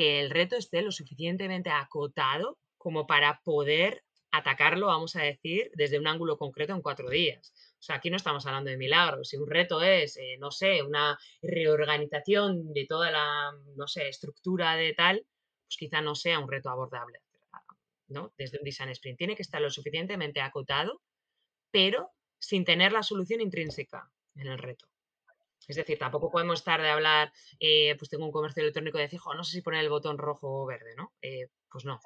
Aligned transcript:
que 0.00 0.18
el 0.18 0.30
reto 0.30 0.56
esté 0.56 0.80
lo 0.80 0.92
suficientemente 0.92 1.68
acotado 1.68 2.56
como 2.78 3.06
para 3.06 3.42
poder 3.44 4.02
atacarlo, 4.30 4.86
vamos 4.86 5.14
a 5.14 5.22
decir, 5.22 5.70
desde 5.74 5.98
un 5.98 6.06
ángulo 6.06 6.38
concreto 6.38 6.72
en 6.72 6.80
cuatro 6.80 7.10
días. 7.10 7.52
O 7.78 7.82
sea, 7.82 7.96
aquí 7.96 8.08
no 8.08 8.16
estamos 8.16 8.46
hablando 8.46 8.70
de 8.70 8.78
milagros. 8.78 9.28
Si 9.28 9.36
un 9.36 9.46
reto 9.46 9.82
es, 9.82 10.16
eh, 10.16 10.38
no 10.38 10.50
sé, 10.52 10.82
una 10.82 11.18
reorganización 11.42 12.72
de 12.72 12.86
toda 12.86 13.10
la, 13.10 13.52
no 13.76 13.86
sé, 13.86 14.08
estructura 14.08 14.74
de 14.74 14.94
tal, 14.94 15.26
pues 15.66 15.76
quizá 15.76 16.00
no 16.00 16.14
sea 16.14 16.38
un 16.38 16.50
reto 16.50 16.70
abordable, 16.70 17.18
¿no? 18.08 18.32
Desde 18.38 18.56
un 18.56 18.64
design 18.64 18.88
sprint. 18.88 19.18
Tiene 19.18 19.36
que 19.36 19.42
estar 19.42 19.60
lo 19.60 19.68
suficientemente 19.68 20.40
acotado, 20.40 21.02
pero 21.70 22.10
sin 22.38 22.64
tener 22.64 22.92
la 22.92 23.02
solución 23.02 23.42
intrínseca 23.42 24.10
en 24.34 24.46
el 24.46 24.56
reto. 24.56 24.89
Es 25.66 25.76
decir, 25.76 25.98
tampoco 25.98 26.30
podemos 26.30 26.58
estar 26.58 26.80
de 26.80 26.90
hablar, 26.90 27.32
eh, 27.58 27.94
pues 27.98 28.10
tengo 28.10 28.24
un 28.24 28.32
comercio 28.32 28.62
electrónico 28.62 28.98
de 28.98 29.04
decir, 29.04 29.20
no 29.36 29.44
sé 29.44 29.52
si 29.52 29.62
poner 29.62 29.80
el 29.84 29.90
botón 29.90 30.18
rojo 30.18 30.62
o 30.62 30.66
verde, 30.66 30.94
¿no? 30.96 31.12
Eh, 31.22 31.48
pues 31.70 31.84
no. 31.84 32.00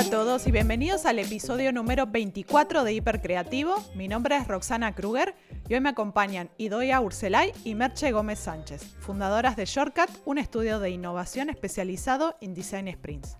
A 0.00 0.04
todos 0.04 0.46
y 0.46 0.50
bienvenidos 0.50 1.04
al 1.04 1.18
episodio 1.18 1.72
número 1.72 2.06
24 2.06 2.84
de 2.84 2.94
Hipercreativo. 2.94 3.74
Mi 3.94 4.08
nombre 4.08 4.34
es 4.34 4.48
Roxana 4.48 4.94
Kruger 4.94 5.34
y 5.68 5.74
hoy 5.74 5.80
me 5.80 5.90
acompañan 5.90 6.48
Idoia 6.56 7.02
Urselay 7.02 7.52
y 7.64 7.74
Merche 7.74 8.10
Gómez 8.10 8.38
Sánchez, 8.38 8.82
fundadoras 9.00 9.56
de 9.56 9.66
Shortcut, 9.66 10.08
un 10.24 10.38
estudio 10.38 10.80
de 10.80 10.88
innovación 10.88 11.50
especializado 11.50 12.34
en 12.40 12.54
design 12.54 12.90
sprints. 12.90 13.36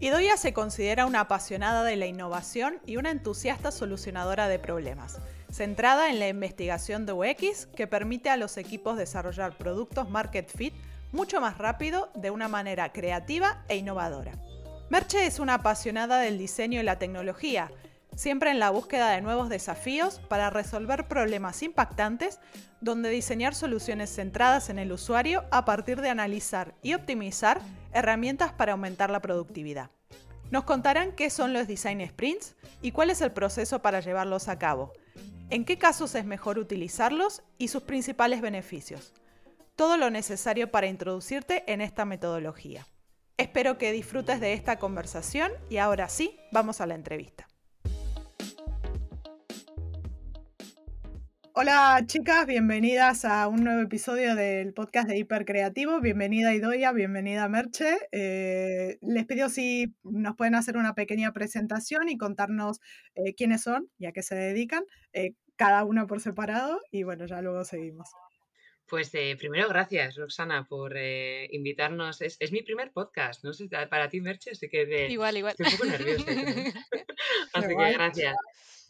Idoia 0.00 0.36
se 0.36 0.52
considera 0.52 1.06
una 1.06 1.20
apasionada 1.20 1.84
de 1.84 1.94
la 1.94 2.06
innovación 2.06 2.80
y 2.84 2.96
una 2.96 3.12
entusiasta 3.12 3.70
solucionadora 3.70 4.48
de 4.48 4.58
problemas, 4.58 5.20
centrada 5.52 6.10
en 6.10 6.18
la 6.18 6.26
investigación 6.26 7.06
de 7.06 7.12
UX 7.12 7.66
que 7.66 7.86
permite 7.86 8.30
a 8.30 8.36
los 8.36 8.56
equipos 8.56 8.96
desarrollar 8.96 9.56
productos 9.56 10.10
market 10.10 10.50
fit 10.50 10.74
mucho 11.12 11.40
más 11.40 11.56
rápido, 11.56 12.10
de 12.16 12.30
una 12.30 12.48
manera 12.48 12.92
creativa 12.92 13.62
e 13.68 13.76
innovadora. 13.76 14.32
Merche 14.94 15.26
es 15.26 15.40
una 15.40 15.54
apasionada 15.54 16.20
del 16.20 16.38
diseño 16.38 16.78
y 16.78 16.84
la 16.84 17.00
tecnología, 17.00 17.68
siempre 18.14 18.52
en 18.52 18.60
la 18.60 18.70
búsqueda 18.70 19.10
de 19.10 19.22
nuevos 19.22 19.48
desafíos 19.48 20.20
para 20.28 20.50
resolver 20.50 21.08
problemas 21.08 21.64
impactantes, 21.64 22.38
donde 22.80 23.10
diseñar 23.10 23.56
soluciones 23.56 24.14
centradas 24.14 24.70
en 24.70 24.78
el 24.78 24.92
usuario 24.92 25.46
a 25.50 25.64
partir 25.64 26.00
de 26.00 26.10
analizar 26.10 26.76
y 26.80 26.94
optimizar 26.94 27.60
herramientas 27.92 28.52
para 28.52 28.70
aumentar 28.70 29.10
la 29.10 29.18
productividad. 29.18 29.90
Nos 30.52 30.62
contarán 30.62 31.10
qué 31.10 31.28
son 31.28 31.52
los 31.52 31.66
design 31.66 32.08
sprints 32.08 32.54
y 32.80 32.92
cuál 32.92 33.10
es 33.10 33.20
el 33.20 33.32
proceso 33.32 33.82
para 33.82 33.98
llevarlos 33.98 34.46
a 34.46 34.60
cabo, 34.60 34.92
en 35.50 35.64
qué 35.64 35.76
casos 35.76 36.14
es 36.14 36.24
mejor 36.24 36.56
utilizarlos 36.56 37.42
y 37.58 37.66
sus 37.66 37.82
principales 37.82 38.40
beneficios. 38.40 39.12
Todo 39.74 39.96
lo 39.96 40.10
necesario 40.10 40.70
para 40.70 40.86
introducirte 40.86 41.64
en 41.66 41.80
esta 41.80 42.04
metodología. 42.04 42.86
Espero 43.36 43.78
que 43.78 43.90
disfrutes 43.90 44.40
de 44.40 44.52
esta 44.52 44.78
conversación 44.78 45.50
y 45.68 45.78
ahora 45.78 46.08
sí, 46.08 46.38
vamos 46.52 46.80
a 46.80 46.86
la 46.86 46.94
entrevista. 46.94 47.48
Hola 51.52 52.00
chicas, 52.06 52.46
bienvenidas 52.46 53.24
a 53.24 53.48
un 53.48 53.64
nuevo 53.64 53.80
episodio 53.80 54.36
del 54.36 54.72
podcast 54.72 55.08
de 55.08 55.18
Hipercreativo. 55.18 56.00
Bienvenida 56.00 56.54
Idoia, 56.54 56.92
bienvenida 56.92 57.48
Merche. 57.48 57.96
Eh, 58.12 58.98
les 59.00 59.26
pido 59.26 59.48
si 59.48 59.96
nos 60.04 60.36
pueden 60.36 60.54
hacer 60.54 60.76
una 60.76 60.94
pequeña 60.94 61.32
presentación 61.32 62.08
y 62.08 62.16
contarnos 62.16 62.80
eh, 63.16 63.34
quiénes 63.34 63.62
son 63.62 63.88
y 63.98 64.06
a 64.06 64.12
qué 64.12 64.22
se 64.22 64.36
dedican, 64.36 64.84
eh, 65.12 65.34
cada 65.56 65.84
una 65.84 66.06
por 66.06 66.20
separado 66.20 66.80
y 66.92 67.02
bueno, 67.02 67.26
ya 67.26 67.42
luego 67.42 67.64
seguimos. 67.64 68.10
Pues 68.86 69.14
eh, 69.14 69.34
primero, 69.38 69.68
gracias, 69.68 70.16
Roxana, 70.16 70.66
por 70.68 70.92
eh, 70.96 71.48
invitarnos. 71.52 72.20
Es, 72.20 72.52
mi 72.52 72.62
primer 72.62 72.92
podcast, 72.92 73.42
no 73.42 73.52
sé, 73.54 73.66
para 73.68 74.10
ti, 74.10 74.20
Merche, 74.20 74.50
así 74.50 74.68
que 74.68 75.08
igual, 75.08 75.36
igual. 75.38 75.54
estoy 75.58 75.66
un 75.66 75.78
poco 75.78 75.90
nerviosa. 75.90 76.26
así 77.54 77.68
que 77.68 77.92
gracias. 77.92 78.36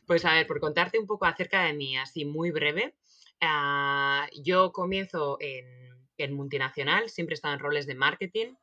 Pues 0.06 0.24
a 0.24 0.34
ver, 0.34 0.46
por 0.46 0.60
contarte 0.60 0.98
un 0.98 1.06
poco 1.06 1.26
acerca 1.26 1.64
de 1.64 1.74
mí, 1.74 1.96
así 1.96 2.24
muy 2.24 2.50
breve. 2.50 2.94
Ah, 3.40 4.26
yo 4.42 4.72
comienzo 4.72 5.38
en, 5.40 6.32
multinacional, 6.32 7.08
siempre 7.08 7.34
he 7.34 7.36
estado 7.36 7.54
en 7.54 7.60
roles 7.60 7.86
de 7.86 7.94
marketing, 7.94 8.54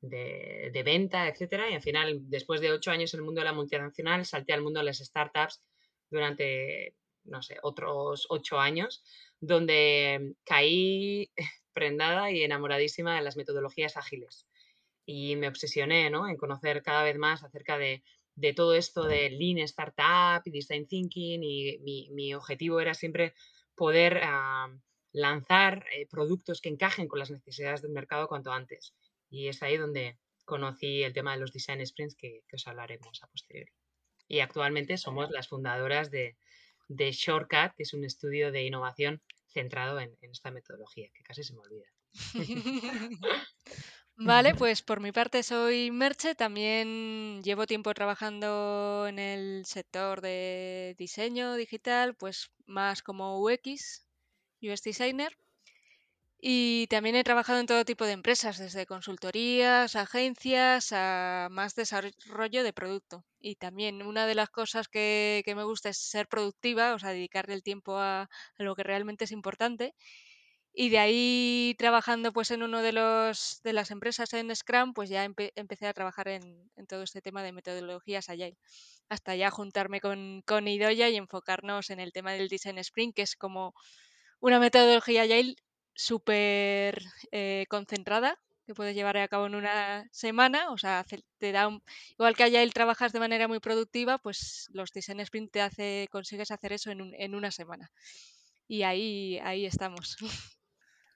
de, 0.00 0.70
de, 0.72 0.82
venta, 0.82 1.28
etcétera, 1.28 1.70
y 1.70 1.74
al 1.74 1.82
final, 1.82 2.20
después 2.28 2.60
de 2.60 2.72
ocho 2.72 2.90
años 2.90 3.14
en 3.14 3.20
el 3.20 3.24
mundo 3.24 3.40
de 3.40 3.46
la 3.46 3.52
multinacional, 3.52 4.24
salté 4.26 4.52
al 4.52 4.62
mundo 4.62 4.80
de 4.80 4.86
las 4.86 4.98
startups 4.98 5.62
durante, 6.10 6.96
no 7.24 7.42
sé, 7.42 7.58
otros 7.62 8.26
ocho 8.28 8.58
años 8.58 9.02
donde 9.42 10.36
caí 10.44 11.30
prendada 11.74 12.30
y 12.30 12.42
enamoradísima 12.44 13.16
de 13.16 13.22
las 13.22 13.36
metodologías 13.36 13.96
ágiles. 13.96 14.46
Y 15.04 15.34
me 15.36 15.48
obsesioné 15.48 16.06
en 16.06 16.36
conocer 16.36 16.82
cada 16.82 17.02
vez 17.02 17.18
más 17.18 17.42
acerca 17.42 17.76
de, 17.76 18.04
todo 18.54 18.74
esto 18.74 19.02
de 19.02 19.30
Lean 19.30 19.58
Startup 19.58 20.40
y 20.44 20.50
Design 20.50 20.86
Thinking 20.86 21.42
y 21.42 21.78
mi, 22.10 22.34
objetivo 22.34 22.80
era 22.80 22.94
siempre 22.94 23.34
poder 23.74 24.20
ah, 24.22 24.68
lanzar 25.10 25.86
eh, 25.92 26.06
productos 26.08 26.60
que 26.60 26.68
encajen 26.68 27.08
con 27.08 27.18
las 27.18 27.32
necesidades 27.32 27.82
del 27.82 27.90
mercado 27.90 28.28
cuanto 28.28 28.52
antes. 28.52 28.94
Y 29.28 29.48
es 29.48 29.60
ahí 29.64 29.76
donde 29.76 30.18
conocí 30.44 31.02
el 31.02 31.12
tema 31.12 31.32
de 31.32 31.40
los 31.40 31.52
Design 31.52 31.84
Sprints 31.84 32.14
que, 32.14 32.44
que 32.46 32.56
os 32.56 32.66
hablaremos 32.68 33.20
a 33.24 33.26
posteriori. 33.26 33.72
Y 34.28 34.38
actualmente 34.38 34.98
somos 34.98 35.30
las 35.30 35.48
fundadoras 35.48 36.12
de, 36.12 36.36
de 36.96 37.12
Shortcut, 37.12 37.74
que 37.76 37.82
es 37.82 37.94
un 37.94 38.04
estudio 38.04 38.52
de 38.52 38.64
innovación 38.64 39.20
centrado 39.48 40.00
en, 40.00 40.16
esta 40.22 40.50
metodología, 40.50 41.08
que 41.14 41.22
casi 41.22 41.42
se 41.42 41.54
me 41.54 41.60
olvida. 41.60 41.86
Vale, 44.16 44.54
pues 44.54 44.82
por 44.82 45.00
mi 45.00 45.10
parte 45.10 45.42
soy 45.42 45.90
Merche, 45.90 46.34
también 46.34 47.42
llevo 47.42 47.66
tiempo 47.66 47.92
trabajando 47.94 49.06
en 49.08 49.18
el 49.18 49.64
sector 49.64 50.20
de 50.20 50.94
diseño 50.98 51.54
digital, 51.54 52.14
pues 52.14 52.50
más 52.66 53.02
como 53.02 53.40
UX, 53.40 54.06
UX 54.60 54.82
Designer, 54.82 55.36
y 56.44 56.88
también 56.88 57.14
he 57.14 57.22
trabajado 57.22 57.60
en 57.60 57.66
todo 57.66 57.84
tipo 57.84 58.04
de 58.04 58.10
empresas, 58.10 58.58
desde 58.58 58.84
consultorías, 58.84 59.94
agencias, 59.94 60.90
a 60.90 61.46
más 61.52 61.76
desarrollo 61.76 62.64
de 62.64 62.72
producto. 62.72 63.24
Y 63.38 63.54
también 63.54 64.02
una 64.02 64.26
de 64.26 64.34
las 64.34 64.50
cosas 64.50 64.88
que, 64.88 65.44
me 65.46 65.62
gusta 65.62 65.90
es 65.90 65.98
ser 65.98 66.26
productiva, 66.26 66.94
o 66.94 66.98
sea, 66.98 67.10
dedicarle 67.10 67.54
el 67.54 67.62
tiempo 67.62 67.96
a, 67.96 68.28
lo 68.58 68.74
que 68.74 68.82
realmente 68.82 69.24
es 69.24 69.30
importante. 69.30 69.94
Y 70.74 70.88
de 70.90 70.98
ahí 70.98 71.76
trabajando 71.78 72.32
pues 72.32 72.50
en 72.50 72.64
uno 72.64 72.82
de 72.82 72.92
los 72.92 73.60
de 73.62 73.72
las 73.74 73.90
empresas 73.92 74.32
en 74.32 74.54
Scrum, 74.56 74.94
pues 74.94 75.10
ya 75.10 75.24
empecé 75.24 75.86
a 75.86 75.94
trabajar 75.94 76.28
en, 76.28 76.70
todo 76.88 77.02
este 77.04 77.22
tema 77.22 77.44
de 77.44 77.52
metodologías 77.52 78.28
Agile. 78.30 78.58
Hasta 79.08 79.36
ya 79.36 79.50
juntarme 79.50 80.00
con, 80.00 80.42
con 80.46 80.66
Idoya 80.68 81.08
y 81.08 81.16
enfocarnos 81.16 81.90
en 81.90 82.00
el 82.00 82.12
tema 82.12 82.32
del 82.32 82.48
Design 82.48 82.78
Sprint, 82.78 83.14
que 83.14 83.22
es 83.22 83.36
como 83.36 83.74
una 84.40 84.58
metodología 84.60 85.22
Agile 85.22 85.56
súper 85.94 87.02
eh, 87.30 87.66
concentrada 87.68 88.38
que 88.66 88.74
puedes 88.74 88.94
llevar 88.94 89.16
a 89.16 89.28
cabo 89.28 89.46
en 89.46 89.56
una 89.56 90.08
semana, 90.12 90.70
o 90.70 90.78
sea, 90.78 91.04
te 91.38 91.52
da 91.52 91.68
igual 92.12 92.36
que 92.36 92.44
allá 92.44 92.62
él 92.62 92.72
trabajas 92.72 93.12
de 93.12 93.18
manera 93.18 93.48
muy 93.48 93.58
productiva, 93.58 94.18
pues 94.18 94.68
los 94.72 94.92
design 94.92 95.20
sprint 95.20 95.50
te 95.50 95.60
hace, 95.60 96.08
consigues 96.12 96.50
hacer 96.52 96.72
eso 96.72 96.90
en, 96.90 97.12
en 97.18 97.34
una 97.34 97.50
semana. 97.50 97.90
Y 98.68 98.84
ahí, 98.84 99.38
ahí 99.42 99.66
estamos. 99.66 100.16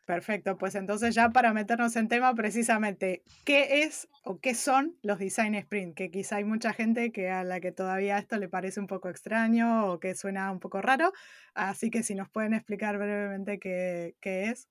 Perfecto, 0.07 0.57
pues 0.57 0.77
entonces 0.77 1.17
ya 1.17 1.31
para 1.31 1.53
meternos 1.53 1.97
en 1.97 2.07
tema 2.07 2.33
precisamente, 2.33 3.25
¿qué 3.45 3.83
es 3.83 4.09
o 4.23 4.39
qué 4.39 4.55
son 4.55 4.97
los 5.03 5.19
design 5.19 5.57
sprint? 5.57 5.97
Que 5.97 6.13
quizá 6.13 6.37
hay 6.37 6.45
mucha 6.45 6.73
gente 6.73 7.11
que 7.11 7.29
a 7.29 7.43
la 7.43 7.59
que 7.59 7.73
todavía 7.73 8.17
esto 8.17 8.39
le 8.39 8.49
parece 8.49 8.79
un 8.79 8.87
poco 8.87 9.09
extraño 9.09 9.91
o 9.91 9.99
que 9.99 10.15
suena 10.15 10.53
un 10.53 10.61
poco 10.61 10.81
raro, 10.81 11.13
así 11.55 11.91
que 11.91 12.05
si 12.05 12.15
nos 12.15 12.31
pueden 12.31 12.55
explicar 12.55 12.99
brevemente 12.99 13.59
qué, 13.59 14.15
es. 14.23 14.69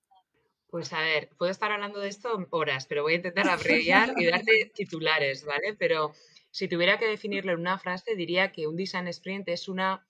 Pues 0.75 0.91
a 0.91 0.99
ver, 0.99 1.29
puedo 1.37 1.49
estar 1.49 1.71
hablando 1.71 2.01
de 2.01 2.09
esto 2.09 2.47
horas, 2.49 2.85
pero 2.85 3.03
voy 3.03 3.13
a 3.13 3.15
intentar 3.15 3.47
abreviar 3.47 4.11
y 4.17 4.25
darte 4.25 4.73
titulares, 4.75 5.45
¿vale? 5.45 5.73
Pero 5.73 6.11
si 6.51 6.67
tuviera 6.67 6.99
que 6.99 7.07
definirlo 7.07 7.53
en 7.53 7.61
una 7.61 7.79
frase, 7.79 8.13
diría 8.17 8.51
que 8.51 8.67
un 8.67 8.75
design 8.75 9.07
sprint 9.07 9.47
es 9.47 9.69
una 9.69 10.05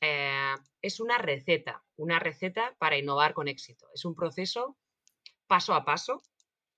eh, 0.00 0.56
es 0.82 0.98
una 0.98 1.18
receta, 1.18 1.84
una 1.94 2.18
receta 2.18 2.74
para 2.80 2.98
innovar 2.98 3.32
con 3.32 3.46
éxito. 3.46 3.86
Es 3.94 4.04
un 4.04 4.16
proceso 4.16 4.76
paso 5.46 5.72
a 5.72 5.84
paso 5.84 6.20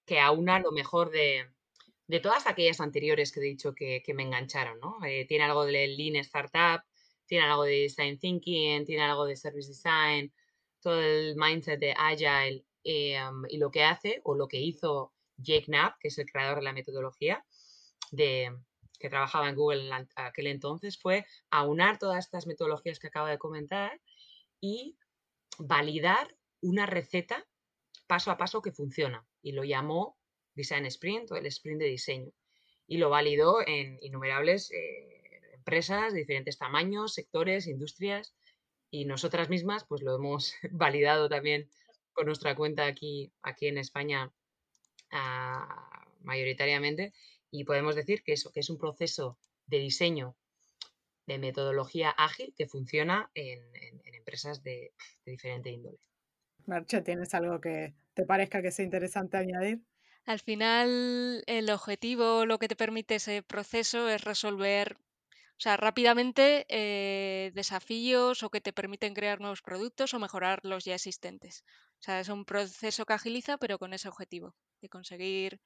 que 0.05 0.21
aúna 0.21 0.59
lo 0.59 0.71
mejor 0.71 1.11
de, 1.11 1.49
todas 2.23 2.47
aquellas 2.47 2.83
anteriores 2.83 3.33
que 3.33 3.41
he 3.41 3.45
dicho 3.45 3.75
que, 3.75 4.03
me 4.15 4.23
engancharon. 4.23 4.79
Eh, 5.07 5.25
tiene 5.27 5.45
algo 5.45 5.65
de 5.65 5.89
Lean 5.89 6.17
Startup, 6.17 6.83
tiene 7.25 7.47
algo 7.47 7.65
de 7.65 7.89
Design 7.89 8.19
Thinking, 8.19 8.85
tiene 8.85 9.03
algo 9.03 9.25
de 9.25 9.35
Service 9.35 9.69
Design, 9.69 10.31
todo 10.83 11.01
el 11.01 11.37
mindset 11.37 11.81
de 11.81 11.95
Agile 11.97 12.67
eh, 12.85 13.19
y 13.49 13.59
lo 13.59 13.71
que 13.71 13.85
hace 13.85 14.21
o 14.25 14.35
lo 14.35 14.49
que 14.49 14.61
hizo 14.61 15.13
Jake 15.37 15.67
Knapp, 15.67 15.99
que 16.01 16.09
es 16.09 16.19
el 16.19 16.31
creador 16.31 16.59
de 16.59 16.65
la 16.65 16.73
metodología, 16.73 17.45
de, 18.11 18.51
que 18.99 19.09
trabajaba 19.09 19.49
en 19.49 19.57
Google 19.57 19.87
en 19.87 20.09
aquel 20.17 20.47
entonces, 20.47 20.99
fue 20.99 21.27
aunar 21.51 21.99
todas 21.99 22.25
estas 22.25 22.47
metodologías 22.47 22.99
que 22.99 23.09
acabo 23.09 23.27
de 23.27 23.39
comentar 23.39 24.01
y 24.61 24.97
validar 25.59 26.37
una 26.61 26.87
receta 26.87 27.47
paso 28.07 28.31
a 28.31 28.37
paso 28.37 28.63
que 28.63 28.73
funciona. 28.73 29.27
Y 29.43 29.53
lo 29.53 29.65
llamó 29.65 30.19
Design 30.55 30.87
Sprint 30.87 31.31
o 31.33 31.37
el 31.37 31.47
sprint 31.47 31.81
de 31.81 31.87
diseño. 31.87 32.33
Y 32.87 32.99
lo 32.99 33.09
validó 33.09 33.67
en 33.67 33.99
innumerables 34.03 34.71
eh, 34.73 35.21
empresas 35.55 36.13
de 36.13 36.21
diferentes 36.21 36.59
tamaños, 36.59 37.15
sectores, 37.15 37.67
industrias. 37.67 38.35
Y 38.91 39.05
nosotras 39.05 39.49
mismas, 39.49 39.85
pues 39.85 40.03
lo 40.03 40.15
hemos 40.17 40.55
validado 40.73 41.29
también 41.29 41.71
con 42.13 42.27
nuestra 42.27 42.55
cuenta 42.55 42.87
aquí, 42.87 43.33
aquí 43.43 43.67
en 43.67 43.79
España 43.79 44.33
ah, 45.11 46.07
mayoritariamente. 46.23 47.13
Y 47.51 47.65
podemos 47.65 47.97
decir 47.97 48.23
que, 48.23 48.33
eso, 48.33 48.53
que 48.53 48.61
es 48.61 48.71
un 48.71 48.79
proceso 48.79 49.39
de 49.67 49.79
diseño 49.79 50.37
de 51.27 51.39
metodología 51.39 52.11
ágil 52.11 52.55
que 52.57 52.67
funciona 52.67 53.31
en, 53.35 53.61
empresas 54.15 54.63
de, 54.63 54.93
de, 55.25 55.33
diferente 55.33 55.71
índole. 55.71 55.99
Marcha, 56.67 57.03
¿tienes 57.03 57.35
algo 57.35 57.61
que 57.61 57.95
te 58.15 58.25
parezca 58.25 58.63
que 58.63 58.71
sea 58.71 58.85
interesante 58.85 59.37
añadir? 59.37 59.81
Al 60.27 60.39
final, 60.39 61.43
el 61.47 61.71
objetivo, 61.71 62.47
lo 62.47 62.59
que 62.59 62.69
te 62.69 62.77
permite 62.77 63.17
ese 63.17 63.43
proceso 63.43 64.09
es 64.09 64.23
resolver 64.23 64.99
o 65.61 65.63
sea, 65.63 65.77
rápidamente 65.77 66.65
eh, 66.71 67.51
desafíos 67.53 68.43
o 68.43 68.49
que 68.49 68.63
te 68.63 68.73
permiten 68.73 69.13
crear 69.13 69.41
nuevos 69.41 69.61
productos 69.61 70.15
o 70.15 70.19
mejorar 70.19 70.61
los 70.63 70.87
ya 70.87 70.95
existentes. 70.95 71.65
O 71.99 72.03
sea, 72.03 72.19
es 72.19 72.31
un 72.31 72.47
proceso 72.47 73.05
que 73.05 73.13
agiliza, 73.13 73.59
pero 73.59 73.79
con 73.79 73.93
ese 73.93 74.09
objetivo 74.09 74.55
de 74.81 74.89
conseguir 74.89 75.61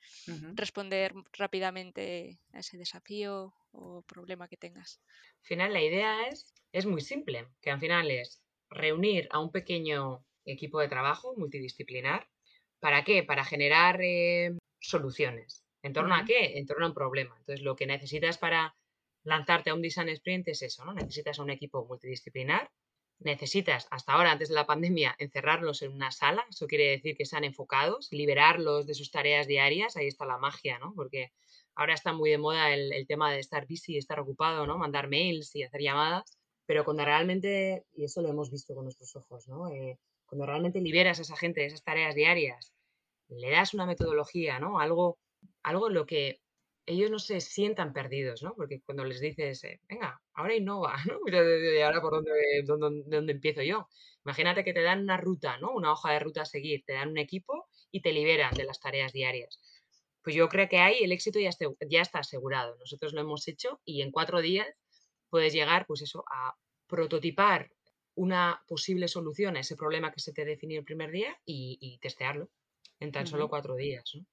responder 0.54 1.14
rápidamente 1.32 2.40
a 2.52 2.58
ese 2.58 2.76
desafío 2.76 3.54
o 3.70 4.02
problema 4.02 4.48
que 4.48 4.56
tengas. 4.56 5.00
Al 5.42 5.46
final, 5.46 5.72
la 5.72 5.82
idea 5.82 6.26
es, 6.26 6.52
es 6.72 6.86
muy 6.86 7.00
simple, 7.00 7.46
que 7.62 7.70
al 7.70 7.78
final 7.78 8.10
es 8.10 8.42
reunir 8.70 9.28
a 9.30 9.38
un 9.38 9.52
pequeño 9.52 10.26
equipo 10.44 10.80
de 10.80 10.88
trabajo 10.88 11.36
multidisciplinar. 11.36 12.26
¿Para 12.80 13.04
qué? 13.04 13.22
Para 13.22 13.44
generar 13.44 14.00
eh, 14.02 14.58
soluciones. 14.80 15.62
¿En 15.82 15.92
torno 15.92 16.16
a 16.16 16.24
qué? 16.24 16.58
En 16.58 16.66
torno 16.66 16.84
a 16.84 16.88
un 16.88 16.94
problema. 16.94 17.36
Entonces, 17.38 17.64
lo 17.64 17.76
que 17.76 17.86
necesitas 17.86 18.38
para 18.38 18.74
lanzarte 19.24 19.70
a 19.70 19.74
un 19.74 19.82
design 19.82 20.08
sprint 20.10 20.48
es 20.48 20.62
eso, 20.62 20.84
¿no? 20.84 20.94
Necesitas 20.94 21.38
un 21.38 21.50
equipo 21.50 21.84
multidisciplinar, 21.86 22.70
necesitas, 23.18 23.88
hasta 23.90 24.12
ahora, 24.12 24.32
antes 24.32 24.48
de 24.48 24.54
la 24.54 24.66
pandemia, 24.66 25.16
encerrarlos 25.18 25.82
en 25.82 25.92
una 25.92 26.10
sala, 26.10 26.44
eso 26.48 26.66
quiere 26.66 26.90
decir 26.90 27.16
que 27.16 27.26
sean 27.26 27.44
enfocados, 27.44 28.08
liberarlos 28.12 28.86
de 28.86 28.94
sus 28.94 29.10
tareas 29.10 29.46
diarias, 29.46 29.96
ahí 29.96 30.06
está 30.06 30.26
la 30.26 30.38
magia, 30.38 30.78
¿no? 30.78 30.92
Porque 30.94 31.32
ahora 31.74 31.94
está 31.94 32.12
muy 32.12 32.30
de 32.30 32.38
moda 32.38 32.72
el, 32.72 33.06
tema 33.06 33.32
de 33.32 33.40
estar 33.40 33.66
busy, 33.66 33.96
estar 33.96 34.20
ocupado, 34.20 34.66
¿no? 34.66 34.78
Mandar 34.78 35.08
mails 35.08 35.54
y 35.56 35.62
hacer 35.62 35.80
llamadas, 35.80 36.38
pero 36.66 36.84
cuando 36.84 37.04
realmente, 37.04 37.84
y 37.94 38.04
eso 38.04 38.22
lo 38.22 38.28
hemos 38.28 38.50
visto 38.50 38.74
con 38.74 38.84
nuestros 38.84 39.16
ojos, 39.16 39.48
¿no? 39.48 39.68
Eh, 39.70 39.98
cuando 40.26 40.46
realmente 40.46 40.80
liberas 40.80 41.18
a 41.18 41.22
esa 41.22 41.36
gente 41.36 41.60
de 41.60 41.66
esas 41.66 41.82
tareas 41.82 42.14
diarias, 42.14 42.72
le 43.28 43.50
das 43.50 43.74
una 43.74 43.86
metodología, 43.86 44.58
¿no? 44.58 44.78
Algo, 44.78 45.18
algo 45.62 45.88
en 45.88 45.94
lo 45.94 46.06
que 46.06 46.40
ellos 46.86 47.10
no 47.10 47.18
se 47.18 47.40
sientan 47.40 47.92
perdidos, 47.92 48.42
¿no? 48.42 48.54
Porque 48.54 48.80
cuando 48.82 49.04
les 49.04 49.20
dices, 49.20 49.64
eh, 49.64 49.80
venga, 49.88 50.20
ahora 50.34 50.54
innova, 50.54 50.96
¿no? 51.06 51.20
¿Y 51.26 51.80
ahora 51.80 52.00
por 52.00 52.12
dónde, 52.12 52.30
dónde, 52.64 53.02
dónde, 53.06 53.32
empiezo 53.32 53.62
yo? 53.62 53.88
Imagínate 54.24 54.64
que 54.64 54.72
te 54.72 54.82
dan 54.82 55.02
una 55.02 55.16
ruta, 55.16 55.58
¿no? 55.58 55.72
Una 55.72 55.92
hoja 55.92 56.12
de 56.12 56.18
ruta 56.20 56.42
a 56.42 56.46
seguir, 56.46 56.84
te 56.84 56.94
dan 56.94 57.10
un 57.10 57.18
equipo 57.18 57.68
y 57.90 58.00
te 58.00 58.12
liberan 58.12 58.54
de 58.54 58.64
las 58.64 58.80
tareas 58.80 59.12
diarias. 59.12 59.60
Pues 60.22 60.34
yo 60.34 60.48
creo 60.48 60.68
que 60.68 60.78
ahí 60.78 61.02
el 61.02 61.12
éxito 61.12 61.38
ya, 61.38 61.50
ya 61.88 62.00
está 62.00 62.20
asegurado. 62.20 62.76
Nosotros 62.78 63.12
lo 63.12 63.20
hemos 63.20 63.46
hecho 63.48 63.80
y 63.84 64.02
en 64.02 64.10
cuatro 64.10 64.40
días 64.40 64.66
puedes 65.28 65.52
llegar, 65.52 65.86
pues 65.86 66.02
eso, 66.02 66.24
a 66.30 66.54
prototipar 66.86 67.70
una 68.14 68.62
posible 68.66 69.08
solución 69.08 69.56
a 69.56 69.60
ese 69.60 69.76
problema 69.76 70.12
que 70.12 70.20
se 70.20 70.32
te 70.32 70.44
definió 70.44 70.78
el 70.78 70.84
primer 70.84 71.10
día 71.10 71.36
y, 71.44 71.98
testearlo 72.00 72.48
en 73.00 73.12
tan 73.12 73.26
solo 73.26 73.48
cuatro 73.48 73.74
días, 73.74 74.04
¿no? 74.14 74.24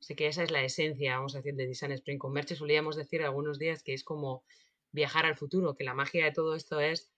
Así 0.00 0.14
que 0.14 0.26
esa 0.28 0.42
es 0.42 0.50
la 0.50 0.64
esencia, 0.64 1.16
vamos 1.16 1.34
a 1.34 1.38
decir, 1.38 1.54
de 1.54 1.66
Design 1.66 1.92
Sprint 1.92 2.20
con 2.20 2.32
Merche. 2.32 2.56
Solíamos 2.56 2.96
decir 2.96 3.22
algunos 3.22 3.58
días 3.58 3.82
que 3.82 3.92
es 3.92 4.02
como 4.02 4.44
viajar 4.92 5.26
al 5.26 5.36
futuro, 5.36 5.74
que 5.74 5.84
la 5.84 5.94
magia 5.94 6.24
de 6.24 6.32
todo 6.32 6.54
esto 6.54 6.80
es 6.80 7.12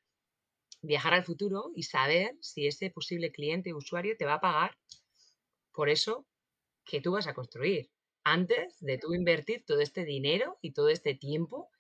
viajar 0.83 1.15
al 1.15 1.25
futuro 1.25 1.71
y 1.75 1.85
saber 1.85 2.37
si 2.41 2.67
ese 2.67 2.91
posible 2.91 3.31
cliente 3.31 3.73
usuario 3.73 4.17
te 4.17 4.25
va 4.25 4.35
a 4.35 4.41
pagar 4.41 4.77
por 5.73 5.89
eso 5.89 6.27
que 6.85 7.01
tú 7.01 7.13
vas 7.13 7.29
a 7.29 7.35
construir, 7.35 7.91
antes 8.25 8.79
de 8.81 8.99
tú 8.99 9.15
invertir 9.15 9.65
todo 9.65 9.81
este 9.81 10.05
dinero 10.05 10.59
y 10.61 10.73
todo 10.73 10.89
este 10.89 11.15
tiempo 11.15 11.71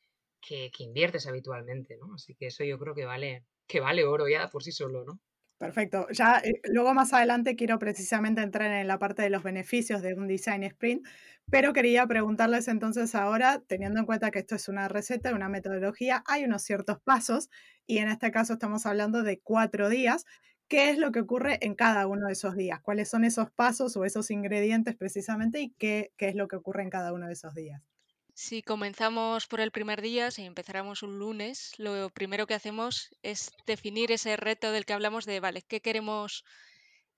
que, 0.40 0.70
que 0.70 0.84
inviertes 0.84 1.26
habitualmente, 1.26 1.96
¿no? 1.96 2.14
Así 2.14 2.34
que 2.34 2.46
eso 2.46 2.64
yo 2.64 2.78
creo 2.78 2.94
que 2.94 3.04
vale, 3.04 3.44
que 3.66 3.80
vale 3.80 4.04
oro 4.04 4.28
ya 4.28 4.48
por 4.50 4.62
sí 4.62 4.72
solo, 4.72 5.04
¿no? 5.04 5.20
Perfecto. 5.62 6.08
Ya 6.10 6.38
eh, 6.44 6.60
luego 6.64 6.92
más 6.92 7.12
adelante 7.12 7.54
quiero 7.54 7.78
precisamente 7.78 8.40
entrar 8.42 8.72
en 8.72 8.88
la 8.88 8.98
parte 8.98 9.22
de 9.22 9.30
los 9.30 9.44
beneficios 9.44 10.02
de 10.02 10.14
un 10.14 10.26
design 10.26 10.64
sprint, 10.64 11.06
pero 11.50 11.72
quería 11.72 12.04
preguntarles 12.08 12.66
entonces 12.66 13.14
ahora, 13.14 13.62
teniendo 13.68 14.00
en 14.00 14.06
cuenta 14.06 14.32
que 14.32 14.40
esto 14.40 14.56
es 14.56 14.66
una 14.68 14.88
receta, 14.88 15.32
una 15.32 15.48
metodología, 15.48 16.24
hay 16.26 16.42
unos 16.44 16.62
ciertos 16.62 16.98
pasos 17.00 17.48
y 17.86 17.98
en 17.98 18.08
este 18.08 18.32
caso 18.32 18.54
estamos 18.54 18.86
hablando 18.86 19.22
de 19.22 19.38
cuatro 19.40 19.88
días. 19.88 20.24
¿Qué 20.66 20.90
es 20.90 20.98
lo 20.98 21.12
que 21.12 21.20
ocurre 21.20 21.58
en 21.64 21.76
cada 21.76 22.08
uno 22.08 22.26
de 22.26 22.32
esos 22.32 22.56
días? 22.56 22.80
¿Cuáles 22.82 23.08
son 23.08 23.22
esos 23.24 23.52
pasos 23.52 23.96
o 23.96 24.04
esos 24.04 24.30
ingredientes 24.32 24.96
precisamente 24.96 25.60
y 25.60 25.70
qué, 25.78 26.12
qué 26.16 26.28
es 26.28 26.34
lo 26.34 26.48
que 26.48 26.56
ocurre 26.56 26.82
en 26.82 26.90
cada 26.90 27.12
uno 27.12 27.28
de 27.28 27.34
esos 27.34 27.54
días? 27.54 27.91
Si 28.34 28.62
comenzamos 28.62 29.46
por 29.46 29.60
el 29.60 29.70
primer 29.70 30.00
día, 30.00 30.30
si 30.30 30.44
empezáramos 30.44 31.02
un 31.02 31.18
lunes, 31.18 31.72
lo 31.78 32.08
primero 32.10 32.46
que 32.46 32.54
hacemos 32.54 33.10
es 33.22 33.52
definir 33.66 34.10
ese 34.10 34.36
reto 34.36 34.72
del 34.72 34.86
que 34.86 34.94
hablamos 34.94 35.26
de, 35.26 35.38
vale, 35.40 35.62
¿qué 35.62 35.80
queremos? 35.82 36.44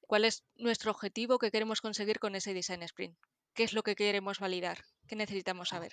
¿Cuál 0.01 0.25
es 0.25 0.45
nuestro 0.57 0.91
objetivo 0.91 1.39
que 1.39 1.51
queremos 1.51 1.81
conseguir 1.81 2.19
con 2.19 2.35
ese 2.35 2.53
design 2.53 2.83
sprint? 2.83 3.17
¿Qué 3.55 3.63
es 3.63 3.73
lo 3.73 3.85
que 3.85 3.95
queremos 3.95 4.41
validar? 4.41 4.85
¿Qué 5.07 5.15
necesitamos 5.15 5.69
saber? 5.69 5.93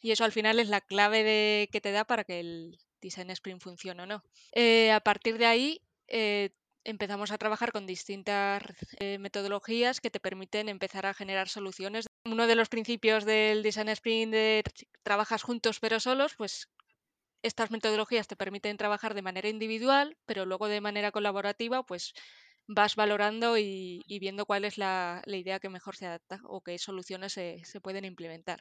Y 0.00 0.12
eso 0.12 0.24
al 0.24 0.32
final 0.32 0.60
es 0.60 0.68
la 0.68 0.80
clave 0.80 1.24
de, 1.24 1.68
que 1.72 1.80
te 1.80 1.90
da 1.90 2.04
para 2.04 2.22
que 2.22 2.38
el 2.38 2.78
design 3.00 3.30
sprint 3.30 3.60
funcione 3.60 4.04
o 4.04 4.06
no. 4.06 4.22
Eh, 4.52 4.92
a 4.92 5.00
partir 5.00 5.38
de 5.38 5.46
ahí, 5.46 5.82
eh, 6.06 6.50
empezamos 6.84 7.32
a 7.32 7.38
trabajar 7.38 7.72
con 7.72 7.86
distintas 7.86 8.62
eh, 9.00 9.18
metodologías 9.18 10.00
que 10.00 10.10
te 10.10 10.20
permiten 10.20 10.68
empezar 10.68 11.04
a 11.06 11.14
generar 11.14 11.48
soluciones. 11.48 12.06
Uno 12.26 12.48
de 12.48 12.56
los 12.56 12.68
principios 12.68 13.24
del 13.24 13.62
Design 13.62 13.88
Sprint 13.88 14.32
de 14.32 14.64
trabajas 15.04 15.44
juntos 15.44 15.78
pero 15.78 16.00
solos, 16.00 16.34
pues 16.36 16.68
estas 17.42 17.70
metodologías 17.70 18.26
te 18.26 18.34
permiten 18.34 18.76
trabajar 18.76 19.14
de 19.14 19.22
manera 19.22 19.48
individual, 19.48 20.16
pero 20.26 20.44
luego 20.44 20.66
de 20.66 20.80
manera 20.80 21.12
colaborativa, 21.12 21.84
pues 21.84 22.14
vas 22.66 22.96
valorando 22.96 23.56
y, 23.58 24.02
viendo 24.20 24.44
cuál 24.44 24.64
es 24.64 24.76
la, 24.76 25.22
idea 25.26 25.60
que 25.60 25.68
mejor 25.68 25.94
se 25.94 26.06
adapta 26.06 26.40
o 26.44 26.62
qué 26.62 26.78
soluciones 26.78 27.32
se, 27.32 27.64
se 27.64 27.80
pueden 27.80 28.04
implementar. 28.04 28.60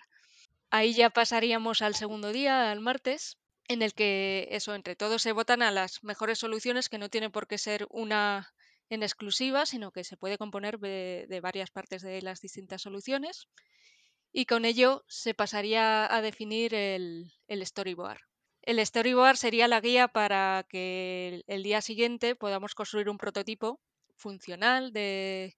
Ahí 0.70 0.94
ya 0.94 1.10
pasaríamos 1.10 1.82
al 1.82 1.96
segundo 1.96 2.32
día, 2.32 2.70
al 2.72 2.82
martes, 2.82 3.40
en 3.68 3.82
el 3.82 3.96
que 3.96 4.48
eso, 4.52 4.76
entre 4.76 4.96
todos 4.96 5.24
se 5.24 5.32
votan 5.32 5.64
a 5.64 5.72
las 5.72 6.04
mejores 6.04 6.38
soluciones 6.38 6.88
que 6.88 7.00
no 7.00 7.10
tiene 7.10 7.32
por 7.32 7.48
qué 7.48 7.58
ser 7.58 7.88
una 7.90 8.54
en 8.90 9.04
exclusiva, 9.04 9.66
sino 9.66 9.92
que 9.92 10.04
se 10.04 10.18
puede 10.18 10.38
componer 10.38 10.80
de, 10.80 11.40
varias 11.42 11.72
partes 11.72 12.02
de 12.02 12.22
las 12.22 12.42
distintas 12.42 12.82
soluciones. 12.82 13.48
Y 14.32 14.46
con 14.46 14.66
ello 14.66 15.04
se 15.08 15.34
pasaría 15.34 16.14
a 16.14 16.22
definir 16.22 16.74
el, 16.74 17.32
storyboard. 17.50 18.20
El 18.62 18.86
storyboard 18.86 19.38
sería 19.38 19.68
la 19.68 19.80
guía 19.80 20.08
para 20.08 20.66
que 20.70 21.44
el, 21.48 21.64
día 21.64 21.82
siguiente 21.82 22.36
podamos 22.36 22.76
construir 22.76 23.10
un 23.10 23.18
prototipo 23.18 23.80
funcional 24.16 24.92
de, 24.92 25.56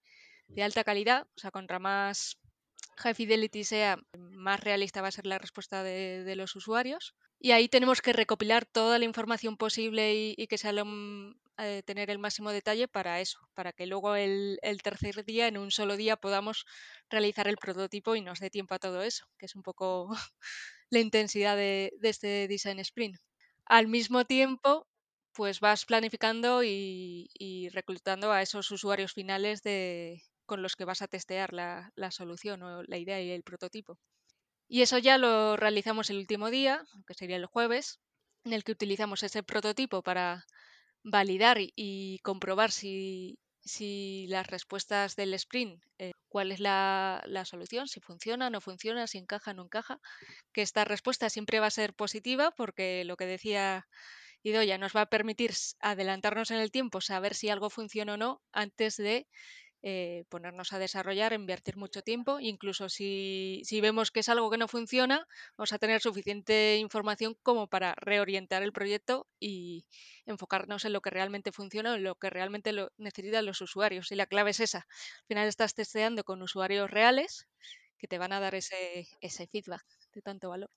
alta 0.62 0.84
calidad, 0.84 1.28
o 1.36 1.40
sea, 1.40 1.52
contra 1.52 1.80
más 1.80 2.38
high 2.98 3.14
fidelity 3.14 3.64
sea, 3.64 3.98
más 4.18 4.60
realista 4.60 5.02
va 5.02 5.08
a 5.08 5.12
ser 5.12 5.26
la 5.26 5.38
respuesta 5.38 5.84
de 5.84 6.36
los 6.36 6.56
usuarios 6.56 7.16
y 7.40 7.52
ahí 7.52 7.70
tenemos 7.70 8.02
que 8.02 8.14
recopilar 8.14 8.66
toda 8.66 8.98
la 8.98 9.06
información 9.06 9.58
posible 9.58 10.34
y, 10.36 10.48
que 10.48 10.58
sea 10.58 10.74
eh, 11.60 11.84
tener 11.86 12.10
el 12.10 12.18
máximo 12.18 12.52
detalle 12.52 12.88
para 12.88 13.22
eso, 13.22 13.40
para 13.54 13.74
que 13.74 13.86
luego 13.86 14.16
el, 14.16 14.60
tercer 14.84 15.24
día, 15.24 15.48
en 15.48 15.58
un 15.58 15.70
solo 15.70 15.98
día, 15.98 16.16
podamos 16.18 16.66
realizar 17.10 17.48
el 17.48 17.58
prototipo 17.58 18.16
y 18.16 18.22
nos 18.22 18.40
dé 18.40 18.50
tiempo 18.50 18.74
a 18.74 18.80
todo 18.80 19.04
eso, 19.04 19.28
que 19.38 19.46
es 19.46 19.56
un 19.56 19.62
poco 19.62 20.10
la 20.90 21.00
intensidad 21.00 21.56
de, 21.56 21.94
este 22.02 22.48
design 22.48 22.80
sprint. 22.80 23.18
Al 23.66 23.88
mismo 23.88 24.26
tiempo, 24.26 24.88
pues 25.34 25.60
vas 25.60 25.86
planificando 25.86 26.64
y, 26.64 27.70
reclutando 27.72 28.32
a 28.32 28.42
esos 28.42 28.72
usuarios 28.72 29.14
finales 29.14 29.62
de, 29.62 30.24
con 30.48 30.64
los 30.64 30.76
que 30.76 30.86
vas 30.86 31.04
a 31.04 31.08
testear 31.08 31.54
la, 31.54 31.92
solución 32.10 32.64
o 32.64 32.82
la 32.84 32.98
idea 32.98 33.22
y 33.22 33.30
el 33.30 33.44
prototipo. 33.44 34.00
Y 34.68 34.82
eso 34.82 34.98
ya 34.98 35.20
lo 35.20 35.56
realizamos 35.56 36.10
el 36.10 36.18
último 36.18 36.50
día, 36.50 36.84
que 37.06 37.14
sería 37.14 37.36
el 37.36 37.46
jueves, 37.46 38.00
en 38.44 38.54
el 38.54 38.64
que 38.64 38.72
utilizamos 38.72 39.22
ese 39.22 39.44
prototipo 39.44 40.02
para 40.02 40.46
validar 41.04 41.58
y 41.60 42.20
comprobar 42.24 42.72
si, 42.72 43.38
las 44.30 44.48
respuestas 44.48 45.16
del 45.16 45.34
sprint 45.36 45.84
eh, 46.00 46.14
cuál 46.30 46.52
es 46.52 46.60
la, 46.60 47.22
la 47.28 47.46
solución, 47.46 47.88
si 47.88 48.00
funciona, 48.00 48.50
no 48.50 48.62
funciona, 48.62 49.08
si 49.08 49.18
encaja, 49.18 49.54
no 49.54 49.64
encaja, 49.64 50.00
que 50.54 50.62
esta 50.62 50.86
respuesta 50.86 51.30
siempre 51.30 51.60
va 51.60 51.68
a 51.68 51.72
ser 51.72 51.94
positiva 51.94 52.52
porque 52.52 53.04
lo 53.06 53.18
que 53.18 53.26
decía 53.26 53.86
Idoya 54.44 54.78
nos 54.78 54.96
va 54.96 55.02
a 55.02 55.10
permitir 55.10 55.52
adelantarnos 55.80 56.52
en 56.52 56.60
el 56.60 56.72
tiempo, 56.72 57.02
saber 57.02 57.34
si 57.36 57.50
algo 57.50 57.70
funciona 57.70 58.14
o 58.14 58.18
no 58.18 58.42
antes 58.52 58.98
de 58.98 59.28
eh, 59.84 60.26
ponernos 60.30 60.74
a 60.74 60.80
desarrollar, 60.80 61.34
invertir 61.34 61.78
mucho 61.78 62.02
tiempo. 62.02 62.40
Incluso 62.40 62.90
si, 62.90 63.62
si, 63.64 63.80
vemos 63.80 64.12
que 64.12 64.22
es 64.22 64.30
algo 64.30 64.50
que 64.50 64.58
no 64.58 64.68
funciona, 64.68 65.28
vamos 65.58 65.72
a 65.74 65.80
tener 65.80 66.02
suficiente 66.02 66.78
información 66.78 67.38
como 67.44 67.68
para 67.68 67.94
reorientar 67.96 68.64
el 68.64 68.74
proyecto 68.74 69.28
y 69.40 69.86
enfocarnos 70.26 70.86
en 70.86 70.94
lo 70.94 71.02
que 71.02 71.12
realmente 71.12 71.52
funciona, 71.52 71.96
en 71.96 72.04
lo 72.04 72.16
que 72.16 72.30
realmente 72.30 72.74
lo 72.74 72.92
necesitan 72.98 73.46
los 73.46 73.62
usuarios. 73.62 74.12
Y 74.12 74.16
la 74.16 74.26
clave 74.26 74.52
es 74.52 74.60
esa. 74.60 74.80
Al 74.80 75.28
final 75.28 75.48
estás 75.48 75.74
testeando 75.74 76.24
con 76.24 76.42
usuarios 76.42 76.90
reales 76.90 77.48
que 77.98 78.08
te 78.08 78.18
van 78.18 78.34
a 78.34 78.40
dar 78.40 78.56
ese, 78.56 79.08
ese 79.22 79.48
feedback 79.48 79.86
de 80.14 80.22
tanto 80.22 80.50
valor. 80.50 80.70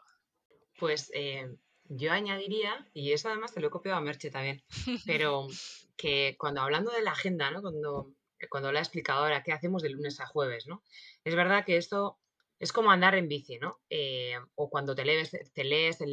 Pues 0.78 1.10
eh, 1.14 1.48
yo 1.84 2.12
añadiría, 2.12 2.88
y 2.94 3.12
eso 3.12 3.28
además 3.28 3.52
te 3.52 3.60
lo 3.60 3.68
he 3.68 3.70
copiado 3.70 3.98
a 3.98 4.00
Merche 4.00 4.30
también, 4.30 4.62
pero 5.06 5.48
que 5.96 6.36
cuando 6.38 6.60
hablando 6.60 6.92
de 6.92 7.02
la 7.02 7.12
agenda, 7.12 7.50
¿no? 7.50 7.60
Cuando 7.60 8.14
cuando 8.48 8.72
le 8.72 8.78
ha 8.78 8.82
explicado 8.82 9.20
ahora 9.20 9.42
qué 9.42 9.52
hacemos 9.52 9.82
de 9.82 9.90
lunes 9.90 10.20
a 10.20 10.26
jueves, 10.26 10.66
¿no? 10.66 10.82
Es 11.24 11.34
verdad 11.34 11.64
que 11.64 11.76
esto 11.76 12.18
es 12.60 12.72
como 12.72 12.90
andar 12.90 13.14
en 13.14 13.26
bici, 13.26 13.58
¿no? 13.58 13.80
Eh, 13.88 14.36
o 14.54 14.68
cuando 14.68 14.94
te 14.94 15.06
lees, 15.06 15.30
te 15.54 15.64
lees 15.64 16.02
el, 16.02 16.12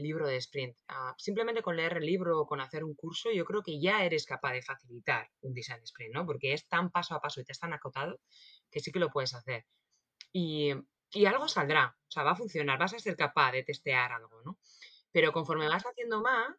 libro 0.00 0.26
de 0.26 0.36
sprint. 0.36 0.76
Ah, 0.88 1.14
simplemente 1.16 1.62
con 1.62 1.76
leer 1.76 1.98
el 1.98 2.06
libro 2.06 2.40
o 2.40 2.46
con 2.46 2.60
hacer 2.60 2.82
un 2.82 2.96
curso, 2.96 3.30
yo 3.30 3.44
creo 3.44 3.62
que 3.62 3.80
ya 3.80 4.04
eres 4.04 4.26
capaz 4.26 4.52
de 4.52 4.62
facilitar 4.62 5.30
un 5.42 5.54
design 5.54 5.80
sprint, 5.84 6.12
¿no? 6.12 6.26
Porque 6.26 6.52
es 6.52 6.66
tan 6.66 6.90
paso 6.90 7.14
a 7.14 7.20
paso 7.20 7.40
y 7.40 7.44
te 7.44 7.52
es 7.52 7.60
tan 7.60 7.72
acotado 7.72 8.18
que 8.68 8.80
sí 8.80 8.90
que 8.90 8.98
lo 8.98 9.10
puedes 9.10 9.32
hacer. 9.34 9.64
Y, 10.32 10.72
y 11.12 11.26
algo 11.26 11.46
saldrá, 11.46 11.96
o 12.08 12.10
sea, 12.10 12.24
va 12.24 12.32
a 12.32 12.36
funcionar, 12.36 12.80
vas 12.80 12.94
a 12.94 12.98
ser 12.98 13.16
capaz 13.16 13.52
de 13.52 13.62
testear 13.62 14.10
algo, 14.10 14.42
¿no? 14.44 14.58
Pero 15.12 15.32
conforme 15.32 15.68
vas 15.68 15.84
haciendo 15.86 16.20
más, 16.20 16.50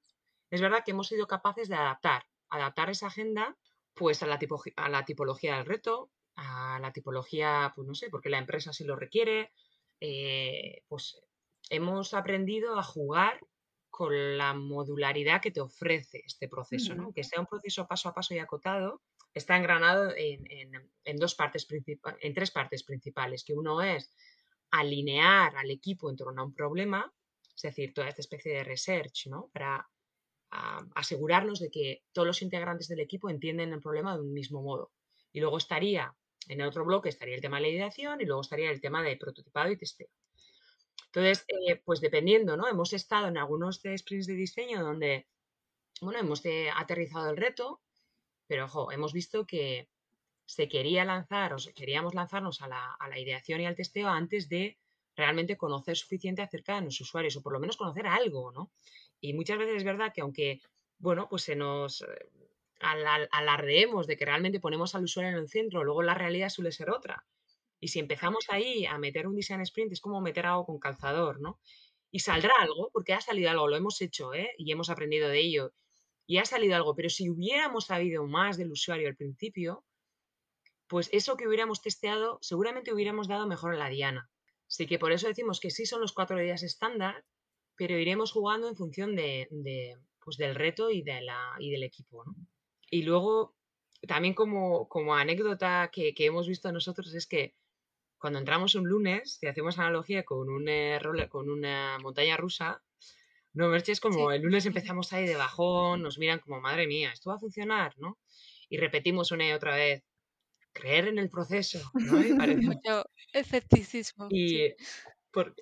es 0.52 0.62
verdad 0.62 0.84
que 0.86 0.92
hemos 0.92 1.08
sido 1.08 1.28
capaces 1.28 1.68
de 1.68 1.76
adaptar, 1.76 2.28
adaptar 2.50 2.90
esa 2.90 3.08
agenda 3.08 3.58
pues 3.94 4.24
a 4.24 4.28
la, 4.28 4.40
a 4.76 4.90
la 4.90 5.06
tipología 5.06 5.58
del 5.58 5.66
reto, 5.66 6.12
a 6.36 6.80
la 6.82 6.92
tipología, 6.92 7.72
pues 7.76 7.88
no 7.88 7.96
sé, 7.96 8.10
porque 8.10 8.30
la 8.30 8.40
empresa 8.40 8.74
sí 8.74 8.84
lo 8.84 8.96
requiere, 8.96 9.52
eh, 10.00 10.84
pues 10.88 11.22
hemos 11.70 12.14
aprendido 12.14 12.78
a 12.78 12.84
jugar 12.84 13.40
con 13.90 14.38
la 14.38 14.54
modularidad 14.54 15.42
que 15.42 15.52
te 15.52 15.62
ofrece 15.62 16.24
este 16.26 16.50
proceso, 16.50 16.96
¿no? 16.96 17.14
Que 17.14 17.24
sea 17.24 17.40
un 17.40 17.46
proceso 17.46 17.88
paso 17.88 18.10
a 18.10 18.14
paso 18.14 18.34
y 18.34 18.40
acotado, 18.40 19.04
está 19.36 19.56
engranado 19.56 20.12
en, 20.16 21.18
dos 21.18 21.36
partes 21.36 21.68
en 21.70 22.34
tres 22.34 22.50
partes 22.50 22.84
principales, 22.84 23.44
que 23.44 23.54
uno 23.54 23.82
es 23.84 24.12
alinear 24.72 25.56
al 25.56 25.70
equipo 25.70 26.10
en 26.10 26.16
torno 26.16 26.42
a 26.42 26.46
un 26.46 26.56
problema, 26.56 27.14
es 27.56 27.62
decir, 27.62 27.94
toda 27.94 28.08
esta 28.08 28.22
especie 28.22 28.54
de 28.54 28.64
research, 28.64 29.28
¿no? 29.28 29.52
Para 29.54 29.88
asegurarnos 30.96 31.60
de 31.60 31.70
que 31.70 32.04
todos 32.12 32.28
los 32.28 32.42
integrantes 32.42 32.88
del 32.88 33.00
equipo 33.00 33.30
entienden 33.30 33.74
el 33.74 33.82
problema 33.82 34.16
de 34.16 34.22
un 34.22 34.34
mismo 34.34 34.62
modo. 34.62 34.92
Y 35.32 35.40
luego 35.40 35.58
estaría, 35.58 36.16
en 36.48 36.62
el 36.62 36.68
otro 36.68 36.86
bloque 36.86 37.10
estaría 37.10 37.36
el 37.36 37.42
tema 37.42 37.58
de 37.58 37.64
la 37.64 37.70
ideación 37.70 38.22
y 38.22 38.26
luego 38.26 38.42
estaría 38.42 38.72
el 38.72 38.82
tema 38.82 39.02
de 39.02 39.18
prototipado 39.18 39.72
y 39.72 39.78
testeo. 39.78 40.10
Entonces, 41.08 41.46
eh, 41.48 41.82
pues 41.84 42.02
dependiendo, 42.02 42.58
¿no? 42.58 42.68
Hemos 42.68 42.94
estado 42.94 43.28
en 43.28 43.38
algunos 43.38 43.82
de 43.82 43.98
sprints 43.98 44.28
de 44.28 44.34
diseño 44.34 44.84
donde, 44.84 45.28
bueno, 46.02 46.20
hemos 46.20 46.42
aterrizado 46.76 47.30
el 47.30 47.38
reto, 47.38 47.82
pero 48.48 48.66
ojo, 48.66 48.92
hemos 48.92 49.14
visto 49.14 49.46
que 49.46 49.90
se 50.46 50.68
quería 50.68 51.06
lanzar 51.06 51.54
o 51.54 51.58
queríamos 51.76 52.14
lanzarnos 52.16 52.62
a 52.62 52.68
la, 52.68 52.94
a 53.00 53.08
la 53.08 53.20
ideación 53.20 53.62
y 53.62 53.66
al 53.66 53.76
testeo 53.76 54.10
antes 54.10 54.50
de 54.50 54.78
realmente 55.16 55.58
conocer 55.58 55.96
suficiente 55.96 56.42
acerca 56.42 56.76
de 56.76 56.86
los 56.86 57.00
usuarios, 57.00 57.36
o 57.36 57.42
por 57.42 57.54
lo 57.54 57.60
menos 57.60 57.78
conocer 57.78 58.08
algo, 58.08 58.52
¿no? 58.52 58.72
Y 59.24 59.34
muchas 59.34 59.58
veces 59.58 59.78
es 59.78 59.84
verdad 59.86 60.12
que 60.14 60.20
aunque, 60.20 60.60
bueno, 60.98 61.30
pues 61.30 61.44
se 61.44 61.56
nos 61.56 62.02
eh, 62.02 62.06
alardeemos 62.82 64.06
de 64.06 64.18
que 64.18 64.26
realmente 64.26 64.60
ponemos 64.60 64.96
al 64.96 65.06
usuario 65.06 65.32
en 65.32 65.38
el 65.38 65.48
centro, 65.48 65.86
luego 65.86 66.04
la 66.04 66.14
realidad 66.14 66.50
suele 66.50 66.74
ser 66.74 66.90
otra. 66.90 67.26
Y 67.80 67.88
si 67.88 68.00
empezamos 68.00 68.48
ahí 68.50 68.86
a 68.86 68.98
meter 68.98 69.26
un 69.26 69.36
design 69.36 69.62
sprint, 69.62 69.94
es 69.94 70.02
como 70.02 70.20
meter 70.20 70.46
algo 70.46 70.66
con 70.66 70.78
calzador, 70.78 71.40
¿no? 71.40 71.62
Y 72.12 72.20
saldrá 72.20 72.52
algo, 72.60 72.90
porque 72.92 73.14
ha 73.14 73.22
salido 73.22 73.50
algo, 73.50 73.70
lo 73.70 73.78
hemos 73.78 74.02
hecho, 74.02 74.34
¿eh? 74.34 74.52
Y 74.58 74.70
hemos 74.74 74.90
aprendido 74.90 75.30
de 75.30 75.40
ello. 75.40 75.74
Y 76.28 76.40
ha 76.40 76.46
salido 76.46 76.76
algo, 76.76 76.94
pero 76.94 77.10
si 77.10 77.30
hubiéramos 77.30 77.86
sabido 77.86 78.28
más 78.28 78.58
del 78.58 78.72
usuario 78.72 79.08
al 79.08 79.16
principio, 79.16 79.86
pues 80.88 81.08
eso 81.14 81.38
que 81.38 81.48
hubiéramos 81.48 81.82
testeado, 81.82 82.40
seguramente 82.42 82.92
hubiéramos 82.94 83.30
dado 83.30 83.48
mejor 83.48 83.76
a 83.76 83.78
la 83.78 83.88
diana. 83.88 84.30
Así 84.68 84.86
que 84.86 85.00
por 85.00 85.14
eso 85.14 85.30
decimos 85.30 85.62
que 85.62 85.72
sí 85.72 85.86
son 85.86 86.02
los 86.02 86.12
cuatro 86.12 86.38
días 86.38 86.62
estándar, 86.62 87.24
pero 87.76 87.98
iremos 87.98 88.32
jugando 88.32 88.68
en 88.68 88.76
función 88.76 89.16
de, 89.16 89.48
pues 90.20 90.38
del 90.38 90.56
reto 90.56 90.90
y, 90.90 91.02
de 91.02 91.22
la, 91.22 91.56
y 91.60 91.72
del 91.72 91.84
equipo. 91.84 92.24
Y 92.90 93.04
luego, 93.04 93.56
también 94.08 94.34
como, 94.34 94.88
como 94.88 95.16
anécdota 95.16 95.90
que, 95.92 96.14
hemos 96.18 96.48
visto 96.48 96.72
nosotros 96.72 97.14
es 97.14 97.28
que 97.28 97.56
cuando 98.18 98.40
entramos 98.40 98.76
un 98.76 98.88
lunes, 98.88 99.38
si 99.40 99.48
hacemos 99.48 99.78
analogía 99.80 100.24
con, 100.24 100.50
un, 100.50 100.70
eh, 100.70 101.00
con 101.30 101.50
una 101.50 101.98
montaña 102.02 102.38
rusa, 102.38 102.82
no, 103.54 103.70
Merche, 103.70 103.92
es 103.92 104.00
como 104.00 104.32
el 104.32 104.42
lunes 104.42 104.66
empezamos 104.94 105.12
ahí 105.14 105.26
de 105.26 105.36
bajón, 105.36 106.02
nos 106.02 106.18
miran 106.18 106.40
como, 106.40 106.62
madre 106.62 106.88
mía, 106.88 107.12
esto 107.12 107.30
va 107.30 107.36
a 107.36 107.40
funcionar, 107.40 107.94
¿no? 107.98 108.18
Y 108.70 108.78
repetimos 108.78 109.32
una 109.32 109.48
y 109.48 109.52
otra 109.52 109.76
vez, 109.76 110.04
creer 110.72 111.08
en 111.08 111.20
el 111.20 111.30
proceso, 111.30 111.80
¿no? 111.94 112.14
Mucho 112.78 113.06
escepticismo. 113.34 114.28
Y 114.30 114.48
sí, 114.58 114.76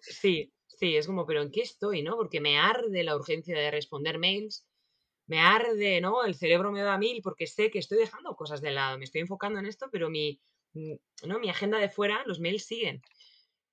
Sí, 0.02 0.54
es 0.82 1.08
como, 1.08 1.26
pero 1.26 1.42
¿en 1.42 1.52
qué 1.52 1.62
estoy, 1.62 2.04
no? 2.04 2.16
Porque 2.16 2.42
me 2.42 2.58
arde 2.58 3.04
la 3.04 3.16
urgencia 3.16 3.58
de 3.58 3.72
responder 3.72 4.20
mails, 4.20 4.68
me 5.28 5.40
arde, 5.40 6.02
¿no? 6.02 6.24
El 6.26 6.36
cerebro 6.36 6.72
me 6.72 6.82
da 6.82 6.98
mil 6.98 7.22
porque 7.22 7.48
sé 7.48 7.72
que 7.72 7.80
estoy 7.80 8.00
dejando 8.00 8.36
cosas 8.36 8.62
de 8.62 8.72
lado, 8.72 8.98
me 8.98 9.06
estoy 9.06 9.22
enfocando 9.22 9.60
en 9.60 9.66
esto, 9.66 9.90
pero 9.92 10.10
mi, 10.10 10.42
mm, 10.74 10.94
¿no? 11.28 11.40
mi 11.40 11.50
agenda 11.50 11.78
de 11.78 11.90
fuera, 11.90 12.24
los 12.26 12.40
mails 12.40 12.66
siguen. 12.66 13.02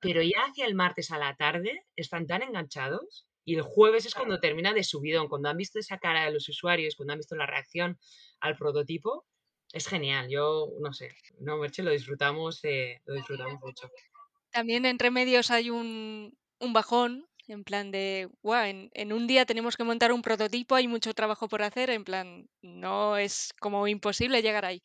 Pero 0.01 0.23
ya 0.23 0.45
hacia 0.49 0.67
el 0.67 0.75
martes 0.75 1.11
a 1.11 1.19
la 1.19 1.35
tarde 1.37 1.85
están 1.97 2.27
tan 2.27 2.43
enganchados 2.43 3.27
y 3.45 3.57
el 3.57 3.63
jueves 3.63 4.07
es 4.07 4.15
cuando 4.15 4.39
termina 4.41 4.73
de 4.75 4.85
subidón, 4.85 5.29
cuando 5.29 5.49
han 5.49 5.57
visto 5.57 5.79
esa 5.79 5.99
cara 5.99 6.25
de 6.27 6.33
los 6.33 6.49
usuarios, 6.49 6.95
cuando 6.95 7.15
han 7.15 7.19
visto 7.19 7.35
la 7.35 7.47
reacción 7.47 7.99
al 8.41 8.57
prototipo, 8.57 9.27
es 9.73 9.87
genial. 9.89 10.29
Yo, 10.29 10.69
no 10.81 10.93
sé, 10.93 11.11
no, 11.41 11.57
Merche, 11.57 11.83
lo 11.83 11.91
disfrutamos, 11.91 12.61
eh, 12.65 13.01
lo 13.07 13.15
disfrutamos 13.15 13.59
mucho. 13.61 13.91
También 14.51 14.87
en 14.87 14.99
Remedios 14.99 15.51
hay 15.51 15.71
un, 15.71 16.37
un 16.61 16.73
bajón, 16.73 17.27
en 17.47 17.65
plan 17.65 17.91
de, 17.91 18.29
guau, 18.43 18.65
en, 18.93 19.13
un 19.13 19.27
día 19.27 19.47
tenemos 19.47 19.77
que 19.77 19.85
montar 19.85 20.13
un 20.13 20.23
prototipo, 20.23 20.75
hay 20.75 20.89
mucho 20.89 21.15
trabajo 21.15 21.49
por 21.49 21.63
hacer, 21.63 21.91
en 21.91 22.05
plan, 22.05 22.49
no 22.63 23.17
es 23.17 23.55
como 23.61 23.89
imposible 23.89 24.43
llegar 24.43 24.65
ahí. 24.65 24.83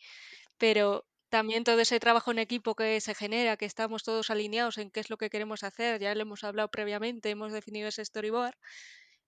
Pero 0.58 1.06
también 1.30 1.64
todo 1.64 1.80
ese 1.80 2.00
trabajo 2.00 2.32
en 2.32 2.40
equipo 2.40 2.76
que 2.76 3.02
se 3.02 3.16
genera, 3.16 3.58
que 3.58 3.66
estamos 3.66 4.04
todos 4.04 4.30
alineados 4.30 4.78
en 4.78 4.92
qué 4.92 5.00
es 5.02 5.10
lo 5.10 5.18
que 5.18 5.30
queremos 5.30 5.64
hacer, 5.64 6.00
ya 6.00 6.16
lo 6.16 6.22
hemos 6.22 6.44
hablado 6.44 6.70
previamente, 6.70 7.30
hemos 7.32 7.52
definido 7.52 7.90
ese 7.90 8.06
storyboard, 8.06 8.56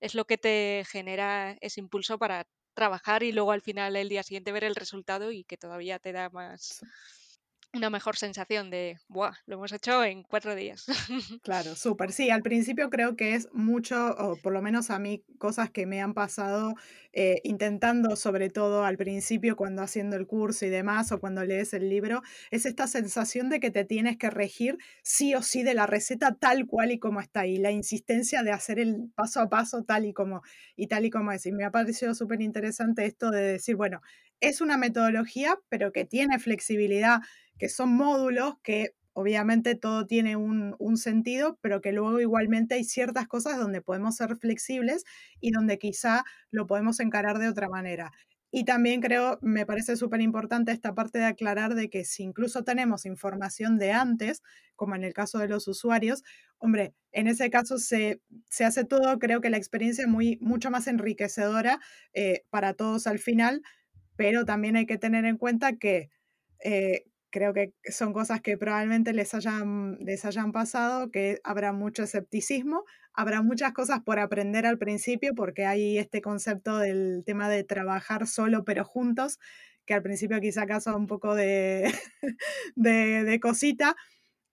es 0.01 0.15
lo 0.15 0.25
que 0.25 0.37
te 0.37 0.83
genera 0.89 1.57
ese 1.61 1.79
impulso 1.81 2.17
para 2.19 2.47
trabajar 2.73 3.23
y 3.23 3.31
luego 3.31 3.51
al 3.51 3.61
final 3.61 3.95
el 3.95 4.09
día 4.09 4.23
siguiente 4.23 4.51
ver 4.51 4.65
el 4.65 4.75
resultado 4.75 5.31
y 5.31 5.43
que 5.45 5.57
todavía 5.57 5.97
te 5.99 6.11
da 6.11 6.29
más 6.29 6.81
una 7.75 7.89
mejor 7.89 8.15
sensación 8.15 8.69
de, 8.69 8.97
¡buah! 9.07 9.33
Lo 9.45 9.55
hemos 9.55 9.71
hecho 9.73 10.03
en 10.03 10.23
cuatro 10.23 10.55
días. 10.55 10.85
Claro, 11.43 11.75
súper. 11.75 12.11
Sí, 12.11 12.29
al 12.29 12.41
principio 12.41 12.89
creo 12.89 13.15
que 13.15 13.35
es 13.35 13.49
mucho, 13.53 14.15
o 14.17 14.37
por 14.37 14.53
lo 14.53 14.61
menos 14.61 14.89
a 14.89 14.97
mí, 14.97 15.23
cosas 15.37 15.69
que 15.69 15.85
me 15.85 16.01
han 16.01 16.13
pasado 16.13 16.73
eh, 17.13 17.41
intentando, 17.43 18.15
sobre 18.15 18.49
todo 18.49 18.83
al 18.83 18.97
principio, 18.97 19.55
cuando 19.55 19.83
haciendo 19.83 20.15
el 20.15 20.25
curso 20.25 20.65
y 20.65 20.69
demás, 20.69 21.11
o 21.11 21.19
cuando 21.19 21.43
lees 21.43 21.73
el 21.73 21.89
libro, 21.89 22.21
es 22.49 22.65
esta 22.65 22.87
sensación 22.87 23.49
de 23.49 23.59
que 23.59 23.69
te 23.69 23.85
tienes 23.85 24.17
que 24.17 24.29
regir 24.29 24.77
sí 25.03 25.35
o 25.35 25.43
sí 25.43 25.61
de 25.61 25.73
la 25.73 25.85
receta 25.85 26.35
tal 26.39 26.65
cual 26.65 26.91
y 26.91 26.99
como 26.99 27.19
está 27.19 27.41
ahí, 27.41 27.57
la 27.57 27.71
insistencia 27.71 28.41
de 28.41 28.51
hacer 28.51 28.79
el 28.79 29.11
paso 29.13 29.41
a 29.41 29.49
paso 29.49 29.83
tal 29.83 30.05
y 30.05 30.13
como, 30.13 30.41
y 30.75 30.87
tal 30.87 31.05
y 31.05 31.09
como 31.09 31.31
es. 31.31 31.45
Y 31.45 31.51
me 31.51 31.65
ha 31.65 31.71
parecido 31.71 32.15
súper 32.15 32.41
interesante 32.41 33.05
esto 33.05 33.29
de 33.29 33.41
decir, 33.41 33.75
bueno, 33.75 34.01
es 34.41 34.61
una 34.61 34.77
metodología, 34.77 35.59
pero 35.69 35.91
que 35.91 36.05
tiene 36.05 36.39
flexibilidad 36.39 37.19
que 37.57 37.69
son 37.69 37.95
módulos 37.95 38.55
que 38.63 38.95
obviamente 39.15 39.75
todo 39.75 40.05
tiene 40.05 40.35
un, 40.35 40.97
sentido, 40.97 41.57
pero 41.61 41.79
que 41.81 41.93
luego 41.93 42.19
igualmente 42.19 42.75
hay 42.75 42.83
ciertas 42.83 43.27
cosas 43.27 43.57
donde 43.57 43.81
podemos 43.81 44.17
ser 44.17 44.35
flexibles 44.35 45.05
y 45.39 45.51
donde 45.51 45.77
quizá 45.77 46.25
lo 46.51 46.67
podemos 46.67 46.99
encarar 46.99 47.39
de 47.39 47.47
otra 47.47 47.69
manera. 47.69 48.11
Y 48.51 48.65
también 48.65 49.01
creo, 49.01 49.39
me 49.41 49.65
parece 49.65 49.95
súper 49.95 50.19
importante 50.19 50.73
esta 50.73 50.93
parte 50.93 51.19
de 51.19 51.25
aclarar 51.25 51.75
de 51.75 51.89
que 51.89 52.03
si 52.03 52.23
incluso 52.23 52.63
tenemos 52.65 53.05
información 53.05 53.77
de 53.77 53.93
antes, 53.93 54.43
como 54.75 54.95
en 54.95 55.05
el 55.05 55.13
caso 55.13 55.39
de 55.39 55.47
los 55.47 55.67
usuarios, 55.69 56.23
hombre, 56.57 56.93
en 57.13 57.27
ese 57.27 57.49
caso 57.49 57.77
se, 57.77 58.21
hace 58.59 58.83
todo, 58.83 59.17
creo 59.17 59.39
que 59.39 59.49
la 59.49 59.57
experiencia 59.57 60.07
muy, 60.07 60.37
mucho 60.41 60.71
más 60.71 60.87
enriquecedora 60.87 61.79
eh, 62.13 62.43
para 62.49 62.73
todos 62.73 63.07
al 63.07 63.19
final, 63.19 63.61
pero 64.17 64.43
también 64.43 64.75
hay 64.75 64.85
que 64.85 64.97
tener 64.97 65.23
en 65.23 65.37
cuenta 65.37 65.77
que... 65.77 66.09
Eh, 66.61 67.05
creo 67.35 67.53
que 67.53 67.73
son 67.91 68.13
cosas 68.13 68.39
que 68.39 68.57
probablemente 68.57 69.11
les 69.11 69.33
hayan, 69.33 69.97
les 69.99 70.23
hayan 70.23 70.53
pasado, 70.53 71.11
que 71.11 71.41
habrá 71.43 71.73
mucho 71.73 72.03
escepticismo, 72.03 72.85
habrá 73.13 73.41
muchas 73.41 73.73
cosas 73.73 73.99
por 74.05 74.19
aprender 74.19 74.65
al 74.65 74.77
principio, 74.77 75.35
porque 75.35 75.65
hay 75.65 75.97
este 75.97 76.21
concepto 76.21 76.77
del 76.77 77.23
tema 77.25 77.49
de 77.49 77.65
trabajar 77.65 78.25
solo 78.25 78.63
pero 78.63 78.85
juntos, 78.85 79.37
que 79.85 79.93
al 79.93 80.01
principio 80.01 80.39
quizá 80.39 80.65
causa 80.65 80.95
un 80.95 81.07
poco 81.07 81.35
de, 81.35 81.93
de, 82.77 83.25
de 83.25 83.39
cosita, 83.41 83.97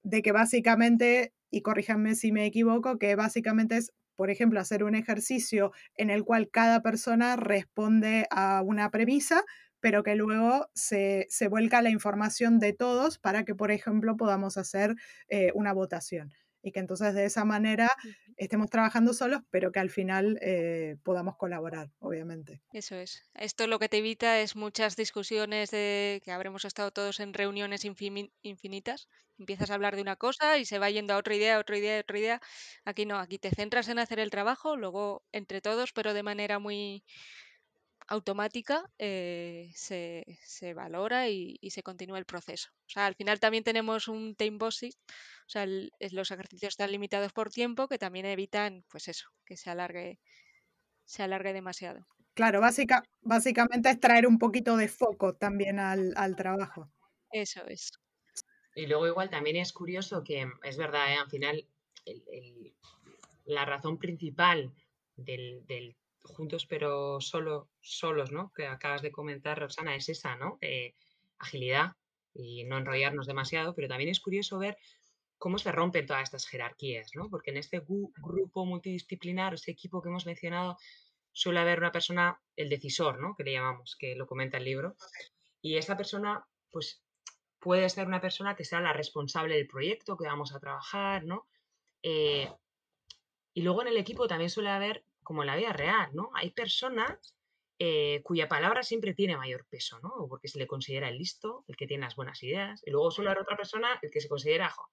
de 0.03 0.21
que 0.21 0.33
básicamente, 0.33 1.33
y 1.53 1.63
corríjanme 1.63 2.17
si 2.17 2.33
me 2.33 2.47
equivoco, 2.47 2.99
que 2.99 3.15
básicamente 3.15 3.77
es 3.77 3.93
por 4.17 4.31
ejemplo, 4.31 4.61
hacer 4.61 4.85
un 4.85 4.95
ejercicio 4.95 5.73
en 5.97 6.11
el 6.11 6.23
cual 6.23 6.49
cada 6.51 6.83
persona 6.83 7.37
responde 7.37 8.27
a 8.31 8.63
una 8.63 8.91
premisa, 8.91 9.43
pero 9.83 10.03
que 10.05 10.15
luego 10.15 10.71
se, 10.75 11.27
se 11.29 11.49
vuelca 11.49 11.83
la 11.83 11.91
información 11.91 12.59
de 12.61 12.73
todos 12.73 13.19
para 13.19 13.45
que, 13.45 13.55
por 13.55 13.71
ejemplo, 13.73 14.17
podamos 14.17 14.57
hacer 14.57 14.95
eh, 15.29 15.51
una 15.55 15.73
votación. 15.75 16.33
Y 16.63 16.71
que 16.71 16.79
entonces 16.79 17.13
de 17.15 17.25
esa 17.25 17.45
manera 17.45 17.91
estemos 18.37 18.71
trabajando 18.71 19.13
solos, 19.13 19.43
pero 19.51 19.73
que 19.73 19.81
al 19.81 19.91
final 19.91 20.39
eh, 20.41 20.97
podamos 21.03 21.37
colaborar, 21.37 21.91
obviamente. 21.99 22.63
Eso 22.73 22.95
es. 22.95 23.23
Esto 23.35 23.67
lo 23.67 23.79
que 23.79 23.89
te 23.89 23.99
evita 23.99 24.41
es 24.41 24.57
muchas 24.57 24.97
discusiones 24.97 25.71
de 25.71 26.23
que 26.25 26.33
habremos 26.33 26.65
estado 26.65 26.91
todos 26.91 27.21
en 27.21 27.35
reuniones 27.35 27.85
infinitas. 27.85 29.09
Empiezas 29.39 29.71
a 29.71 29.75
hablar 29.75 29.97
de 29.97 30.03
una 30.03 30.17
cosa 30.17 30.59
y 30.59 30.65
se 30.65 30.79
va 30.79 30.89
yendo 30.89 31.13
a 31.13 31.19
otra 31.19 31.35
idea, 31.35 31.59
otra 31.59 31.77
idea, 31.77 32.01
otra 32.01 32.19
idea. 32.19 32.41
Aquí 32.85 33.05
no, 33.05 33.19
aquí 33.19 33.39
te 33.39 33.51
centras 33.51 33.89
en 33.89 33.99
hacer 33.99 34.21
el 34.21 34.31
trabajo, 34.31 34.77
luego 34.77 35.25
entre 35.33 35.61
todos, 35.61 35.93
pero 35.93 36.15
de 36.15 36.23
manera 36.23 36.59
muy 36.59 37.05
automática 38.13 38.91
eh, 38.99 39.71
se, 39.75 40.25
se, 40.45 40.75
valora 40.75 41.29
y, 41.29 41.57
y, 41.61 41.71
se 41.71 41.83
continúa 41.83 42.19
el 42.19 42.27
proceso. 42.27 42.71
O 42.87 42.91
sea, 42.91 43.07
al 43.07 43.15
final 43.15 43.41
también 43.41 43.65
tenemos 43.65 44.07
un 44.07 44.35
time 44.37 44.59
bossing, 44.59 44.93
o 44.93 45.49
sea, 45.49 45.63
el, 45.63 45.91
los 46.11 46.31
ejercicios 46.31 46.75
están 46.75 46.93
limitados 46.93 47.33
por 47.33 47.51
tiempo 47.51 47.89
que 47.89 47.99
también 47.99 48.27
evitan, 48.27 48.85
pues 48.91 49.09
eso, 49.09 49.29
que 49.47 49.57
se 49.57 49.71
alargue, 49.71 50.21
se 51.05 51.23
alargue 51.23 51.55
demasiado. 51.55 52.07
Claro, 52.35 52.61
básica, 52.61 53.03
básicamente 53.23 53.91
es 53.91 53.99
traer 53.99 54.27
un 54.27 54.39
poquito 54.39 54.77
de 54.77 54.89
foco 54.89 55.35
también 55.35 55.79
al, 55.79 56.13
al 56.17 56.37
trabajo. 56.37 56.91
Eso 57.31 57.67
es. 57.67 57.93
Y 58.75 58.87
luego 58.87 59.07
igual 59.07 59.31
también 59.31 59.57
es 59.57 59.73
curioso 59.73 60.23
que 60.23 60.47
es 60.65 60.77
verdad, 60.77 61.13
¿eh? 61.13 61.17
al 61.17 61.31
final 61.31 61.67
el, 62.05 62.23
el, 62.31 62.75
la 63.45 63.65
razón 63.65 63.99
principal 63.99 64.73
del, 65.17 65.67
del 65.67 65.97
juntos 66.23 66.67
pero 66.67 67.21
solo, 67.21 67.69
solos, 67.81 68.33
¿no? 68.33 68.53
Que 68.55 68.67
acabas 68.67 69.03
de 69.03 69.13
comentar, 69.13 69.59
Roxana, 69.59 69.95
es 69.97 70.09
esa, 70.09 70.37
¿no? 70.37 70.59
Eh, 70.61 70.95
agilidad 71.39 71.93
y 72.35 72.65
no 72.65 72.79
enrollarnos 72.79 73.27
demasiado, 73.27 73.75
pero 73.75 73.89
también 73.89 74.11
es 74.11 74.21
curioso 74.21 74.59
ver 74.59 74.77
cómo 75.39 75.59
se 75.59 75.73
rompen 75.73 76.07
todas 76.07 76.23
estas 76.23 76.47
jerarquías, 76.47 77.11
¿no? 77.15 77.29
Porque 77.29 77.51
en 77.51 77.57
este 77.57 77.81
grupo 77.81 78.65
multidisciplinar, 78.65 79.55
este 79.55 79.73
equipo 79.73 80.01
que 80.01 80.09
hemos 80.09 80.25
mencionado, 80.25 80.77
suele 81.33 81.61
haber 81.61 81.79
una 81.79 81.91
persona, 81.91 82.41
el 82.57 82.69
decisor, 82.69 83.21
¿no? 83.21 83.35
Que 83.35 83.45
le 83.45 83.53
llamamos, 83.53 83.97
que 83.99 84.15
lo 84.15 84.27
comenta 84.27 84.59
el 84.59 84.65
libro. 84.65 84.97
Y 85.61 85.77
esa 85.77 85.97
persona, 85.97 86.47
pues, 86.71 87.03
puede 87.59 87.89
ser 87.89 88.07
una 88.07 88.21
persona 88.21 88.55
que 88.55 88.65
sea 88.65 88.81
la 88.81 88.93
responsable 88.93 89.57
del 89.57 89.67
proyecto 89.67 90.17
que 90.17 90.27
vamos 90.27 90.55
a 90.55 90.61
trabajar, 90.61 91.25
¿no? 91.25 91.49
Eh, 92.03 92.49
y 93.55 93.63
luego 93.63 93.83
en 93.83 93.89
el 93.89 93.97
equipo 93.97 94.29
también 94.29 94.51
suele 94.51 94.71
haber 94.71 95.05
como 95.33 95.45
en 95.45 95.47
la 95.47 95.57
vida 95.57 95.73
real, 95.73 96.11
¿no? 96.13 96.31
Hay 96.35 96.51
personas 96.51 97.35
eh, 97.79 98.21
cuya 98.23 98.51
palabra 98.51 98.83
siempre 98.83 99.15
tiene 99.15 99.35
mayor 99.35 99.65
peso, 99.65 99.99
¿no? 100.01 100.27
Porque 100.29 100.47
se 100.47 100.59
le 100.59 100.67
considera 100.67 101.09
el 101.09 101.17
listo, 101.17 101.65
el 101.69 101.75
que 101.75 101.87
tiene 101.87 102.05
las 102.05 102.17
buenas 102.17 102.43
ideas, 102.43 102.83
y 102.85 102.91
luego 102.91 103.11
suele 103.11 103.31
haber 103.31 103.43
otra 103.43 103.57
persona 103.57 103.99
el 104.03 104.11
que 104.11 104.21
se 104.21 104.29
considera, 104.29 104.69
jo, 104.69 104.87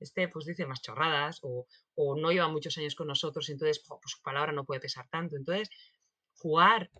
este 0.00 0.26
pues 0.26 0.46
dice 0.46 0.66
más 0.66 0.82
chorradas 0.82 1.38
o, 1.42 1.68
o, 1.94 2.16
no 2.16 2.32
lleva 2.32 2.48
muchos 2.48 2.76
años 2.76 2.96
con 2.96 3.06
nosotros, 3.06 3.48
entonces 3.50 3.84
jo, 3.86 4.00
pues 4.02 4.16
su 4.16 4.20
palabra 4.20 4.50
no 4.50 4.64
puede 4.64 4.80
pesar 4.80 5.06
tanto. 5.08 5.36
Entonces, 5.36 5.70
jugar 6.32 6.90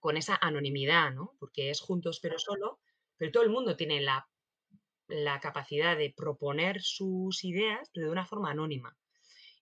con 0.00 0.16
esa 0.16 0.36
anonimidad, 0.40 1.12
¿no? 1.12 1.36
Porque 1.38 1.70
es 1.70 1.80
juntos 1.80 2.18
pero 2.20 2.40
solo, 2.40 2.80
pero 3.16 3.30
todo 3.30 3.44
el 3.44 3.50
mundo 3.50 3.76
tiene 3.76 4.00
la, 4.00 4.28
la 5.06 5.38
capacidad 5.38 5.96
de 5.96 6.12
proponer 6.16 6.82
sus 6.82 7.44
ideas, 7.44 7.88
pero 7.94 8.06
de 8.06 8.12
una 8.12 8.26
forma 8.26 8.50
anónima. 8.50 8.96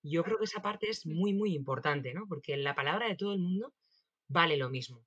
Yo 0.04 0.22
creo 0.22 0.38
que 0.38 0.44
esa 0.44 0.62
parte 0.62 0.90
es 0.90 1.06
muy, 1.06 1.32
muy 1.32 1.54
importante, 1.54 2.12
¿no? 2.14 2.26
Porque 2.28 2.56
la 2.56 2.74
palabra 2.74 3.08
de 3.08 3.16
todo 3.16 3.32
el 3.32 3.40
mundo 3.40 3.72
vale 4.28 4.56
lo 4.56 4.70
mismo 4.70 5.04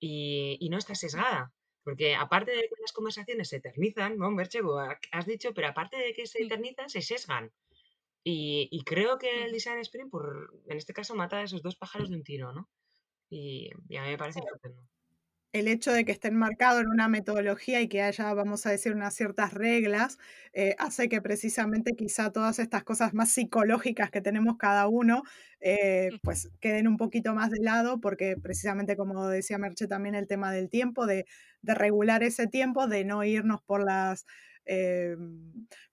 y, 0.00 0.56
y 0.60 0.70
no 0.70 0.78
está 0.78 0.94
sesgada. 0.94 1.52
Porque 1.82 2.14
aparte 2.14 2.52
de 2.52 2.62
que 2.62 2.80
las 2.80 2.92
conversaciones 2.92 3.48
se 3.48 3.56
eternizan, 3.56 4.18
¿no, 4.18 4.30
Merche? 4.30 4.60
Has 5.10 5.26
dicho, 5.26 5.54
pero 5.54 5.68
aparte 5.68 5.96
de 5.96 6.12
que 6.12 6.26
se 6.26 6.42
eternizan, 6.42 6.88
se 6.88 7.02
sesgan. 7.02 7.50
Y, 8.22 8.68
y 8.70 8.84
creo 8.84 9.18
que 9.18 9.44
el 9.44 9.52
design 9.52 9.78
sprint, 9.80 10.10
por, 10.10 10.52
en 10.68 10.76
este 10.76 10.92
caso, 10.92 11.14
mata 11.14 11.38
a 11.38 11.44
esos 11.44 11.62
dos 11.62 11.76
pájaros 11.76 12.10
de 12.10 12.16
un 12.16 12.24
tiro, 12.24 12.52
¿no? 12.52 12.68
Y, 13.30 13.70
y 13.88 13.96
a 13.96 14.02
mí 14.02 14.08
me 14.10 14.18
parece 14.18 14.40
estupendo 14.40 14.82
el 15.52 15.68
hecho 15.68 15.92
de 15.92 16.04
que 16.04 16.12
estén 16.12 16.36
marcados 16.36 16.82
en 16.82 16.88
una 16.88 17.08
metodología 17.08 17.80
y 17.80 17.88
que 17.88 18.02
haya, 18.02 18.32
vamos 18.34 18.66
a 18.66 18.70
decir, 18.70 18.92
unas 18.94 19.14
ciertas 19.14 19.54
reglas, 19.54 20.18
eh, 20.52 20.74
hace 20.78 21.08
que 21.08 21.22
precisamente 21.22 21.94
quizá 21.96 22.30
todas 22.32 22.58
estas 22.58 22.84
cosas 22.84 23.14
más 23.14 23.30
psicológicas 23.30 24.10
que 24.10 24.20
tenemos 24.20 24.56
cada 24.58 24.88
uno, 24.88 25.22
eh, 25.60 26.10
pues 26.22 26.50
queden 26.60 26.86
un 26.88 26.96
poquito 26.98 27.34
más 27.34 27.50
de 27.50 27.60
lado, 27.62 28.00
porque 28.00 28.36
precisamente 28.36 28.96
como 28.96 29.26
decía 29.28 29.58
Merche 29.58 29.86
también 29.88 30.14
el 30.14 30.26
tema 30.26 30.52
del 30.52 30.68
tiempo, 30.68 31.06
de, 31.06 31.26
de 31.62 31.74
regular 31.74 32.22
ese 32.22 32.46
tiempo, 32.46 32.86
de 32.86 33.04
no 33.04 33.24
irnos 33.24 33.62
por 33.62 33.84
las 33.84 34.26
eh, 34.68 35.16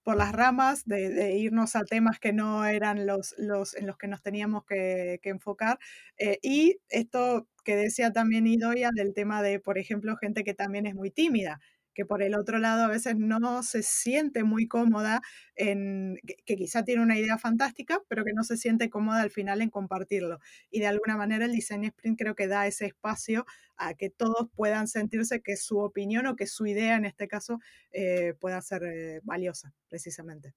por 0.03 0.17
las 0.17 0.31
ramas, 0.33 0.85
de, 0.85 1.35
irnos 1.37 1.75
a 1.75 1.83
temas 1.83 2.19
que 2.19 2.33
no 2.33 2.65
eran 2.65 3.07
los, 3.07 3.33
en 3.39 3.87
los 3.87 3.97
que 3.97 4.07
nos 4.07 4.21
teníamos 4.21 4.65
que, 4.65 5.19
que 5.23 5.29
enfocar. 5.29 5.79
Eh, 6.17 6.37
y 6.43 6.77
esto 6.89 7.47
que 7.63 7.75
decía 7.75 8.11
también 8.11 8.45
Idoia 8.45 8.91
del 8.93 9.13
tema 9.13 9.41
de, 9.41 9.59
por 9.59 9.79
ejemplo, 9.79 10.15
gente 10.17 10.43
que 10.43 10.53
también 10.53 10.85
es 10.85 10.93
muy 10.95 11.09
tímida 11.09 11.59
que 11.95 12.05
por 12.05 12.21
el 12.21 12.35
otro 12.35 12.59
lado 12.59 12.83
a 12.83 12.87
veces 12.87 13.15
no 13.17 13.63
se 13.63 13.81
siente 13.81 14.43
muy 14.43 14.67
cómoda 14.67 15.21
en, 15.55 16.19
que, 16.27 16.35
que, 16.45 16.55
quizá 16.57 16.83
tiene 16.83 17.01
una 17.01 17.17
idea 17.17 17.39
fantástica, 17.39 18.01
pero 18.07 18.23
que 18.23 18.33
no 18.33 18.43
se 18.43 18.57
siente 18.57 18.89
cómoda 18.89 19.21
al 19.21 19.31
final 19.31 19.61
en 19.61 19.69
compartirlo. 19.71 20.39
Y 20.69 20.81
de 20.81 20.87
alguna 20.87 21.17
manera 21.17 21.45
el 21.45 21.53
Design 21.53 21.85
Sprint 21.85 22.19
creo 22.19 22.35
que 22.35 22.47
da 22.47 22.67
ese 22.67 22.85
espacio 22.85 23.45
a 23.77 23.93
que 23.93 24.09
todos 24.09 24.49
puedan 24.55 24.87
sentirse 24.87 25.41
que 25.41 25.57
su 25.57 25.79
opinión 25.79 26.27
o 26.27 26.35
que 26.35 26.47
su 26.47 26.65
idea 26.67 26.95
en 26.95 27.05
este 27.05 27.27
caso 27.27 27.59
eh, 27.91 28.33
pueda 28.39 28.61
ser 28.61 28.83
eh, 28.83 29.21
valiosa, 29.23 29.73
precisamente. 29.89 30.53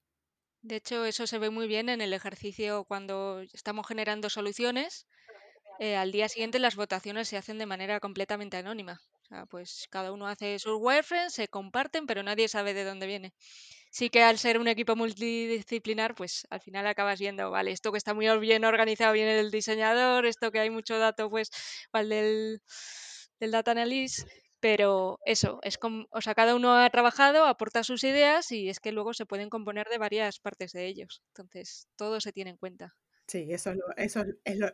De 0.61 0.75
hecho, 0.75 1.05
eso 1.05 1.25
se 1.25 1.39
ve 1.39 1.49
muy 1.49 1.67
bien 1.67 1.87
en 1.87 2.01
el 2.01 2.13
ejercicio 2.13 2.83
cuando 2.83 3.41
estamos 3.53 3.87
generando 3.87 4.29
soluciones. 4.29 5.07
Eh, 5.79 5.95
al 5.95 6.11
día 6.11 6.27
siguiente 6.27 6.59
las 6.59 6.75
votaciones 6.75 7.29
se 7.29 7.37
hacen 7.37 7.57
de 7.57 7.65
manera 7.65 8.01
completamente 8.01 8.57
anónima. 8.57 8.99
Sea, 9.29 9.45
pues 9.45 9.87
cada 9.91 10.11
uno 10.11 10.27
hace 10.27 10.57
sus 10.57 10.77
wireframes, 10.79 11.33
se 11.33 11.47
comparten, 11.47 12.07
pero 12.07 12.23
nadie 12.23 12.47
sabe 12.47 12.73
de 12.73 12.83
dónde 12.83 13.05
viene. 13.05 13.33
Sí 13.91 14.09
que 14.09 14.23
al 14.23 14.39
ser 14.39 14.57
un 14.59 14.67
equipo 14.67 14.95
multidisciplinar, 14.95 16.15
pues 16.15 16.47
al 16.49 16.61
final 16.61 16.87
acabas 16.87 17.19
viendo, 17.19 17.51
vale, 17.51 17.71
esto 17.71 17.91
que 17.91 17.99
está 17.99 18.13
muy 18.15 18.27
bien 18.39 18.65
organizado 18.65 19.13
viene 19.13 19.39
el 19.39 19.51
diseñador, 19.51 20.25
esto 20.25 20.51
que 20.51 20.59
hay 20.59 20.71
mucho 20.71 20.97
dato, 20.97 21.29
pues 21.29 21.51
al 21.91 22.09
del, 22.09 22.61
del 23.39 23.51
data 23.51 23.71
analyst, 23.71 24.27
pero 24.59 25.19
eso, 25.25 25.59
es 25.61 25.77
como, 25.77 26.07
o 26.11 26.21
sea, 26.21 26.33
cada 26.33 26.55
uno 26.55 26.75
ha 26.75 26.89
trabajado, 26.89 27.45
aporta 27.45 27.83
sus 27.83 28.03
ideas 28.03 28.51
y 28.51 28.69
es 28.69 28.79
que 28.79 28.91
luego 28.91 29.13
se 29.13 29.27
pueden 29.27 29.49
componer 29.49 29.87
de 29.89 29.99
varias 29.99 30.39
partes 30.39 30.71
de 30.71 30.87
ellos. 30.87 31.21
Entonces, 31.35 31.87
todo 31.95 32.19
se 32.19 32.33
tiene 32.33 32.51
en 32.51 32.57
cuenta. 32.57 32.95
Sí, 33.29 33.47
eso 33.51 33.69
es 33.69 33.77
lo, 33.77 33.85
eso 33.95 34.25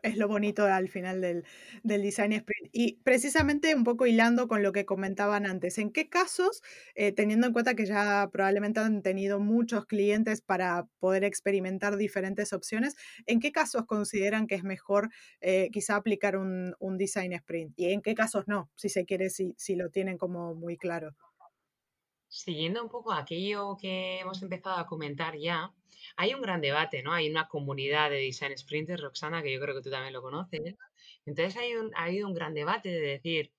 es 0.02 0.16
lo, 0.16 0.28
bonito 0.30 0.64
al 0.64 0.88
final 0.88 1.20
del, 1.20 1.44
del, 1.84 2.02
design. 2.02 2.32
Y 2.78 2.98
precisamente 3.06 3.74
un 3.74 3.86
poco 3.86 4.06
hilando 4.06 4.50
con 4.50 4.62
lo 4.62 4.74
que 4.74 4.86
comentaban 4.86 5.46
antes, 5.46 5.78
¿en 5.78 5.94
qué 5.94 6.10
casos, 6.10 6.62
eh, 6.96 7.14
teniendo 7.14 7.48
en 7.48 7.54
cuenta 7.54 7.74
que 7.74 7.86
ya 7.86 8.30
probablemente 8.34 8.82
han 8.82 9.02
tenido 9.02 9.40
muchos 9.40 9.86
clientes 9.86 10.42
para 10.42 10.86
poder 11.00 11.24
experimentar 11.24 11.96
diferentes 11.96 12.52
opciones, 12.52 12.98
¿en 13.28 13.40
qué 13.40 13.54
casos 13.54 13.86
consideran 13.86 14.46
que 14.46 14.56
es 14.56 14.66
mejor 14.66 15.10
eh, 15.40 15.70
quizá 15.72 15.96
aplicar 15.96 16.36
un, 16.36 16.76
un, 16.80 16.98
design 16.98 17.32
sprint? 17.32 17.80
¿Y 17.80 17.94
en 17.94 18.02
qué 18.02 18.14
casos 18.14 18.44
no? 18.46 18.70
Si 18.76 18.90
se 18.90 19.06
quiere, 19.06 19.30
si, 19.30 19.54
si 19.56 19.78
lo 19.78 19.90
tienen 19.90 20.18
como 20.18 20.54
muy 20.54 20.76
claro. 20.76 21.16
Siguiendo 22.28 22.84
un 22.84 22.90
poco 22.90 23.14
aquello 23.14 23.78
que 23.80 24.20
hemos 24.20 24.44
empezado 24.44 24.76
a 24.80 24.86
comentar 24.86 25.38
ya, 25.38 25.72
hay 26.18 26.34
un 26.34 26.42
gran 26.42 26.60
debate, 26.60 27.04
¿no? 27.04 27.14
Hay 27.14 27.30
una 27.30 27.48
comunidad 27.48 28.10
de 28.10 28.18
design 28.18 28.58
sprinters, 28.58 29.02
Roxana, 29.02 29.42
que 29.42 29.54
yo 29.54 29.62
creo 29.62 29.76
que 29.76 29.82
tú 29.82 29.90
también 29.90 30.12
lo 30.12 30.22
conoces. 30.22 30.76
Entonces 31.26 31.58
hay 31.58 31.76
un, 31.76 31.92
ha 31.96 32.06
habido 32.06 32.28
un 32.28 32.34
gran 32.34 32.54
debate 32.54 32.90
de 32.90 33.00
decir, 33.00 33.54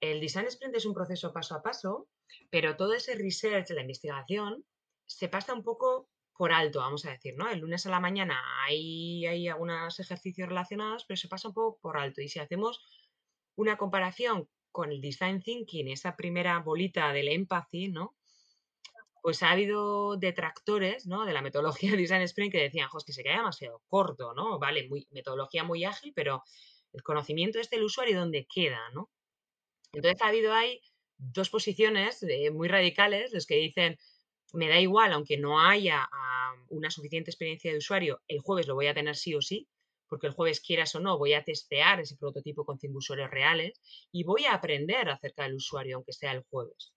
el 0.00 0.20
design 0.20 0.46
sprint 0.46 0.74
es 0.76 0.86
un 0.86 0.94
proceso 0.94 1.32
paso 1.32 1.54
a 1.54 1.62
paso, 1.62 2.08
pero 2.50 2.76
todo 2.76 2.92
ese 2.94 3.14
research, 3.14 3.70
la 3.70 3.80
investigación, 3.80 4.64
se 5.06 5.28
pasa 5.28 5.54
un 5.54 5.62
poco 5.62 6.08
por 6.36 6.52
alto, 6.52 6.80
vamos 6.80 7.06
a 7.06 7.12
decir, 7.12 7.34
¿no? 7.36 7.48
El 7.48 7.60
lunes 7.60 7.86
a 7.86 7.90
la 7.90 8.00
mañana 8.00 8.38
hay, 8.66 9.24
hay 9.26 9.48
algunos 9.48 9.98
ejercicios 9.98 10.48
relacionados, 10.48 11.04
pero 11.06 11.16
se 11.16 11.28
pasa 11.28 11.48
un 11.48 11.54
poco 11.54 11.78
por 11.80 11.96
alto. 11.96 12.20
Y 12.20 12.28
si 12.28 12.38
hacemos 12.38 12.84
una 13.54 13.78
comparación 13.78 14.48
con 14.70 14.92
el 14.92 15.00
design 15.00 15.40
thinking, 15.40 15.88
esa 15.88 16.16
primera 16.16 16.58
bolita 16.58 17.12
del 17.12 17.28
empathy, 17.28 17.88
¿no? 17.88 18.16
Pues 19.26 19.42
ha 19.42 19.50
habido 19.50 20.16
detractores 20.16 21.08
¿no? 21.08 21.24
de 21.24 21.32
la 21.32 21.42
metodología 21.42 21.90
de 21.96 21.96
Design 21.96 22.22
Sprint 22.22 22.52
que 22.52 22.62
decían, 22.62 22.88
es 22.96 23.04
que 23.04 23.12
se 23.12 23.24
queda 23.24 23.38
demasiado 23.38 23.82
corto, 23.88 24.34
¿no? 24.34 24.60
Vale, 24.60 24.86
muy, 24.88 25.08
metodología 25.10 25.64
muy 25.64 25.84
ágil, 25.84 26.12
pero 26.14 26.44
el 26.92 27.02
conocimiento 27.02 27.58
este 27.58 27.74
del 27.74 27.86
usuario, 27.86 28.20
¿dónde 28.20 28.46
queda, 28.48 28.78
no? 28.94 29.10
Entonces 29.92 30.22
ha 30.22 30.28
habido 30.28 30.54
ahí 30.54 30.80
dos 31.18 31.50
posiciones 31.50 32.22
eh, 32.22 32.52
muy 32.52 32.68
radicales, 32.68 33.32
los 33.32 33.46
que 33.46 33.56
dicen, 33.56 33.98
me 34.52 34.68
da 34.68 34.78
igual, 34.78 35.12
aunque 35.12 35.36
no 35.38 35.60
haya 35.60 36.08
una 36.68 36.92
suficiente 36.92 37.32
experiencia 37.32 37.72
de 37.72 37.78
usuario, 37.78 38.22
el 38.28 38.38
jueves 38.38 38.68
lo 38.68 38.76
voy 38.76 38.86
a 38.86 38.94
tener 38.94 39.16
sí 39.16 39.34
o 39.34 39.42
sí, 39.42 39.66
porque 40.08 40.28
el 40.28 40.34
jueves 40.34 40.60
quieras 40.60 40.94
o 40.94 41.00
no, 41.00 41.18
voy 41.18 41.32
a 41.32 41.42
testear 41.42 41.98
ese 41.98 42.16
prototipo 42.16 42.64
con 42.64 42.78
cinco 42.78 42.98
usuarios 42.98 43.32
reales 43.32 43.80
y 44.12 44.22
voy 44.22 44.44
a 44.44 44.54
aprender 44.54 45.08
acerca 45.08 45.42
del 45.42 45.56
usuario, 45.56 45.96
aunque 45.96 46.12
sea 46.12 46.30
el 46.30 46.44
jueves. 46.48 46.95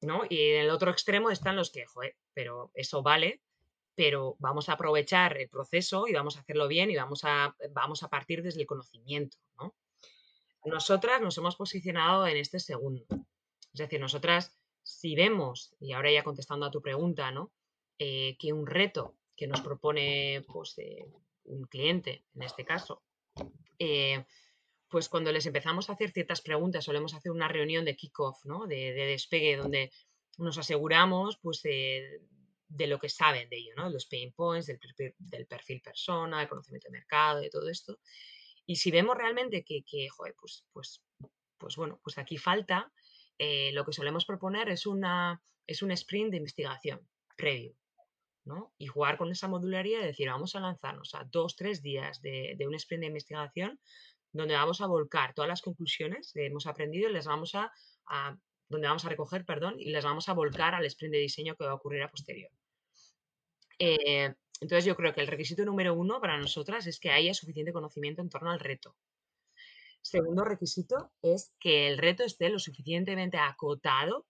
¿No? 0.00 0.22
Y 0.28 0.50
en 0.50 0.60
el 0.62 0.70
otro 0.70 0.90
extremo 0.90 1.30
están 1.30 1.56
los 1.56 1.70
que, 1.70 1.86
joder, 1.86 2.16
pero 2.34 2.70
eso 2.74 3.02
vale, 3.02 3.40
pero 3.94 4.36
vamos 4.38 4.68
a 4.68 4.74
aprovechar 4.74 5.36
el 5.38 5.48
proceso 5.48 6.06
y 6.06 6.12
vamos 6.12 6.36
a 6.36 6.40
hacerlo 6.40 6.68
bien 6.68 6.90
y 6.90 6.96
vamos 6.96 7.24
a, 7.24 7.56
vamos 7.70 8.02
a 8.02 8.08
partir 8.08 8.42
desde 8.42 8.60
el 8.60 8.66
conocimiento, 8.66 9.38
¿no? 9.58 9.74
Nosotras 10.64 11.20
nos 11.20 11.36
hemos 11.38 11.56
posicionado 11.56 12.26
en 12.26 12.36
este 12.36 12.60
segundo. 12.60 13.06
Es 13.72 13.80
decir, 13.80 14.00
nosotras, 14.00 14.56
si 14.82 15.14
vemos, 15.14 15.74
y 15.80 15.92
ahora 15.92 16.12
ya 16.12 16.24
contestando 16.24 16.66
a 16.66 16.70
tu 16.70 16.82
pregunta, 16.82 17.30
¿no? 17.30 17.52
Eh, 17.98 18.36
que 18.38 18.52
un 18.52 18.66
reto 18.66 19.16
que 19.36 19.46
nos 19.46 19.60
propone 19.60 20.44
pues, 20.46 20.76
eh, 20.78 21.06
un 21.44 21.64
cliente, 21.64 22.24
en 22.34 22.42
este 22.42 22.64
caso, 22.64 23.02
eh, 23.78 24.24
pues 24.88 25.08
cuando 25.08 25.32
les 25.32 25.46
empezamos 25.46 25.88
a 25.88 25.92
hacer 25.92 26.10
ciertas 26.10 26.40
preguntas, 26.40 26.84
solemos 26.84 27.14
hacer 27.14 27.30
una 27.30 27.48
reunión 27.48 27.84
de 27.84 27.96
kick-off, 27.96 28.44
¿no? 28.44 28.66
De, 28.66 28.92
despegue, 28.92 29.56
donde 29.56 29.90
nos 30.38 30.56
aseguramos 30.56 31.38
pues, 31.42 31.62
de 31.62 32.86
lo 32.86 32.98
que 32.98 33.08
saben 33.08 33.48
de 33.48 33.56
ello, 33.56 33.72
¿no? 33.76 33.90
Los 33.90 34.06
pain 34.06 34.32
points, 34.32 34.66
del, 34.66 34.78
del, 35.18 35.46
perfil 35.46 35.82
persona, 35.82 36.42
el 36.42 36.48
conocimiento 36.48 36.88
de 36.88 36.98
mercado, 36.98 37.40
de 37.40 37.50
todo 37.50 37.68
esto. 37.68 37.98
Y 38.66 38.76
si 38.76 38.90
vemos 38.90 39.16
realmente 39.16 39.64
que, 39.64 39.82
que 39.84 40.08
joder, 40.08 40.34
pues, 40.40 40.64
pues, 40.72 41.02
pues 41.58 41.76
bueno, 41.76 42.00
pues 42.02 42.18
aquí 42.18 42.38
falta, 42.38 42.90
eh, 43.38 43.72
lo 43.72 43.84
que 43.84 43.92
solemos 43.92 44.24
proponer 44.24 44.68
es, 44.68 44.86
una, 44.86 45.42
es 45.66 45.82
un 45.82 45.90
sprint 45.90 46.30
de 46.30 46.38
investigación 46.38 47.06
previo. 47.36 47.74
¿no? 48.44 48.72
Y 48.78 48.86
jugar 48.86 49.18
con 49.18 49.30
esa 49.30 49.46
modularidad 49.46 50.00
y 50.00 50.06
decir, 50.06 50.28
vamos 50.28 50.56
a 50.56 50.60
lanzarnos 50.60 51.14
a 51.14 51.24
dos, 51.24 51.54
tres 51.54 51.82
días 51.82 52.22
de, 52.22 52.54
de 52.56 52.66
un 52.66 52.74
sprint 52.74 53.02
de 53.02 53.08
investigación 53.08 53.78
donde 54.32 54.54
vamos 54.54 54.80
a 54.80 54.86
volcar 54.86 55.34
todas 55.34 55.48
las 55.48 55.62
conclusiones 55.62 56.32
que 56.32 56.46
hemos 56.46 56.66
aprendido 56.66 57.08
y 57.08 57.12
les 57.12 57.26
vamos 57.26 57.54
a, 57.54 57.72
donde 58.68 58.88
vamos 58.88 59.04
a 59.04 59.08
recoger, 59.08 59.44
perdón, 59.44 59.76
y 59.78 59.90
les 59.90 60.04
vamos 60.04 60.28
a 60.28 60.34
volcar 60.34 60.74
al 60.74 60.84
sprint 60.86 61.14
de 61.14 61.20
diseño 61.20 61.56
que 61.56 61.64
va 61.64 61.72
a 61.72 61.74
ocurrir 61.74 62.02
a 62.02 62.10
posterior. 62.10 62.50
Eh, 63.78 64.34
entonces 64.60 64.84
yo 64.84 64.96
creo 64.96 65.14
que 65.14 65.20
el 65.20 65.28
requisito 65.28 65.64
número 65.64 65.94
uno 65.94 66.20
para 66.20 66.36
nosotras 66.36 66.86
es 66.86 66.98
que 66.98 67.10
haya 67.10 67.32
suficiente 67.34 67.72
conocimiento 67.72 68.22
en 68.22 68.28
torno 68.28 68.50
al 68.50 68.60
reto. 68.60 68.96
Segundo 70.02 70.44
requisito 70.44 71.12
es 71.22 71.52
que 71.60 71.88
el 71.88 71.98
reto 71.98 72.24
esté 72.24 72.48
lo 72.48 72.58
suficientemente 72.58 73.38
acotado 73.38 74.26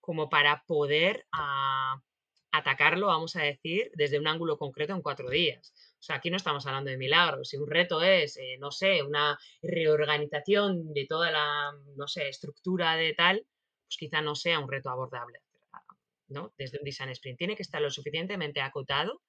como 0.00 0.28
para 0.28 0.64
poder 0.66 1.26
ah, 1.32 2.00
atacarlo, 2.52 3.06
vamos 3.06 3.36
a 3.36 3.42
decir, 3.42 3.90
desde 3.94 4.18
un 4.18 4.26
ángulo 4.26 4.58
concreto 4.58 4.92
en 4.92 5.02
cuatro 5.02 5.30
días. 5.30 5.72
O 6.00 6.02
sea, 6.02 6.16
aquí 6.16 6.30
no 6.30 6.38
estamos 6.38 6.66
hablando 6.66 6.90
de 6.90 6.96
milagros. 6.96 7.50
Si 7.50 7.58
un 7.58 7.68
reto 7.68 8.02
es, 8.02 8.38
eh, 8.38 8.56
no 8.58 8.70
sé, 8.70 9.02
una 9.02 9.38
reorganización 9.60 10.94
de 10.94 11.06
toda 11.06 11.30
la, 11.30 11.72
no 11.94 12.08
sé, 12.08 12.28
estructura 12.28 12.96
de 12.96 13.12
tal, 13.12 13.46
pues 13.84 13.96
quizá 13.98 14.22
no 14.22 14.34
sea 14.34 14.60
un 14.60 14.70
reto 14.70 14.88
abordable, 14.88 15.40
¿no? 16.28 16.54
Desde 16.56 16.78
un 16.78 16.84
design 16.84 17.10
sprint. 17.10 17.36
Tiene 17.36 17.54
que 17.54 17.62
estar 17.62 17.82
lo 17.82 17.90
suficientemente 17.90 18.62
acotado, 18.62 19.20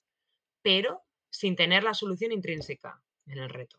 pero 0.62 1.01
sin 1.29 1.57
tener 1.57 1.84
la 1.84 1.93
solución 1.93 2.31
intrínseca 2.31 3.03
en 3.25 3.39
el 3.39 3.49
reto. 3.49 3.77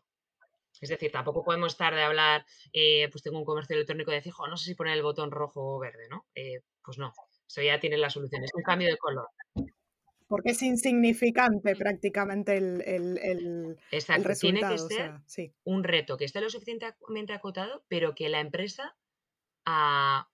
Es 0.79 0.89
decir, 0.89 1.11
tampoco 1.11 1.43
podemos 1.43 1.73
estar 1.73 1.95
de 1.95 2.03
hablar, 2.03 2.45
eh, 2.73 3.09
pues 3.09 3.23
tengo 3.23 3.39
un 3.39 3.45
comercio 3.45 3.75
electrónico 3.75 4.11
de 4.11 4.17
decir, 4.17 4.33
no 4.47 4.57
sé 4.57 4.65
si 4.65 4.75
poner 4.75 4.95
el 4.97 5.03
botón 5.03 5.31
rojo 5.31 5.77
o 5.77 5.79
verde, 5.79 6.07
¿no? 6.09 6.27
Eh, 6.35 6.61
pues 6.83 6.99
no, 6.99 7.11
eso 7.47 7.61
ya 7.63 7.79
tiene 7.79 7.97
la 7.97 8.09
solución, 8.09 8.43
es 8.43 8.53
un 8.53 8.63
cambio 8.63 8.89
de 8.89 8.97
color 8.97 9.27
porque 10.33 10.49
es 10.49 10.63
insignificante 10.63 11.75
prácticamente 11.75 12.57
el, 12.57 12.81
el, 12.87 13.19
el, 13.19 13.77
Exacto, 13.91 14.31
tiene 14.41 14.61
que 14.61 14.79
ser 14.79 15.21
un 15.63 15.83
reto 15.83 16.17
que 16.17 16.25
esté 16.25 16.41
lo 16.41 16.49
suficientemente 16.49 17.33
acotado, 17.33 17.85
pero 17.87 18.15
que 18.15 18.29
la 18.29 18.39
empresa 18.39 18.97
a, 19.63 20.27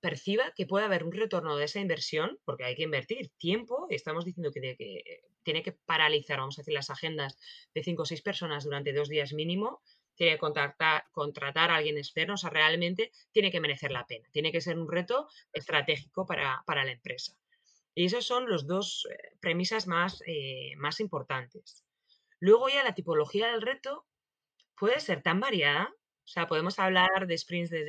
perciba 0.00 0.54
que 0.56 0.64
puede 0.64 0.86
haber 0.86 1.04
un 1.04 1.12
retorno 1.12 1.54
de 1.58 1.66
esa 1.66 1.80
inversión, 1.80 2.38
porque 2.46 2.64
hay 2.64 2.74
que 2.74 2.84
invertir 2.84 3.28
tiempo, 3.36 3.88
estamos 3.90 4.24
diciendo 4.24 4.50
que, 4.50 4.74
que 4.78 5.20
tiene 5.42 5.62
que 5.62 5.72
paralizar, 5.72 6.38
vamos 6.38 6.58
a 6.58 6.62
decir, 6.62 6.72
las 6.72 6.88
agendas 6.88 7.36
de 7.74 7.82
cinco 7.82 8.04
o 8.04 8.06
seis 8.06 8.22
personas 8.22 8.64
durante 8.64 8.94
dos 8.94 9.10
días 9.10 9.34
mínimo, 9.34 9.82
tiene 10.14 10.32
que 10.32 10.38
contratar, 10.38 11.04
contratar 11.12 11.70
a 11.70 11.76
alguien 11.76 11.98
externo, 11.98 12.34
o 12.34 12.38
sea, 12.38 12.48
realmente 12.48 13.12
tiene 13.32 13.50
que 13.50 13.60
merecer 13.60 13.92
la 13.92 14.06
pena, 14.06 14.26
tiene 14.32 14.50
que 14.50 14.62
ser 14.62 14.78
un 14.78 14.90
reto 14.90 15.28
estratégico 15.52 16.24
para, 16.24 16.62
para 16.64 16.84
la 16.84 16.92
empresa. 16.92 17.36
Y 17.94 18.06
esas 18.06 18.24
son 18.24 18.50
las 18.50 18.66
dos 18.66 19.06
eh, 19.10 19.36
premisas 19.40 19.86
más, 19.86 20.22
eh, 20.26 20.74
más 20.76 21.00
importantes. 21.00 21.84
Luego 22.40 22.68
ya 22.68 22.82
la 22.82 22.94
tipología 22.94 23.50
del 23.52 23.62
reto 23.62 24.06
puede 24.76 25.00
ser 25.00 25.22
tan 25.22 25.40
variada. 25.40 25.92
O 26.24 26.28
sea, 26.28 26.46
podemos 26.46 26.78
hablar 26.78 27.26
de 27.26 27.36
sprints 27.36 27.70
de, 27.70 27.82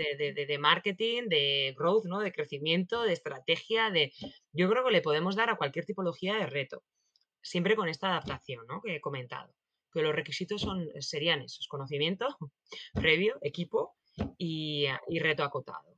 de, 0.48 0.58
marketing, 0.58 1.30
de 1.30 1.76
growth, 1.78 2.06
¿no? 2.06 2.20
De 2.20 2.32
crecimiento, 2.34 3.04
de 3.04 3.14
estrategia, 3.14 3.92
de... 3.92 4.12
Yo 4.52 4.70
creo 4.70 4.84
que 4.84 4.92
le 4.92 5.02
podemos 5.02 5.36
dar 5.36 5.50
a 5.52 5.56
cualquier 5.56 5.86
tipología 5.86 6.36
de 6.36 6.48
reto, 6.48 6.84
siempre 7.42 7.76
con 7.76 7.90
esta 7.90 8.10
adaptación, 8.10 8.66
¿no? 8.68 8.82
Que 8.82 8.96
he 8.96 9.02
comentado. 9.02 9.54
Pero 9.94 10.08
los 10.08 10.16
requisitos 10.16 10.62
son, 10.62 10.90
serían 11.00 11.42
esos, 11.42 11.68
conocimiento 11.68 12.28
previo, 12.94 13.38
equipo 13.42 13.96
y 14.38 14.88
reto 15.20 15.44
acotado. 15.44 15.93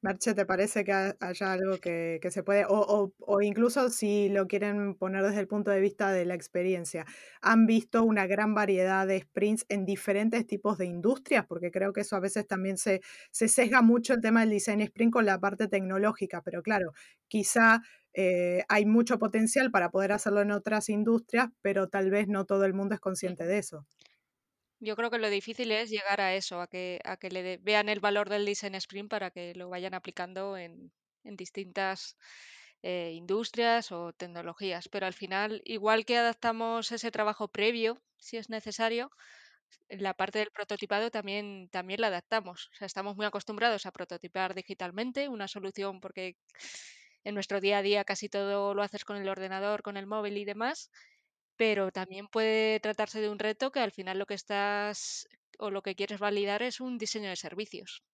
Marche, 0.00 0.34
¿te 0.34 0.46
parece 0.46 0.84
que 0.84 0.92
haya 0.92 1.52
algo 1.52 1.78
que, 1.78 2.20
se 2.30 2.42
puede, 2.42 2.64
o, 2.68 3.12
incluso 3.42 3.90
si 3.90 4.28
lo 4.28 4.46
quieren 4.46 4.94
poner 4.94 5.24
desde 5.24 5.40
el 5.40 5.48
punto 5.48 5.70
de 5.70 5.80
vista 5.80 6.10
de 6.12 6.24
la 6.24 6.34
experiencia, 6.34 7.04
han 7.42 7.66
visto 7.66 8.02
una 8.04 8.26
gran 8.26 8.54
variedad 8.54 9.06
de 9.06 9.20
sprints 9.20 9.66
en 9.68 9.84
diferentes 9.84 10.46
tipos 10.46 10.78
de 10.78 10.86
industrias? 10.86 11.46
Porque 11.46 11.70
creo 11.70 11.92
que 11.92 12.00
eso 12.02 12.16
a 12.16 12.20
veces 12.20 12.46
también 12.46 12.78
se, 12.78 13.00
se 13.30 13.48
sesga 13.48 13.82
mucho 13.82 14.14
el 14.14 14.20
tema 14.20 14.40
del 14.40 14.50
design 14.50 14.80
sprint 14.80 15.12
con 15.12 15.26
la 15.26 15.38
parte 15.38 15.68
tecnológica, 15.68 16.42
pero 16.42 16.62
claro, 16.62 16.92
quizá 17.28 17.82
eh, 18.14 18.64
hay 18.68 18.86
mucho 18.86 19.18
potencial 19.18 19.70
para 19.70 19.90
poder 19.90 20.12
hacerlo 20.12 20.40
en 20.42 20.50
otras 20.50 20.88
industrias, 20.88 21.48
pero 21.62 21.88
tal 21.88 22.10
vez 22.10 22.26
no 22.28 22.46
todo 22.46 22.64
el 22.64 22.74
mundo 22.74 22.94
es 22.94 23.00
consciente 23.00 23.46
de 23.46 23.58
eso. 23.58 23.86
Yo 24.80 24.94
creo 24.96 25.10
que 25.10 25.18
lo 25.18 25.28
difícil 25.28 25.72
es 25.72 25.90
llegar 25.90 26.20
a 26.20 26.34
eso, 26.34 26.60
a 26.60 26.68
que, 26.68 27.00
a 27.04 27.16
que 27.16 27.30
le 27.30 27.58
vean 27.58 27.88
el 27.88 28.00
valor 28.00 28.28
del 28.28 28.44
design 28.44 28.76
sprint 28.76 29.10
para 29.10 29.30
que 29.30 29.54
lo 29.54 29.68
vayan 29.68 29.94
aplicando 29.94 30.56
en, 30.56 30.92
distintas 31.24 32.16
eh, 32.82 33.12
industrias 33.14 33.92
o 33.92 34.12
tecnologías. 34.12 34.88
Pero 34.88 35.06
al 35.06 35.14
final, 35.14 35.60
igual 35.64 36.04
que 36.04 36.16
adaptamos 36.16 36.92
ese 36.92 37.10
trabajo 37.10 37.48
previo, 37.48 38.00
si 38.18 38.36
es 38.38 38.48
necesario, 38.50 39.10
la 39.88 40.14
parte 40.14 40.38
del 40.40 40.50
prototipado 40.52 41.10
también, 41.10 41.68
también 41.70 42.00
la 42.00 42.08
adaptamos. 42.08 42.70
O 42.72 42.76
sea, 42.76 42.86
estamos 42.86 43.16
muy 43.16 43.26
acostumbrados 43.26 43.84
a 43.86 43.92
prototipar 43.92 44.54
digitalmente 44.54 45.28
una 45.28 45.48
solución 45.48 46.00
porque 46.00 46.36
en 47.24 47.34
nuestro 47.34 47.60
día 47.60 47.78
a 47.78 47.82
día 47.82 48.04
casi 48.04 48.28
todo 48.28 48.74
lo 48.74 48.82
haces 48.82 49.04
con 49.04 49.16
el 49.16 49.28
ordenador, 49.28 49.82
con 49.82 49.96
el 49.96 50.06
móvil 50.06 50.36
y 50.38 50.44
demás 50.44 50.90
pero 51.58 51.90
también 51.92 52.28
puede 52.28 52.80
tratarse 52.80 53.20
de 53.20 53.28
un 53.28 53.38
reto 53.38 53.72
que 53.72 53.80
al 53.80 53.92
final 53.92 54.18
lo 54.18 54.26
que 54.26 54.34
estás 54.34 55.28
o 55.58 55.70
lo 55.70 55.82
que 55.82 55.96
quieres 55.96 56.20
validar 56.20 56.62
es 56.62 56.80
un 56.80 56.98
diseño 56.98 57.28
de 57.30 57.36
servicios. 57.36 58.04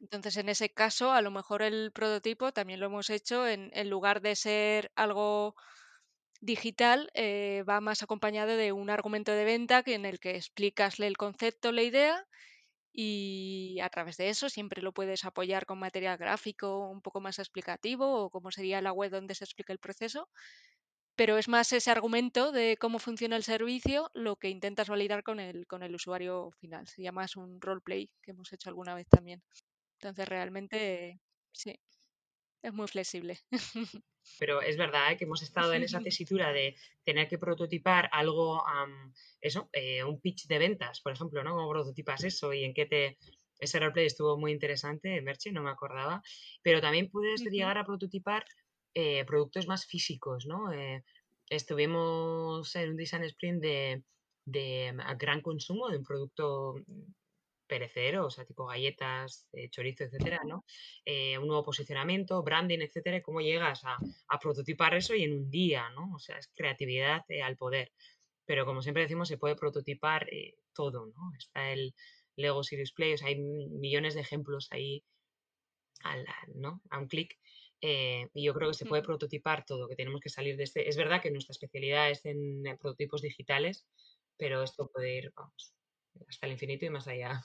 Entonces, 0.00 0.38
en 0.38 0.48
ese 0.48 0.70
caso, 0.70 1.12
a 1.12 1.22
lo 1.22 1.30
mejor 1.30 1.62
el 1.62 1.92
prototipo 1.92 2.52
también 2.52 2.80
lo 2.80 2.86
hemos 2.86 3.10
hecho 3.10 3.46
en, 3.46 3.70
lugar 3.90 4.22
de 4.22 4.34
ser 4.34 4.90
algo 4.96 5.54
digital, 6.40 7.10
eh, 7.14 7.64
va 7.68 7.82
más 7.82 8.02
acompañado 8.02 8.56
de 8.56 8.72
un 8.72 8.88
argumento 8.90 9.32
de 9.32 9.44
venta 9.44 9.82
que 9.82 9.94
en 9.94 10.06
el 10.06 10.18
que 10.18 10.36
explicasle 10.36 11.06
el 11.06 11.18
concepto, 11.18 11.72
la 11.72 11.82
idea, 11.82 12.26
y 12.92 13.78
a 13.82 13.90
través 13.90 14.16
de 14.16 14.30
eso 14.30 14.48
siempre 14.48 14.82
lo 14.82 14.92
puedes 14.92 15.24
apoyar 15.24 15.66
con 15.66 15.78
material 15.78 16.16
gráfico 16.18 16.88
un 16.88 17.02
poco 17.02 17.20
más 17.20 17.38
explicativo 17.38 18.24
o 18.24 18.30
como 18.30 18.50
sería 18.50 18.80
la 18.80 18.92
web 18.92 19.10
donde 19.12 19.34
se 19.34 19.44
explica 19.44 19.72
el 19.72 19.78
proceso, 19.78 20.28
pero 21.20 21.36
es 21.36 21.48
más 21.48 21.70
ese 21.74 21.90
argumento 21.90 22.50
de 22.50 22.78
cómo 22.78 22.98
funciona 22.98 23.36
el 23.36 23.42
servicio 23.42 24.10
lo 24.14 24.36
que 24.36 24.48
intentas 24.48 24.88
validar 24.88 25.22
con 25.22 25.38
el, 25.38 25.66
con 25.66 25.82
el 25.82 25.94
usuario 25.94 26.50
final. 26.52 26.88
Se 26.88 27.02
llama 27.02 27.26
es 27.26 27.36
un 27.36 27.60
roleplay 27.60 28.08
que 28.22 28.30
hemos 28.30 28.50
hecho 28.54 28.70
alguna 28.70 28.94
vez 28.94 29.06
también. 29.06 29.42
Entonces 29.98 30.26
realmente 30.26 31.20
sí, 31.52 31.78
es 32.62 32.72
muy 32.72 32.88
flexible. 32.88 33.38
Pero 34.38 34.62
es 34.62 34.78
verdad 34.78 35.12
¿eh? 35.12 35.18
que 35.18 35.24
hemos 35.24 35.42
estado 35.42 35.74
en 35.74 35.82
esa 35.82 36.00
tesitura 36.08 36.54
de 36.54 36.74
tener 37.04 37.28
que 37.28 37.36
prototipar 37.36 38.08
algo, 38.12 38.64
eso, 39.42 39.68
eh, 39.74 40.02
un 40.02 40.22
pitch 40.22 40.46
de 40.46 40.58
ventas, 40.58 41.02
por 41.02 41.12
ejemplo, 41.12 41.44
¿no? 41.44 41.54
¿Cómo 41.54 41.68
prototipas 41.68 42.24
eso 42.24 42.54
y 42.54 42.64
en 42.64 42.72
qué 42.72 42.86
te, 42.86 43.18
ese 43.58 43.78
roleplay 43.78 44.06
estuvo 44.06 44.38
muy 44.38 44.52
interesante, 44.52 45.20
Merche, 45.20 45.52
no 45.52 45.62
me 45.62 45.68
acordaba, 45.68 46.22
pero 46.62 46.80
también 46.80 47.10
puedes 47.10 47.42
llegar 47.42 47.76
a 47.76 47.84
prototipar 47.84 48.42
eh, 48.94 49.24
productos 49.24 49.66
más 49.66 49.86
físicos, 49.86 50.46
¿no? 50.46 50.72
Eh, 50.72 51.04
estuvimos 51.48 52.74
en 52.76 52.90
un 52.90 52.96
design 52.96 53.24
sprint 53.24 53.62
de, 53.62 54.02
de 54.44 54.94
gran 55.18 55.40
consumo 55.42 55.88
de 55.88 55.98
un 55.98 56.04
producto 56.04 56.74
perecedero, 57.70 58.26
o 58.26 58.30
sea, 58.30 58.44
tipo 58.44 58.66
galletas, 58.66 59.46
chorizo, 59.70 60.04
etcétera, 60.04 60.40
¿no? 60.44 60.64
Eh, 61.04 61.38
un 61.38 61.46
nuevo 61.46 61.62
posicionamiento, 61.64 62.42
branding, 62.42 62.80
etcétera, 62.80 63.18
y 63.18 63.22
cómo 63.22 63.40
llegas 63.40 63.82
a, 63.84 63.96
prototipar 64.40 64.94
eso 64.94 65.14
y 65.14 65.22
en 65.22 65.34
un 65.34 65.50
día, 65.50 65.88
¿no? 65.90 66.12
O 66.14 66.18
sea, 66.18 66.36
es 66.36 66.48
creatividad 66.48 67.22
eh, 67.28 67.42
al 67.42 67.56
poder. 67.56 67.92
Pero 68.44 68.66
como 68.66 68.82
siempre 68.82 69.04
decimos, 69.04 69.28
se 69.28 69.38
puede 69.38 69.54
prototipar 69.54 70.26
eh, 70.34 70.56
todo, 70.74 71.06
¿no? 71.06 71.32
Está 71.38 71.70
el 71.70 71.94
Lego 72.36 72.64
Series 72.64 72.92
Play, 72.92 73.14
o 73.14 73.18
sea, 73.18 73.28
hay 73.28 73.38
millones 73.38 74.14
de 74.14 74.22
ejemplos 74.22 74.66
ahí 74.72 75.04
¿no? 76.54 76.80
a 76.90 76.98
un 76.98 77.06
clic. 77.06 77.38
Y 77.80 78.44
yo 78.44 78.52
creo 78.54 78.68
que 78.68 78.76
se 78.76 78.86
puede 78.86 79.02
prototipar 79.02 79.64
todo, 79.64 79.88
que 79.88 79.96
tenemos 79.96 80.20
que 80.20 80.28
salir 80.28 80.56
de 80.56 80.64
este. 80.64 80.88
Es 80.88 80.96
verdad 80.96 81.22
que 81.22 81.30
nuestra 81.30 81.52
especialidad 81.52 82.10
es 82.10 82.24
en 82.24 82.62
prototipos 82.78 83.22
digitales, 83.22 83.86
pero 84.36 84.62
esto 84.62 84.90
puede 84.92 85.16
ir, 85.16 85.32
vamos, 85.34 85.74
hasta 86.28 86.46
el 86.46 86.52
infinito 86.52 86.86
y 86.86 86.90
más 86.90 87.08
allá. 87.08 87.42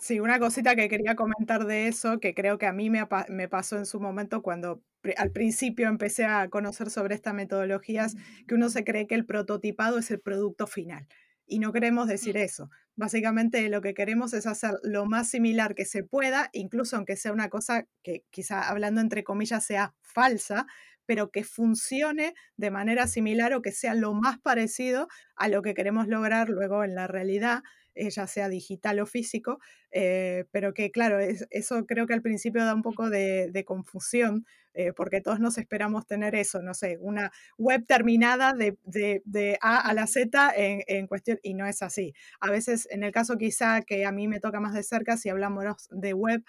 Sí, 0.00 0.18
una 0.18 0.38
cosita 0.38 0.74
que 0.76 0.88
quería 0.88 1.14
comentar 1.16 1.66
de 1.66 1.86
eso, 1.86 2.20
que 2.20 2.34
creo 2.34 2.58
que 2.58 2.66
a 2.66 2.72
mí 2.72 2.90
me, 2.90 3.06
pasó 3.48 3.76
en 3.76 3.86
su 3.86 4.00
momento 4.00 4.42
cuando 4.42 4.82
al 5.16 5.30
principio 5.30 5.88
empecé 5.88 6.24
a 6.24 6.48
conocer 6.48 6.90
sobre 6.90 7.14
estas 7.14 7.34
metodologías, 7.34 8.16
que 8.48 8.54
uno 8.54 8.70
se 8.70 8.84
cree 8.84 9.06
que 9.06 9.14
el 9.14 9.26
prototipado 9.26 9.98
es 9.98 10.10
el 10.10 10.20
producto 10.20 10.66
final. 10.66 11.06
Y 11.50 11.58
no 11.58 11.72
queremos 11.72 12.06
decir 12.06 12.36
mm. 12.36 12.42
eso. 12.42 12.70
Básicamente 12.94 13.68
lo 13.68 13.80
que 13.80 13.92
queremos 13.92 14.32
es 14.34 14.46
hacer 14.46 14.74
lo 14.84 15.04
más 15.04 15.28
similar 15.28 15.74
que 15.74 15.84
se 15.84 16.04
pueda, 16.04 16.48
incluso 16.52 16.96
aunque 16.96 17.16
sea 17.16 17.32
una 17.32 17.48
cosa 17.48 17.86
que 18.02 18.24
quizá 18.30 18.68
hablando 18.68 19.00
entre 19.00 19.24
comillas 19.24 19.64
sea 19.64 19.94
falsa, 20.00 20.66
pero 21.06 21.32
que 21.32 21.42
funcione 21.42 22.34
de 22.56 22.70
manera 22.70 23.08
similar 23.08 23.52
o 23.54 23.62
que 23.62 23.72
sea 23.72 23.94
lo 23.94 24.14
más 24.14 24.38
parecido 24.38 25.08
a 25.34 25.48
lo 25.48 25.60
que 25.60 25.74
queremos 25.74 26.06
lograr 26.06 26.48
luego 26.48 26.84
en 26.84 26.94
la 26.94 27.08
realidad 27.08 27.62
eh, 27.96 28.10
ya 28.10 28.28
sea 28.28 28.48
digital 28.48 29.00
o 29.00 29.06
físico, 29.06 29.58
eh, 29.92 30.44
pero 30.52 30.72
que 30.72 30.90
claro, 30.90 31.18
eso 31.18 31.86
creo 31.86 32.06
que 32.06 32.14
al 32.14 32.22
principio 32.22 32.64
da 32.64 32.74
un 32.74 32.82
poco 32.82 33.10
de, 33.10 33.64
confusión, 33.66 34.46
eh, 34.72 34.92
porque 34.92 35.20
todos 35.20 35.40
nos 35.40 35.58
esperamos 35.58 36.06
tener 36.06 36.34
eso, 36.36 36.62
no 36.62 36.74
sé, 36.74 36.96
una 37.00 37.32
web 37.58 37.84
terminada 37.86 38.54
de, 38.54 39.58
A 39.60 39.80
a 39.80 39.94
la 39.94 40.06
Z 40.06 40.52
en, 40.56 40.82
en, 40.86 41.06
cuestión, 41.08 41.38
y 41.42 41.54
no 41.54 41.66
es 41.66 41.82
así. 41.82 42.14
A 42.40 42.50
veces, 42.50 42.86
en 42.90 43.02
el 43.02 43.12
caso 43.12 43.36
quizá 43.36 43.82
que 43.82 44.06
a 44.06 44.12
mí 44.12 44.28
me 44.28 44.40
toca 44.40 44.60
más 44.60 44.74
de 44.74 44.84
cerca, 44.84 45.16
si 45.16 45.28
hablamos 45.28 45.88
de 45.90 46.14
web, 46.14 46.44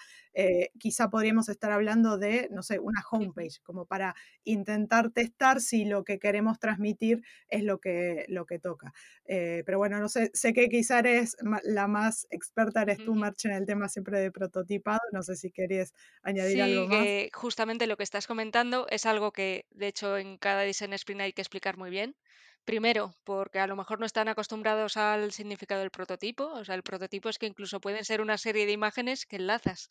quizá 0.80 1.10
podríamos 1.10 1.50
estar 1.50 1.72
hablando 1.72 2.18
de, 2.18 2.48
no 2.52 2.64
sé, 2.64 2.80
una 2.80 3.04
homepage, 3.10 3.60
como 3.64 3.86
para 3.86 4.16
intentar 4.44 5.10
testar 5.10 5.60
si 5.60 5.86
lo 5.86 6.04
que 6.04 6.20
queremos 6.20 6.60
transmitir 6.60 7.22
es 7.50 7.64
lo 7.64 7.80
que, 7.80 8.26
lo 8.30 8.46
que 8.46 8.60
toca. 8.60 8.94
pero 9.26 9.78
bueno, 9.78 10.00
no 10.00 10.08
sé, 10.10 10.30
sé 10.34 10.54
que 10.54 10.70
quizá 10.70 11.00
eres 11.00 11.36
la 11.64 11.88
más 11.88 12.28
experta, 12.30 12.84
eres 12.84 13.00
tú, 13.00 13.16
En 13.44 13.52
el 13.52 13.66
tema 13.66 13.90
siempre 13.90 14.20
de 14.20 14.32
prototipado. 14.32 15.00
No 15.12 15.24
sé 15.24 15.36
si 15.36 15.52
querías 15.52 15.94
añadir 16.24 16.62
algo 16.62 16.88
más. 16.88 17.06
Justamente 17.34 17.88
lo 17.88 17.98
que 17.98 18.04
estás 18.04 18.28
comentando 18.28 18.88
es 18.90 19.06
algo 19.06 19.32
que, 19.32 19.66
de 19.72 19.88
hecho, 19.88 20.18
en 20.18 20.38
cada 20.38 20.62
Design 20.62 20.94
Sprint 20.94 21.22
hay 21.22 21.34
que 21.34 21.42
explicar 21.42 21.78
muy 21.78 21.90
bien. 21.90 22.16
Primero, 22.64 23.16
porque 23.24 23.60
a 23.60 23.68
lo 23.68 23.76
mejor 23.76 24.00
no 24.00 24.06
están 24.06 24.28
acostumbrados 24.28 24.96
al 24.96 25.32
significado 25.32 25.82
del 25.82 25.90
prototipo. 25.90 26.46
O 26.46 26.64
sea, 26.64 26.76
el 26.76 26.84
prototipo 26.84 27.30
es 27.30 27.40
que 27.40 27.48
incluso 27.48 27.82
pueden 27.82 28.06
ser 28.06 28.22
una 28.22 28.38
serie 28.38 28.66
de 28.66 28.72
imágenes 28.72 29.26
que 29.26 29.38
enlazas. 29.38 29.90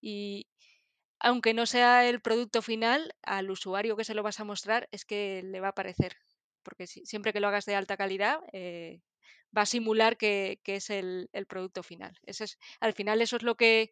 Y 0.00 0.46
aunque 1.18 1.54
no 1.54 1.64
sea 1.64 2.06
el 2.06 2.20
producto 2.20 2.60
final, 2.60 3.14
al 3.22 3.50
usuario 3.50 3.96
que 3.96 4.04
se 4.04 4.14
lo 4.14 4.22
vas 4.22 4.40
a 4.40 4.44
mostrar 4.44 4.88
es 4.92 5.06
que 5.06 5.42
le 5.42 5.60
va 5.60 5.68
a 5.68 5.74
parecer. 5.74 6.16
Porque 6.64 6.86
siempre 6.86 7.32
que 7.32 7.40
lo 7.40 7.48
hagas 7.48 7.66
de 7.66 7.76
alta 7.76 7.96
calidad, 7.96 8.40
eh, 8.52 9.00
va 9.56 9.62
a 9.62 9.66
simular 9.66 10.16
que, 10.16 10.60
es 10.64 10.90
el, 10.90 11.28
producto 11.48 11.82
final. 11.82 12.18
Es, 12.24 12.58
al 12.80 12.92
final 12.92 13.22
eso 13.22 13.36
es 13.36 13.42
lo 13.42 13.56
que 13.56 13.90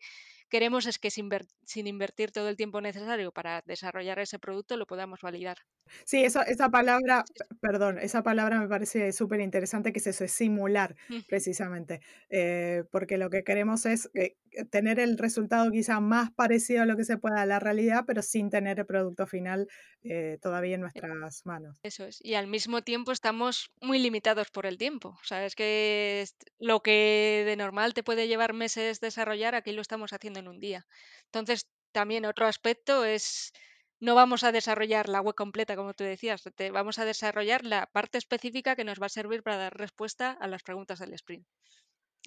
queremos, 0.48 0.86
es 0.86 0.98
que 0.98 1.10
sin, 1.10 1.30
sin 1.64 1.86
invertir 1.86 2.30
todo 2.30 2.48
el 2.48 2.56
tiempo 2.56 2.80
necesario 2.80 3.32
para 3.32 3.62
desarrollar 3.64 4.18
ese 4.18 4.38
producto 4.38 4.76
lo 4.76 4.86
podamos 4.86 5.20
validar. 5.22 5.58
Sí, 6.04 6.24
eso, 6.24 6.42
esa 6.42 6.68
palabra, 6.68 7.24
perdón, 7.60 7.98
esa 7.98 8.22
palabra 8.22 8.60
me 8.60 8.68
parece 8.68 9.12
súper 9.12 9.40
interesante 9.40 9.92
que 9.92 9.98
es 9.98 10.06
eso, 10.08 10.24
es 10.24 10.32
simular 10.32 10.94
precisamente, 11.26 12.00
eh, 12.28 12.84
porque 12.90 13.16
lo 13.16 13.30
que 13.30 13.44
queremos 13.44 13.86
es 13.86 14.10
eh, 14.14 14.36
tener 14.70 14.98
el 14.98 15.18
resultado 15.18 15.70
quizá 15.70 16.00
más 16.00 16.30
parecido 16.32 16.82
a 16.82 16.86
lo 16.86 16.96
que 16.96 17.04
se 17.04 17.18
pueda 17.18 17.42
a 17.42 17.46
la 17.46 17.58
realidad, 17.58 18.04
pero 18.06 18.22
sin 18.22 18.50
tener 18.50 18.78
el 18.78 18.86
producto 18.86 19.26
final 19.26 19.68
eh, 20.02 20.38
todavía 20.40 20.74
en 20.74 20.80
e 20.80 20.82
nuestras 20.82 21.46
manos. 21.46 21.78
Eso 21.82 22.04
es, 22.04 22.18
y 22.22 22.34
al 22.34 22.46
mismo 22.46 22.82
tiempo 22.82 23.12
estamos 23.12 23.70
muy 23.80 23.98
limitados 23.98 24.50
por 24.50 24.66
el 24.66 24.78
tiempo, 24.78 25.10
o 25.10 25.24
sea, 25.24 25.44
es 25.44 25.54
que 25.54 26.26
lo 26.58 26.80
que 26.80 27.44
de 27.46 27.56
normal 27.56 27.94
te 27.94 28.02
puede 28.02 28.28
llevar 28.28 28.52
meses 28.52 29.00
desarrollar, 29.00 29.54
aquí 29.54 29.72
lo 29.72 29.82
estamos 29.82 30.12
haciendo 30.12 30.40
en 30.40 30.48
un 30.48 30.58
día. 30.58 30.86
Entonces, 31.26 31.68
también 31.92 32.24
otro 32.24 32.46
aspecto 32.46 33.04
es 33.04 33.52
no 34.00 34.16
vamos 34.16 34.42
a 34.42 34.50
desarrollar 34.50 35.08
la 35.08 35.20
web 35.20 35.36
completa, 35.36 35.76
como 35.76 35.94
tú 35.94 36.02
decías, 36.02 36.42
vamos 36.72 36.98
a 36.98 37.04
desarrollar 37.04 37.64
la 37.64 37.86
parte 37.86 38.18
específica 38.18 38.74
que 38.74 38.82
nos 38.82 39.00
va 39.00 39.06
a 39.06 39.08
servir 39.08 39.44
para 39.44 39.58
dar 39.58 39.78
respuesta 39.78 40.32
a 40.32 40.48
las 40.48 40.64
preguntas 40.64 40.98
del 40.98 41.12
sprint. 41.12 41.46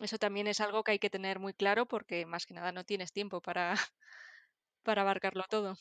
Eso 0.02 0.18
también 0.18 0.48
es 0.48 0.60
algo 0.60 0.84
que 0.84 0.92
hay 0.94 1.00
que 1.00 1.10
tener 1.10 1.40
muy 1.40 1.54
claro 1.54 1.86
porque 1.86 2.26
más 2.26 2.46
que 2.46 2.54
nada 2.54 2.72
no 2.72 2.84
tienes 2.84 3.12
tiempo 3.12 3.42
para, 3.42 3.76
para 4.84 5.02
abarcarlo 5.02 5.44
todo. 5.50 5.78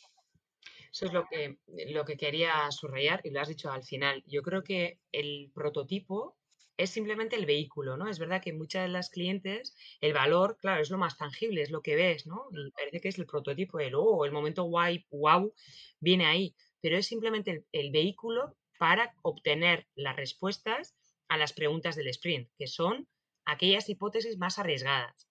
Eso 0.92 1.06
es 1.06 1.12
lo 1.12 1.26
que, 1.26 1.58
lo 1.88 2.04
que 2.04 2.16
quería 2.16 2.70
subrayar 2.70 3.20
y 3.24 3.30
lo 3.30 3.40
has 3.40 3.48
dicho 3.48 3.70
al 3.70 3.82
final. 3.82 4.22
Yo 4.26 4.42
creo 4.42 4.62
que 4.62 5.00
el 5.10 5.50
prototipo 5.52 6.36
es 6.76 6.90
simplemente 6.90 7.36
el 7.36 7.46
vehículo, 7.46 7.96
¿no? 7.96 8.08
Es 8.08 8.18
verdad 8.18 8.42
que 8.42 8.52
muchas 8.52 8.82
de 8.82 8.88
las 8.88 9.10
clientes, 9.10 9.76
el 10.00 10.12
valor, 10.12 10.56
claro, 10.60 10.82
es 10.82 10.90
lo 10.90 10.98
más 10.98 11.16
tangible, 11.16 11.62
es 11.62 11.70
lo 11.70 11.82
que 11.82 11.94
ves, 11.94 12.26
¿no? 12.26 12.48
Parece 12.76 13.00
que 13.00 13.08
es 13.08 13.18
el 13.18 13.26
prototipo, 13.26 13.78
el 13.78 13.94
oh, 13.94 14.24
el 14.24 14.32
momento 14.32 14.64
guay, 14.64 15.06
wow, 15.10 15.52
viene 16.00 16.26
ahí, 16.26 16.54
pero 16.80 16.96
es 16.96 17.06
simplemente 17.06 17.64
el, 17.72 17.90
vehículo 17.90 18.56
para 18.78 19.14
obtener 19.22 19.86
las 19.94 20.16
respuestas 20.16 20.96
a 21.28 21.36
las 21.36 21.52
preguntas 21.52 21.96
del 21.96 22.08
sprint, 22.08 22.48
que 22.58 22.66
son 22.66 23.08
aquellas 23.44 23.88
hipótesis 23.88 24.38
más 24.38 24.58
arriesgadas. 24.58 25.28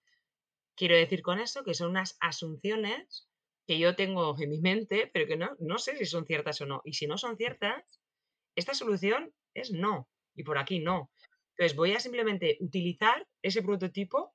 Quiero 0.76 0.96
decir 0.96 1.22
con 1.22 1.38
eso 1.38 1.64
que 1.64 1.74
son 1.74 1.90
unas 1.90 2.16
asunciones 2.20 3.28
que 3.66 3.78
yo 3.78 3.94
tengo 3.94 4.36
en 4.38 4.50
mi 4.50 4.60
mente, 4.60 5.10
pero 5.12 5.26
que 5.26 5.36
no, 5.36 5.56
no 5.58 5.78
sé 5.78 5.96
si 5.96 6.04
son 6.04 6.26
ciertas 6.26 6.60
o 6.60 6.66
no. 6.66 6.82
Y 6.84 6.94
si 6.94 7.06
no 7.06 7.16
son 7.16 7.36
ciertas, 7.36 7.82
esta 8.56 8.74
solución 8.74 9.32
es 9.54 9.70
no. 9.70 10.08
Y 10.34 10.42
por 10.42 10.58
aquí 10.58 10.80
no. 10.80 11.10
Entonces 11.56 11.76
voy 11.76 11.92
a 11.92 12.00
simplemente 12.00 12.58
utilizar 12.60 13.26
ese 13.42 13.62
prototipo 13.62 14.34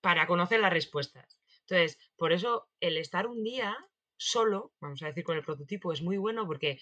para 0.00 0.26
conocer 0.26 0.60
las 0.60 0.72
respuestas. 0.72 1.40
Entonces, 1.60 1.98
por 2.16 2.32
eso 2.32 2.68
el 2.80 2.96
estar 2.96 3.26
un 3.26 3.42
día 3.42 3.76
solo, 4.16 4.72
vamos 4.80 5.02
a 5.02 5.06
decir 5.06 5.24
con 5.24 5.36
el 5.36 5.44
prototipo, 5.44 5.92
es 5.92 6.02
muy 6.02 6.16
bueno 6.16 6.46
porque 6.46 6.78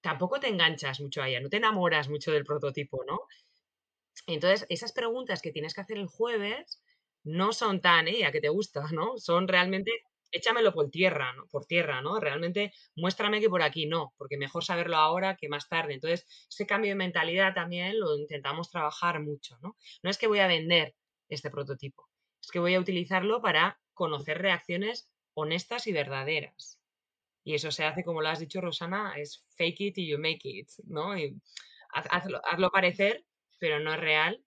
tampoco 0.00 0.38
te 0.38 0.48
enganchas 0.48 1.00
mucho 1.00 1.22
a 1.22 1.28
no 1.40 1.48
te 1.48 1.56
enamoras 1.56 2.08
mucho 2.08 2.30
del 2.30 2.44
prototipo, 2.44 3.04
¿no? 3.04 3.20
Entonces, 4.26 4.66
esas 4.68 4.92
preguntas 4.92 5.42
que 5.42 5.52
tienes 5.52 5.74
que 5.74 5.80
hacer 5.82 5.98
el 5.98 6.06
jueves 6.06 6.82
no 7.24 7.52
son 7.52 7.80
tan, 7.80 8.08
¿eh? 8.08 8.28
Que 8.32 8.40
te 8.40 8.48
gusta, 8.48 8.84
¿no? 8.92 9.18
Son 9.18 9.48
realmente 9.48 9.90
échamelo 10.30 10.72
por 10.74 10.90
tierra, 10.90 11.32
¿no? 11.34 11.46
Por 11.48 11.64
tierra, 11.66 12.02
¿no? 12.02 12.18
Realmente 12.20 12.72
muéstrame 12.96 13.40
que 13.40 13.48
por 13.48 13.62
aquí 13.62 13.86
no, 13.86 14.14
porque 14.18 14.36
mejor 14.36 14.64
saberlo 14.64 14.96
ahora 14.96 15.36
que 15.36 15.48
más 15.48 15.68
tarde. 15.68 15.94
Entonces, 15.94 16.26
ese 16.50 16.66
cambio 16.66 16.90
de 16.90 16.96
mentalidad 16.96 17.54
también 17.54 17.98
lo 18.00 18.16
intentamos 18.16 18.70
trabajar 18.70 19.20
mucho, 19.20 19.56
¿no? 19.62 19.76
No 20.02 20.10
es 20.10 20.18
que 20.18 20.26
voy 20.26 20.40
a 20.40 20.48
vender 20.48 20.94
este 21.28 21.50
prototipo, 21.50 22.08
es 22.42 22.50
que 22.50 22.58
voy 22.58 22.74
a 22.74 22.80
utilizarlo 22.80 23.40
para 23.40 23.80
conocer 23.94 24.38
reacciones 24.42 25.08
honestas 25.34 25.86
y 25.86 25.92
verdaderas. 25.92 26.80
Y 27.44 27.54
eso 27.54 27.70
se 27.70 27.84
hace, 27.84 28.04
como 28.04 28.22
lo 28.22 28.28
has 28.28 28.40
dicho, 28.40 28.60
Rosana, 28.60 29.14
es 29.18 29.44
fake 29.56 29.80
it 29.80 29.98
y 29.98 30.08
you 30.08 30.18
make 30.18 30.40
it, 30.44 30.68
¿no? 30.84 31.16
Y 31.16 31.40
hazlo, 31.92 32.70
parecer, 32.70 33.24
pero 33.64 33.80
no 33.80 33.96
real 33.96 34.44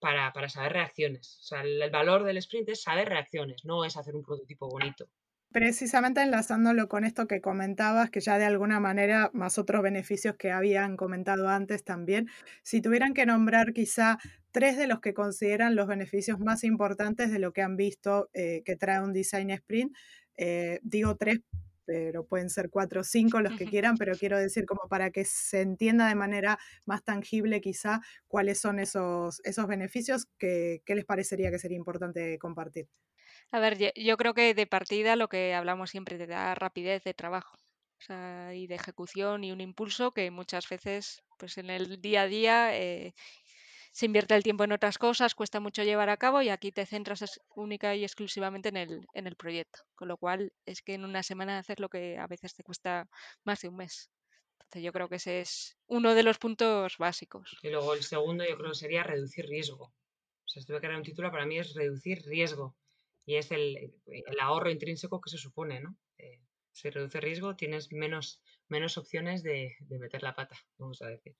para, 0.00 0.32
saber 0.48 0.72
reacciones. 0.72 1.38
O 1.42 1.42
sea, 1.42 1.60
el 1.60 1.90
valor 1.90 2.24
del 2.24 2.38
sprint 2.38 2.70
es 2.70 2.80
saber 2.80 3.10
reacciones, 3.10 3.62
no 3.66 3.84
es 3.84 3.98
hacer 3.98 4.16
un 4.16 4.22
prototipo 4.22 4.70
bonito. 4.70 5.06
Precisamente 5.52 6.22
enlazándolo 6.22 6.88
con 6.88 7.04
esto 7.04 7.26
que 7.26 7.42
comentabas, 7.42 8.08
que 8.08 8.20
ya 8.20 8.38
de 8.38 8.46
alguna 8.46 8.80
manera, 8.80 9.30
más 9.34 9.58
otros 9.58 9.82
beneficios 9.82 10.36
que 10.36 10.50
habían 10.50 10.96
comentado 10.96 11.46
antes 11.50 11.84
también, 11.84 12.30
si 12.62 12.80
tuvieran 12.80 13.12
que 13.12 13.26
nombrar 13.26 13.74
quizá 13.74 14.16
tres 14.50 14.78
de 14.78 14.86
los 14.86 15.00
que 15.00 15.12
consideran 15.12 15.76
los 15.76 15.86
beneficios 15.86 16.40
más 16.40 16.64
importantes 16.64 17.30
de 17.30 17.40
lo 17.40 17.52
que 17.52 17.60
han 17.60 17.76
visto 17.76 18.30
eh, 18.32 18.62
que 18.64 18.76
trae 18.76 19.02
un 19.02 19.12
design 19.12 19.50
sprint, 19.50 19.94
eh, 20.38 20.80
digo 20.82 21.16
tres 21.16 21.40
pero 21.86 22.26
pueden 22.26 22.50
ser 22.50 22.70
cuatro 22.70 23.00
o 23.02 23.04
cinco 23.04 23.40
los 23.40 23.56
que 23.56 23.66
quieran, 23.66 23.96
pero 23.96 24.14
quiero 24.14 24.38
decir 24.38 24.66
como 24.66 24.88
para 24.88 25.10
que 25.10 25.24
se 25.24 25.60
entienda 25.60 26.08
de 26.08 26.14
manera 26.14 26.58
más 26.86 27.04
tangible 27.04 27.60
quizá 27.60 28.00
cuáles 28.28 28.60
son 28.60 28.78
esos, 28.78 29.40
esos 29.44 29.66
beneficios 29.66 30.26
que, 30.38 30.82
les 30.86 31.04
parecería 31.04 31.50
que 31.50 31.58
sería 31.58 31.76
importante 31.76 32.38
compartir. 32.38 32.88
A 33.50 33.60
ver, 33.60 33.78
yo 33.96 34.16
creo 34.16 34.34
que 34.34 34.54
de 34.54 34.66
partida 34.66 35.16
lo 35.16 35.28
que 35.28 35.54
hablamos 35.54 35.90
siempre 35.90 36.18
te 36.18 36.26
da 36.26 36.54
rapidez 36.54 37.04
de 37.04 37.14
trabajo 37.14 37.56
y 38.52 38.66
de 38.66 38.74
ejecución 38.74 39.44
y 39.44 39.52
un 39.52 39.60
impulso 39.60 40.12
que 40.12 40.30
muchas 40.30 40.68
veces 40.68 41.22
pues 41.38 41.56
en 41.58 41.70
el 41.70 42.00
día 42.00 42.22
a 42.22 42.26
día 42.26 42.76
eh, 42.78 43.14
se 43.94 44.06
invierte 44.06 44.34
el 44.34 44.42
tiempo 44.42 44.64
en 44.64 44.72
otras 44.72 44.98
cosas, 44.98 45.36
cuesta 45.36 45.60
mucho 45.60 45.84
llevar 45.84 46.10
a 46.10 46.16
cabo 46.16 46.42
y 46.42 46.48
aquí 46.48 46.72
te 46.72 46.84
centras 46.84 47.40
única 47.54 47.94
y 47.94 48.02
exclusivamente 48.02 48.68
en 48.68 48.76
el, 48.76 49.06
en 49.14 49.28
el 49.28 49.36
proyecto. 49.36 49.78
Con 49.94 50.08
lo 50.08 50.16
cual 50.16 50.52
es 50.66 50.82
que 50.82 50.94
en 50.94 51.04
una 51.04 51.22
semana 51.22 51.58
haces 51.58 51.78
lo 51.78 51.88
que 51.88 52.18
a 52.18 52.26
veces 52.26 52.54
te 52.54 52.64
cuesta 52.64 53.08
más 53.44 53.60
de 53.60 53.68
un 53.68 53.76
mes. 53.76 54.10
Entonces 54.54 54.82
yo 54.82 54.92
creo 54.92 55.08
que 55.08 55.14
ese 55.14 55.40
es 55.40 55.78
uno 55.86 56.16
de 56.16 56.24
los 56.24 56.38
puntos 56.38 56.98
básicos. 56.98 57.56
Y 57.62 57.70
luego 57.70 57.94
el 57.94 58.02
segundo 58.02 58.44
yo 58.44 58.56
creo 58.56 58.72
que 58.72 58.78
sería 58.78 59.04
reducir 59.04 59.46
riesgo. 59.46 59.84
O 59.84 60.48
sea, 60.48 60.60
si 60.60 60.66
tuve 60.66 60.80
que 60.80 60.88
dar 60.88 60.96
un 60.96 61.04
título 61.04 61.30
para 61.30 61.46
mí 61.46 61.60
es 61.60 61.72
reducir 61.72 62.20
riesgo. 62.26 62.76
Y 63.24 63.36
es 63.36 63.52
el, 63.52 63.94
ahorro 64.40 64.72
intrínseco 64.72 65.20
que 65.20 65.30
se 65.30 65.38
supone, 65.38 65.80
¿no? 65.80 65.96
Eh, 66.18 66.40
si 66.72 66.90
reduce 66.90 67.20
riesgo 67.20 67.54
tienes 67.54 67.92
menos, 67.92 68.42
menos 68.66 68.98
opciones 68.98 69.44
de, 69.44 69.76
de 69.78 69.98
meter 70.00 70.24
la 70.24 70.34
pata, 70.34 70.56
vamos 70.78 71.00
a 71.00 71.06
decir. 71.06 71.36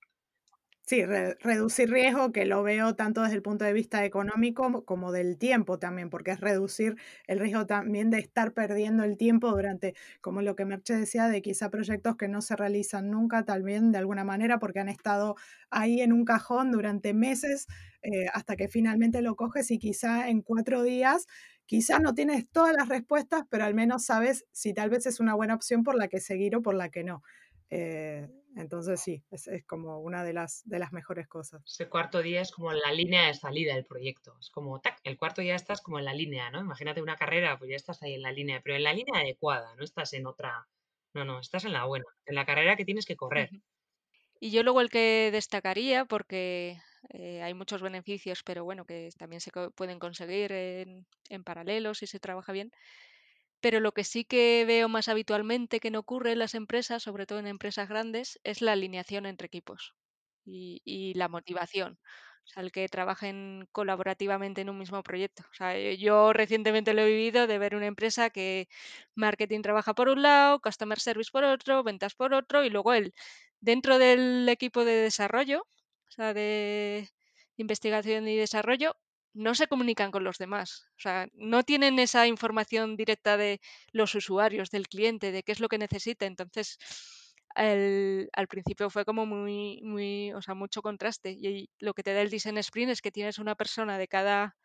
Sí, 0.87 1.03
reducir 1.07 1.89
riesgo, 1.91 2.31
que 2.31 2.45
lo 2.45 2.63
veo 2.63 2.95
tanto 2.95 3.23
desde 3.23 3.37
el 3.37 3.43
punto 3.43 3.65
de 3.65 3.73
vista 3.73 4.05
económico 4.05 4.85
como 4.85 5.13
del 5.13 5.39
tiempo 5.39 5.79
también, 5.79 6.11
porque 6.11 6.33
es 6.33 6.41
reducir 6.41 6.97
el 7.27 7.39
riesgo 7.41 7.65
también 7.65 8.11
de 8.11 8.19
estar 8.19 8.53
perdiendo 8.53 9.03
el 9.03 9.17
tiempo 9.17 9.51
durante, 9.51 9.95
como 10.21 10.43
lo 10.43 10.55
que 10.57 10.67
Merche 10.67 10.95
decía, 10.95 11.29
de 11.29 11.41
quizá 11.41 11.71
proyectos 11.71 12.17
que 12.17 12.29
no 12.29 12.43
se 12.43 12.55
realizan 12.55 13.11
nunca, 13.11 13.45
también 13.47 13.93
de 13.93 13.99
alguna 13.99 14.25
manera, 14.25 14.59
porque 14.59 14.81
han 14.81 14.91
estado 14.91 15.37
ahí 15.71 16.03
en 16.03 16.13
un 16.13 16.27
cajón 16.27 16.71
durante 16.71 17.15
meses 17.15 17.67
eh, 18.03 18.27
hasta 18.35 18.55
que 18.55 18.69
finalmente 18.69 19.23
lo 19.23 19.37
coges 19.37 19.71
y 19.71 19.79
quizá 19.79 20.29
en 20.29 20.43
cuatro 20.43 20.83
días, 20.83 21.27
quizá 21.65 21.99
no 21.99 22.13
tienes 22.13 22.47
todas 22.51 22.75
las 22.77 22.91
respuestas, 22.91 23.45
pero 23.49 23.65
al 23.65 23.73
menos 23.75 24.05
sabes 24.05 24.45
si 24.53 24.75
tal 24.75 24.91
vez 24.91 25.07
es 25.07 25.19
una 25.19 25.33
buena 25.35 25.55
opción 25.55 25.83
por 25.83 25.97
la 25.97 26.09
que 26.09 26.21
seguir 26.21 26.57
o 26.57 26.61
por 26.63 26.75
la 26.75 26.91
que 26.91 27.05
no. 27.05 27.23
Eh, 27.71 28.29
entonces 28.57 29.01
sí, 29.01 29.23
es, 29.31 29.49
como 29.67 30.01
una 30.01 30.23
de 30.25 30.33
las, 30.33 30.63
de 30.65 30.79
las 30.79 30.93
mejores 30.93 31.27
cosas. 31.27 31.63
Ese 31.67 31.89
cuarto 31.89 32.23
día 32.23 32.41
es 32.41 32.53
como 32.53 32.73
la 32.73 32.93
línea 32.93 33.27
de 33.27 33.35
salida 33.35 33.75
del 33.75 33.85
proyecto. 33.85 34.37
Es 34.41 34.51
como, 34.51 34.81
tac, 34.81 34.99
el 35.05 35.17
cuarto 35.17 35.43
ya 35.43 35.55
estás 35.55 35.81
como 35.81 35.99
en 35.99 36.05
la 36.05 36.15
línea, 36.15 36.51
¿no? 36.51 36.61
Imagínate 36.61 37.03
una 37.03 37.17
carrera, 37.17 37.59
pues 37.59 37.71
ya 37.71 37.77
estás 37.77 38.03
ahí 38.03 38.15
en 38.15 38.23
la 38.23 38.33
línea, 38.33 38.61
pero 38.63 38.77
en 38.77 38.85
la 38.85 38.93
línea 38.93 39.21
adecuada, 39.21 39.75
no 39.77 39.85
estás 39.85 40.13
en 40.13 40.27
otra. 40.27 40.67
No, 41.15 41.25
no, 41.25 41.39
estás 41.39 41.65
en 41.65 41.73
la 41.73 41.85
buena, 41.85 42.07
en 42.27 42.35
la 42.35 42.45
carrera 42.45 42.77
que 42.77 42.85
tienes 42.85 43.07
que 43.07 43.17
correr. 43.17 43.51
Y 44.41 44.51
yo 44.51 44.63
luego 44.63 44.81
el 44.81 44.91
que 44.91 45.31
destacaría, 45.33 46.05
porque 46.05 46.77
eh, 47.11 47.43
hay 47.43 47.55
muchos 47.55 47.83
beneficios, 47.83 48.43
pero 48.45 48.65
bueno, 48.65 48.85
que 48.85 49.11
también 49.17 49.41
se 49.41 49.51
pueden 49.75 49.99
conseguir 49.99 50.53
en, 50.53 51.07
en 51.29 51.45
paralelo 51.45 51.95
si 51.95 52.07
se 52.07 52.21
trabaja 52.21 52.53
bien, 52.53 52.73
pero 53.65 53.81
lo 53.81 53.93
que 53.93 54.05
sí 54.05 54.27
que 54.27 54.65
veo 54.67 54.91
más 54.91 55.09
habitualmente 55.09 55.81
que 55.81 55.91
no 55.91 56.01
ocurre 56.01 56.33
en 56.33 56.39
las 56.39 56.55
empresas, 56.55 57.03
sobre 57.03 57.25
todo 57.25 57.39
en 57.39 57.47
empresas 57.47 57.89
grandes, 57.89 58.39
es 58.45 58.61
la 58.61 58.73
alineación 58.73 59.25
entre 59.25 59.47
equipos 59.47 59.95
y, 60.45 61.15
la 61.17 61.29
motivación. 61.29 61.99
O 62.45 62.47
sea, 62.47 62.63
el 62.63 62.73
que 62.73 62.87
trabajen 62.91 63.67
colaborativamente 63.73 64.61
en 64.61 64.69
un 64.69 64.79
mismo 64.79 65.03
proyecto. 65.03 65.45
O 65.51 65.55
sea, 65.55 65.79
eh, 65.79 65.97
yo 65.97 66.35
recientemente 66.35 66.93
lo 66.93 67.01
he 67.03 67.07
vivido 67.07 67.47
de 67.47 67.59
ver 67.59 67.75
una 67.75 67.87
empresa 67.87 68.29
que 68.29 68.69
marketing 69.15 69.63
trabaja 69.63 69.95
por 69.95 70.11
un 70.11 70.21
lado, 70.21 70.61
customer 70.61 71.01
service 71.01 71.31
por 71.33 71.45
otro, 71.45 71.83
ventas 71.83 72.15
por 72.15 72.35
otro, 72.35 72.65
y 72.65 72.71
luego 72.71 72.93
él, 72.93 73.15
dentro 73.61 73.99
del 73.99 74.47
equipo 74.51 74.85
de 74.85 74.93
desarrollo, 74.93 75.63
o 75.63 76.11
sea, 76.11 76.35
de 76.35 77.09
investigación 77.57 78.29
y 78.29 78.37
desarrollo, 78.37 78.95
no 79.35 79.55
se 79.55 79.67
comunican 79.67 80.11
con 80.11 80.25
los 80.25 80.39
demás. 80.39 80.87
O 80.97 81.01
sea, 81.01 81.27
no 81.35 81.63
tienen 81.65 81.99
esa 81.99 82.27
información 82.27 82.97
directa 82.97 83.37
de 83.37 83.61
los 83.93 84.15
usuarios, 84.15 84.71
del 84.71 84.89
cliente, 84.89 85.33
de 85.33 85.43
qué 85.43 85.53
es 85.53 85.61
lo 85.61 85.69
que 85.69 85.79
necesita. 85.79 86.27
Entonces, 86.27 86.79
al 87.55 88.49
principio 88.49 88.91
fue 88.91 89.05
como 89.05 89.27
muy, 89.27 89.81
muy, 89.83 90.33
o 90.33 90.43
sea, 90.43 90.55
mucho 90.55 90.83
contraste. 90.83 91.31
Y 91.31 91.71
lo 91.79 91.95
que 91.95 92.03
te 92.03 92.13
da 92.15 92.23
el 92.23 92.31
Design 92.31 92.59
Sprint 92.59 92.93
es 92.93 93.03
que 93.03 93.13
tienes 93.13 93.39
una 93.39 93.55
persona 93.55 93.99
de 93.99 94.09
cada, 94.09 94.57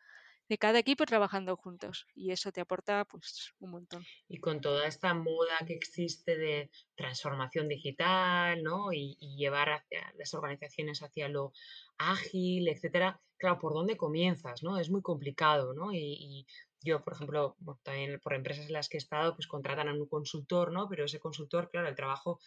de 0.50 0.58
cada 0.58 0.80
equipo 0.80 1.06
trabajando 1.06 1.56
juntos. 1.56 2.06
Y 2.14 2.32
eso 2.32 2.50
te 2.50 2.60
aporta 2.60 3.04
pues 3.04 3.54
un 3.60 3.70
montón. 3.70 4.04
Y 4.28 4.38
con 4.40 4.60
toda 4.60 4.86
esta 4.86 5.14
moda 5.14 5.56
que 5.64 5.74
existe 5.74 6.36
de 6.36 6.70
transformación 6.96 7.68
digital, 7.68 8.62
¿no? 8.62 8.92
Y, 8.92 9.16
y 9.20 9.36
llevar 9.36 9.70
hacia 9.70 10.12
las 10.18 10.34
organizaciones 10.34 11.02
hacia 11.02 11.28
lo 11.28 11.52
ágil, 11.98 12.66
etcétera, 12.68 13.20
claro, 13.38 13.58
¿por 13.58 13.74
dónde 13.74 13.96
comienzas? 13.96 14.62
¿no? 14.62 14.78
Es 14.78 14.90
muy 14.90 15.02
complicado, 15.02 15.72
¿no? 15.72 15.92
Y, 15.92 16.46
yo, 16.82 17.04
por 17.04 17.12
ejemplo, 17.12 17.56
también 17.82 18.18
por 18.20 18.32
empresas 18.32 18.66
en 18.66 18.72
las 18.72 18.88
que 18.88 18.96
he 18.96 19.04
estado, 19.04 19.34
pues 19.34 19.46
contratan 19.46 19.88
a 19.88 19.92
un 19.92 20.08
consultor, 20.08 20.72
¿no? 20.72 20.88
Pero 20.88 21.04
ese 21.04 21.20
consultor, 21.20 21.68
claro, 21.70 21.88
el 21.88 21.94
trabajo 21.94 22.40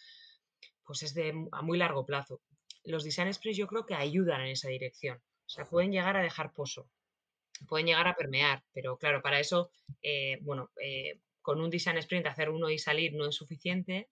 pues 0.84 1.04
es 1.04 1.14
de 1.14 1.32
a 1.52 1.62
muy 1.62 1.78
largo 1.78 2.04
plazo. 2.04 2.40
Los 2.82 3.04
design 3.04 3.32
sprints 3.32 3.56
yo 3.56 3.68
creo 3.68 3.86
que 3.86 3.94
ayudan 3.94 4.40
en 4.40 4.48
esa 4.48 4.68
dirección. 4.68 5.18
O 5.18 5.48
sea, 5.48 5.66
pueden 5.66 5.92
llegar 5.92 6.16
a 6.16 6.22
dejar 6.22 6.52
pozo, 6.52 6.90
pueden 7.68 7.86
llegar 7.86 8.06
a 8.08 8.16
permear, 8.16 8.62
pero 8.72 8.96
claro, 8.98 9.22
para 9.22 9.40
eso, 9.40 9.70
eh, 10.02 10.38
bueno, 10.42 10.70
eh, 10.82 11.20
con 11.42 11.60
un 11.60 11.70
design 11.70 11.98
sprint 11.98 12.26
hacer 12.26 12.50
uno 12.50 12.70
y 12.70 12.78
salir 12.78 13.14
no 13.14 13.26
es 13.26 13.34
suficiente, 13.34 14.08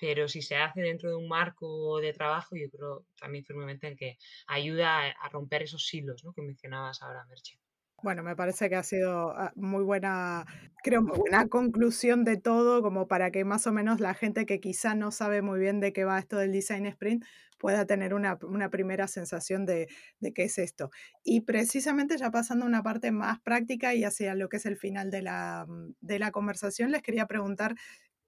pero 0.00 0.28
si 0.28 0.40
se 0.40 0.56
hace 0.56 0.80
dentro 0.80 1.10
de 1.10 1.16
un 1.16 1.28
marco 1.28 2.00
de 2.00 2.12
trabajo, 2.12 2.56
yo 2.56 2.70
creo 2.70 3.06
también 3.18 3.44
firmemente 3.44 3.86
en 3.86 3.96
que 3.96 4.16
ayuda 4.46 5.08
a, 5.08 5.28
romper 5.28 5.62
esos 5.62 5.92
hilos 5.92 6.24
¿no? 6.24 6.32
que 6.32 6.42
mencionabas 6.42 7.02
ahora, 7.02 7.24
Merche. 7.26 7.58
Bueno, 8.02 8.22
me 8.22 8.34
parece 8.34 8.70
que 8.70 8.76
ha 8.76 8.82
sido 8.82 9.32
ah, 9.32 9.52
muy 9.56 9.84
buena, 9.84 10.46
creo, 10.82 11.02
muy 11.02 11.18
buena 11.18 11.48
conclusión 11.48 12.24
de 12.24 12.38
todo, 12.38 12.80
como 12.80 13.08
para 13.08 13.30
que 13.30 13.44
más 13.44 13.66
o 13.66 13.72
menos 13.72 14.00
la 14.00 14.14
gente 14.14 14.46
que 14.46 14.58
quizá 14.58 14.94
no 14.94 15.10
sabe 15.10 15.42
muy 15.42 15.60
bien 15.60 15.80
de 15.80 15.92
qué 15.92 16.04
va 16.04 16.18
esto 16.18 16.38
del 16.38 16.50
design 16.50 16.86
sprint 16.86 17.24
pueda 17.60 17.86
tener 17.86 18.14
una, 18.14 18.38
primera 18.70 19.06
sensación 19.06 19.66
de, 19.66 19.88
de, 20.18 20.32
qué 20.32 20.44
es 20.44 20.58
esto. 20.58 20.90
Y 21.22 21.42
precisamente 21.42 22.16
ya 22.16 22.30
pasando 22.32 22.64
a 22.64 22.68
una 22.68 22.82
parte 22.82 23.12
más 23.12 23.40
práctica 23.40 23.94
y 23.94 24.02
hacia 24.02 24.34
lo 24.34 24.48
que 24.48 24.56
es 24.56 24.66
el 24.66 24.76
final 24.76 25.10
de 25.10 25.22
la, 25.22 25.66
de 26.00 26.18
la 26.18 26.32
conversación, 26.32 26.90
les 26.90 27.02
quería 27.02 27.26
preguntar 27.26 27.76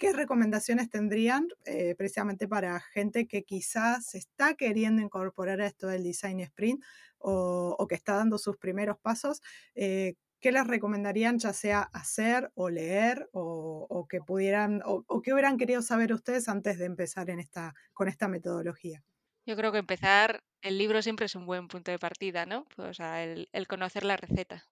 ¿Qué 0.02 0.12
recomendaciones 0.12 0.90
tendrían 0.90 1.46
eh, 1.64 1.94
precisamente 1.96 2.48
para 2.48 2.80
gente 2.80 3.28
que 3.28 3.44
quizás 3.44 4.16
está 4.16 4.54
queriendo 4.54 5.00
incorporar 5.00 5.60
esto 5.60 5.86
del 5.86 6.02
design 6.02 6.40
sprint 6.40 6.82
o, 7.18 7.86
que 7.88 7.94
está 7.94 8.16
dando 8.16 8.36
sus 8.36 8.56
primeros 8.56 8.98
pasos? 8.98 9.42
Eh, 9.76 10.14
¿Qué 10.40 10.50
les 10.50 10.66
recomendarían 10.66 11.38
ya 11.38 11.52
sea 11.52 11.82
hacer 11.92 12.50
o 12.56 12.68
leer 12.68 13.28
o, 13.32 14.08
que 14.10 14.20
pudieran 14.20 14.82
o, 14.84 15.04
o, 15.06 15.22
qué 15.22 15.32
hubieran 15.32 15.56
querido 15.56 15.82
saber 15.82 16.12
ustedes 16.12 16.48
antes 16.48 16.80
de 16.80 16.86
empezar 16.86 17.30
en 17.30 17.38
esta, 17.38 17.72
con 17.92 18.08
esta 18.08 18.26
metodología? 18.26 19.04
Yo 19.46 19.56
creo 19.56 19.72
que 19.72 19.78
empezar, 19.78 20.42
el 20.62 20.78
libro 20.78 21.02
siempre 21.02 21.26
es 21.26 21.34
un 21.34 21.46
buen 21.46 21.68
punto 21.68 21.90
de 21.90 21.98
partida, 21.98 22.46
¿no? 22.46 22.64
Pues, 22.76 22.88
o 22.90 22.94
sea, 22.94 23.22
el, 23.24 23.48
conocer 23.68 24.04
la 24.04 24.16
receta. 24.16 24.64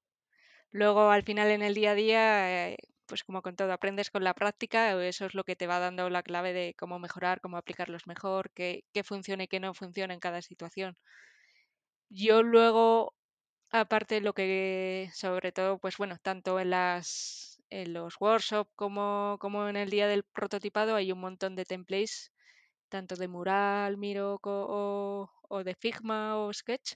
Luego, 0.72 1.10
al 1.10 1.22
final, 1.24 1.50
en 1.50 1.62
el 1.62 1.74
día 1.74 1.92
a 1.92 1.94
día, 1.94 2.70
eh, 2.72 2.78
pues 3.06 3.24
como 3.24 3.42
con 3.42 3.56
todo, 3.56 3.72
aprendes 3.72 4.10
con 4.10 4.24
la 4.24 4.34
práctica, 4.34 4.92
eso 5.04 5.26
es 5.26 5.34
lo 5.34 5.44
que 5.44 5.56
te 5.56 5.66
va 5.68 5.78
dando 5.80 6.10
la 6.10 6.22
clave 6.22 6.52
de 6.54 6.74
cómo 6.78 6.98
mejorar, 7.00 7.40
cómo 7.40 7.56
aplicarlos 7.58 8.06
mejor, 8.06 8.50
qué, 8.54 8.84
qué 8.92 9.04
funciona 9.04 9.44
y 9.44 9.48
qué 9.48 9.60
no 9.60 9.74
funciona 9.74 10.14
en 10.14 10.20
cada 10.20 10.42
situación. 10.42 10.96
Yo 12.10 12.42
luego, 12.42 13.14
aparte 13.70 14.20
lo 14.20 14.34
que, 14.34 15.10
sobre 15.14 15.52
todo, 15.52 15.78
pues 15.78 15.96
bueno, 15.98 16.18
tanto 16.22 16.60
en 16.60 16.70
las 16.70 17.60
en 17.70 17.92
los 17.94 18.16
workshops 18.20 18.70
como, 18.76 19.38
como 19.40 19.68
en 19.68 19.76
el 19.76 19.90
día 19.90 20.08
del 20.08 20.24
prototipado 20.24 20.96
hay 20.96 21.12
un 21.12 21.20
montón 21.20 21.56
de 21.56 21.64
templates, 21.64 22.32
tanto 22.90 23.16
de 23.16 23.28
Mural, 23.28 23.96
Miro 23.96 24.38
o, 24.42 25.62
de 25.64 25.74
Figma 25.74 26.38
o 26.38 26.52
Sketch, 26.52 26.94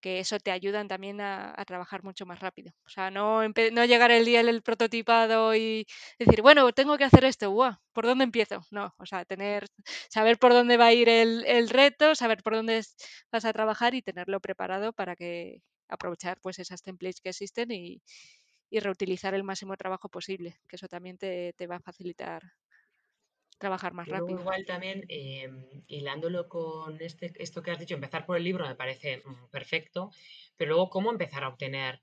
que 0.00 0.18
eso 0.20 0.38
te 0.40 0.50
ayudan 0.50 0.88
también 0.88 1.20
a, 1.20 1.54
trabajar 1.66 2.02
mucho 2.04 2.26
más 2.26 2.40
rápido. 2.40 2.72
O 2.86 2.88
sea, 2.90 3.10
no, 3.10 3.42
no 3.72 3.84
llegar 3.84 4.10
el 4.10 4.24
día 4.24 4.42
del 4.42 4.62
prototipado 4.62 5.54
y 5.56 5.86
decir, 6.18 6.42
bueno, 6.42 6.72
tengo 6.72 6.98
que 6.98 7.04
hacer 7.04 7.24
esto, 7.24 7.54
¿por 7.92 8.06
dónde 8.06 8.24
empiezo? 8.24 8.62
No, 8.70 8.94
o 8.98 9.06
sea, 9.06 9.24
tener, 9.24 9.66
saber 10.10 10.38
por 10.38 10.52
dónde 10.52 10.76
va 10.76 10.86
a 10.86 10.92
ir 10.92 11.08
el, 11.08 11.68
reto, 11.70 12.14
saber 12.14 12.42
por 12.42 12.54
dónde 12.56 12.82
vas 13.32 13.44
a 13.44 13.52
trabajar 13.52 13.94
y 13.94 14.02
tenerlo 14.02 14.40
preparado 14.40 14.92
para 14.92 15.16
que 15.16 15.62
aprovechar 15.88 16.38
pues 16.42 16.58
esas 16.58 16.82
templates 16.82 17.20
que 17.20 17.30
existen 17.30 17.70
y, 17.70 18.02
reutilizar 18.72 19.34
el 19.34 19.44
máximo 19.44 19.76
trabajo 19.76 20.08
posible, 20.08 20.58
que 20.66 20.76
eso 20.76 20.88
también 20.88 21.18
te, 21.18 21.52
te 21.58 21.66
va 21.66 21.76
a 21.76 21.80
facilitar 21.80 22.42
trabajar 23.62 23.94
más 23.94 24.06
rápido. 24.06 24.40
igual 24.40 24.66
también, 24.66 25.04
em, 25.08 25.64
hilándolo 25.86 26.48
con 26.48 27.00
este, 27.00 27.32
esto 27.38 27.62
que 27.62 27.70
has 27.70 27.78
dicho, 27.78 27.94
empezar 27.94 28.26
por 28.26 28.36
el 28.36 28.44
libro 28.44 28.66
me 28.68 28.74
parece 28.74 29.22
mm, 29.24 29.48
perfecto, 29.50 30.10
pero 30.56 30.72
luego 30.72 30.90
cómo 30.90 31.10
empezar 31.10 31.44
a 31.44 31.48
obtener 31.48 32.02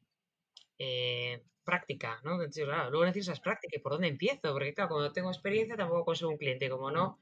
eh, 0.79 1.43
práctica, 1.63 2.19
¿no? 2.23 2.37
luego 2.89 3.05
necesitas 3.05 3.39
práctica. 3.39 3.77
¿Y 3.77 3.79
por 3.79 3.91
dónde 3.91 4.07
empiezo? 4.07 4.51
Porque 4.53 4.73
claro, 4.73 4.89
cuando 4.89 5.13
tengo 5.13 5.29
experiencia 5.29 5.75
tampoco 5.75 6.05
consigo 6.05 6.31
un 6.31 6.37
cliente. 6.37 6.69
Como 6.69 6.89
no, 6.89 7.19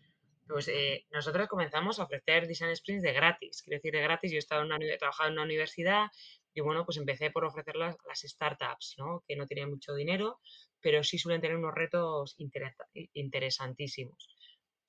pues 0.48 0.68
eh, 0.70 1.06
nosotros 1.12 1.48
comenzamos 1.48 2.00
a 2.00 2.04
ofrecer 2.04 2.48
design 2.48 2.76
sprints 2.76 3.04
de 3.04 3.12
gratis. 3.12 3.62
Quiero 3.62 3.78
decir, 3.78 3.94
de 3.94 4.02
gratis, 4.02 4.32
yo 4.32 4.38
he, 4.38 4.40
estado 4.40 4.62
en 4.62 4.68
una, 4.72 4.78
he 4.86 4.98
trabajado 4.98 5.30
en 5.30 5.34
una 5.34 5.44
universidad 5.44 6.08
y 6.54 6.62
bueno, 6.62 6.86
pues 6.86 6.98
empecé 6.98 7.30
por 7.30 7.44
ofrecer 7.46 7.76
las, 7.76 7.98
las 8.08 8.22
startups, 8.22 8.96
¿no? 8.98 9.24
Que 9.28 9.36
no 9.36 9.46
tenían 9.46 9.70
mucho 9.70 9.94
dinero, 9.94 10.40
pero 10.82 11.04
sí 11.04 11.18
suelen 11.18 11.42
tener 11.42 11.58
unos 11.58 11.74
retos 11.74 12.36
interesantísimos. 13.14 14.30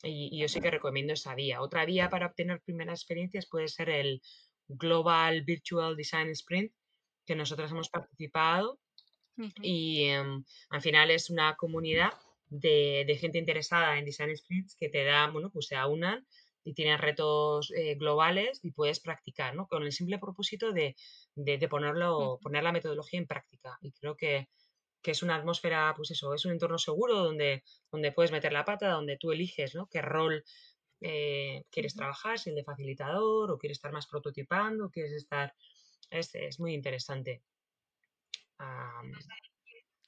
Y, 0.02 0.38
yo 0.38 0.48
sí 0.48 0.60
que 0.60 0.70
recomiendo 0.70 1.12
esa 1.12 1.34
vía. 1.34 1.60
Otra 1.60 1.84
vía 1.84 2.08
para 2.08 2.26
obtener 2.26 2.60
primeras 2.60 3.00
experiencias 3.00 3.46
puede 3.46 3.68
ser 3.68 3.90
el 3.90 4.22
Global 4.68 5.42
Virtual 5.42 5.96
Design 5.96 6.30
Sprint, 6.30 6.72
que 7.26 7.34
nosotros 7.34 7.70
hemos 7.70 7.88
participado. 7.88 8.78
Y 9.62 10.06
em, 10.06 10.44
al 10.70 10.82
final 10.82 11.12
es 11.12 11.30
una 11.30 11.54
comunidad 11.54 12.12
de, 12.50 13.16
gente 13.20 13.38
interesada 13.38 13.98
en 13.98 14.04
design 14.04 14.36
sprints 14.36 14.74
que 14.74 14.88
te 14.88 15.04
da, 15.04 15.30
bueno, 15.30 15.50
pues 15.50 15.66
se 15.66 15.76
aunan 15.76 16.26
y 16.64 16.74
tienen 16.74 16.98
retos 16.98 17.72
eh, 17.76 17.94
globales 17.94 18.60
y 18.64 18.72
puedes 18.72 19.00
practicar, 19.00 19.54
¿no? 19.54 19.68
Con 19.68 19.84
el 19.84 19.92
simple 19.92 20.18
propósito 20.18 20.72
de, 20.72 20.96
de, 21.34 21.68
ponerlo, 21.68 22.38
poner 22.42 22.62
la 22.64 22.72
metodología 22.72 23.20
en 23.20 23.26
práctica. 23.26 23.78
Y 23.80 23.92
creo 23.92 24.16
que, 24.16 24.48
que, 25.02 25.10
es 25.12 25.22
una 25.22 25.36
atmósfera, 25.36 25.92
pues 25.96 26.10
eso, 26.10 26.34
es 26.34 26.44
un 26.44 26.52
entorno 26.52 26.78
seguro 26.78 27.16
donde, 27.16 27.62
donde 27.90 28.12
puedes 28.12 28.32
meter 28.32 28.52
la 28.52 28.64
pata, 28.64 28.90
donde 28.90 29.16
tú 29.16 29.32
eliges, 29.32 29.74
¿no? 29.74 29.86
Qué 29.86 30.02
rol 30.02 30.44
eh, 31.00 31.64
quieres 31.70 31.94
trabajar, 31.94 32.38
si 32.38 32.50
el 32.50 32.56
de 32.56 32.64
facilitador 32.64 33.50
o 33.50 33.58
quieres 33.58 33.78
estar 33.78 33.92
más 33.92 34.06
prototipando, 34.06 34.86
o 34.86 34.90
quieres 34.90 35.12
estar... 35.12 35.54
Es, 36.10 36.34
es 36.34 36.58
muy 36.58 36.74
interesante. 36.74 37.42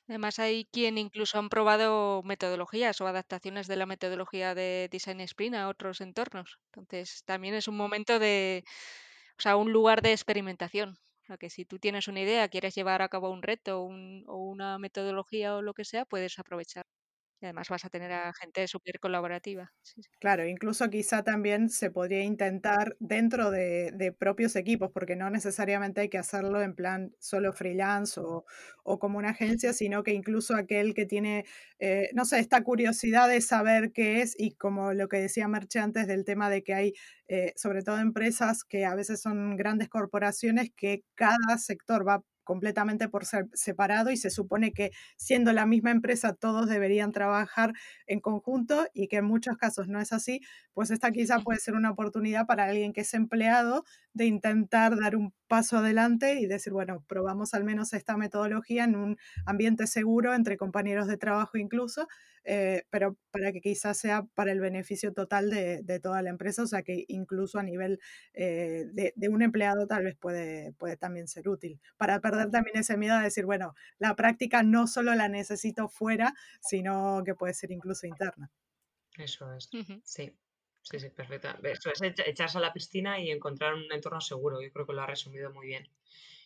Además, 0.08 0.40
hay 0.40 0.64
quien 0.72 0.98
incluso 0.98 1.38
han 1.38 1.48
probado 1.48 2.22
metodologías 2.24 3.00
o 3.00 3.06
adaptaciones 3.06 3.68
de 3.68 3.76
la 3.76 3.86
metodología 3.86 4.56
de 4.56 4.88
Design 4.90 5.20
Sprint 5.20 5.54
a 5.54 5.68
otros 5.68 6.00
entornos. 6.00 6.58
Entonces, 6.66 7.22
también 7.24 7.54
es 7.54 7.68
un 7.68 7.76
momento 7.76 8.18
de, 8.18 8.64
o 9.38 9.42
sea, 9.42 9.56
un 9.56 9.72
lugar 9.72 10.02
de 10.02 10.10
experimentación. 10.10 10.98
Que 11.38 11.50
si 11.50 11.64
tú 11.64 11.78
tienes 11.78 12.08
una 12.08 12.20
idea, 12.20 12.48
quieres 12.48 12.74
llevar 12.74 13.02
a 13.02 13.08
cabo 13.08 13.30
un 13.30 13.42
reto 13.42 13.82
o 13.82 14.36
una 14.38 14.78
metodología 14.78 15.56
o 15.56 15.62
lo 15.62 15.74
que 15.74 15.84
sea, 15.84 16.04
puedes 16.04 16.38
aprovechar. 16.38 16.86
Y 17.40 17.46
además 17.46 17.68
vas 17.70 17.84
a 17.86 17.88
tener 17.88 18.12
a 18.12 18.32
gente 18.34 18.68
súper 18.68 19.00
colaborativa. 19.00 19.72
Claro, 20.18 20.46
incluso 20.46 20.90
quizá 20.90 21.22
también 21.22 21.70
se 21.70 21.90
podría 21.90 22.22
intentar 22.22 22.96
dentro 23.00 23.50
de, 23.50 24.14
propios 24.18 24.56
equipos, 24.56 24.90
porque 24.92 25.16
no 25.16 25.30
necesariamente 25.30 26.02
hay 26.02 26.08
que 26.10 26.18
hacerlo 26.18 26.60
en 26.60 26.74
plan 26.74 27.12
solo 27.18 27.52
freelance 27.52 28.20
o, 28.20 28.44
como 28.98 29.18
una 29.18 29.30
agencia, 29.30 29.72
sino 29.72 30.02
que 30.02 30.12
incluso 30.12 30.54
aquel 30.54 30.94
que 30.94 31.06
tiene, 31.06 31.44
eh, 31.78 32.10
no 32.12 32.24
sé, 32.24 32.40
esta 32.40 32.62
curiosidad 32.62 33.28
de 33.28 33.40
saber 33.40 33.92
qué 33.92 34.20
es 34.20 34.34
y 34.38 34.56
como 34.56 34.92
lo 34.92 35.08
que 35.08 35.18
decía 35.18 35.48
Merche 35.48 35.78
antes 35.78 36.06
del 36.06 36.24
tema 36.24 36.50
de 36.50 36.62
que 36.62 36.74
hay, 36.74 36.92
eh, 37.28 37.52
sobre 37.56 37.82
todo 37.82 37.98
empresas 37.98 38.64
que 38.64 38.84
a 38.84 38.94
veces 38.94 39.20
son 39.22 39.56
grandes 39.56 39.88
corporaciones, 39.88 40.70
que 40.76 41.04
cada 41.14 41.56
sector 41.58 42.06
va 42.06 42.22
completamente 42.50 43.08
por 43.08 43.26
ser 43.26 43.46
separado 43.52 44.10
y 44.10 44.16
se 44.16 44.28
supone 44.28 44.72
que 44.72 44.90
siendo 45.16 45.52
la 45.52 45.66
misma 45.66 45.92
empresa 45.92 46.34
todos 46.34 46.68
deberían 46.68 47.12
trabajar 47.12 47.74
en 48.08 48.18
conjunto 48.18 48.88
y 48.92 49.06
que 49.06 49.18
en 49.18 49.24
muchos 49.24 49.56
casos 49.56 49.86
no 49.86 50.00
es 50.00 50.12
así, 50.12 50.40
pues 50.74 50.90
esta 50.90 51.12
quizá 51.12 51.38
puede 51.38 51.60
ser 51.60 51.74
una 51.74 51.92
oportunidad 51.92 52.46
para 52.46 52.64
alguien 52.64 52.92
que 52.92 53.02
es 53.02 53.14
empleado 53.14 53.84
de 54.14 54.26
intentar 54.26 54.98
dar 54.98 55.14
un 55.14 55.32
paso 55.46 55.78
adelante 55.78 56.40
y 56.40 56.46
decir, 56.46 56.72
bueno, 56.72 57.04
probamos 57.06 57.54
al 57.54 57.62
menos 57.62 57.92
esta 57.92 58.16
metodología 58.16 58.84
en 58.84 58.96
un 58.96 59.16
ambiente 59.46 59.86
seguro 59.86 60.34
entre 60.34 60.56
compañeros 60.56 61.06
de 61.06 61.16
trabajo 61.16 61.58
incluso, 61.58 62.08
eh, 62.44 62.84
pero 62.90 63.16
para 63.30 63.52
que 63.52 63.60
quizás 63.60 63.98
sea 63.98 64.24
para 64.34 64.52
el 64.52 64.60
beneficio 64.60 65.12
total 65.12 65.50
de, 65.50 66.00
toda 66.00 66.22
la 66.22 66.30
empresa, 66.30 66.62
o 66.62 66.66
sea 66.66 66.82
que 66.82 67.04
incluso 67.08 67.58
a 67.58 67.62
nivel 67.62 67.98
eh, 68.32 68.86
de, 68.92 69.28
un 69.28 69.42
empleado 69.42 69.86
tal 69.86 70.04
vez 70.04 70.16
puede, 70.16 70.72
puede 70.74 70.96
también 70.96 71.28
ser 71.28 71.48
útil, 71.48 71.80
para 71.96 72.20
perder 72.20 72.39
también 72.48 72.78
ese 72.78 72.96
miedo 72.96 73.14
a 73.14 73.22
decir, 73.22 73.44
bueno, 73.44 73.74
la 73.98 74.14
práctica 74.14 74.62
no 74.62 74.86
solo 74.86 75.14
la 75.14 75.28
necesito 75.28 75.88
fuera, 75.88 76.34
sino 76.60 77.22
que 77.24 77.34
puede 77.34 77.54
ser 77.54 77.72
incluso 77.72 78.06
interna. 78.06 78.50
Eso 79.16 79.52
es, 79.54 79.68
sí. 80.04 80.36
Sí, 80.82 80.98
sí, 80.98 81.10
perfecto. 81.10 81.48
Eso 81.62 81.90
es 81.92 82.00
echarse 82.26 82.58
a 82.58 82.60
la 82.60 82.72
piscina 82.72 83.20
y 83.20 83.30
encontrar 83.30 83.74
un 83.74 83.92
entorno 83.92 84.20
seguro. 84.20 84.62
Yo 84.62 84.72
creo 84.72 84.86
que 84.86 84.94
lo 84.94 85.02
ha 85.02 85.06
resumido 85.06 85.52
muy 85.52 85.66
bien. 85.66 85.86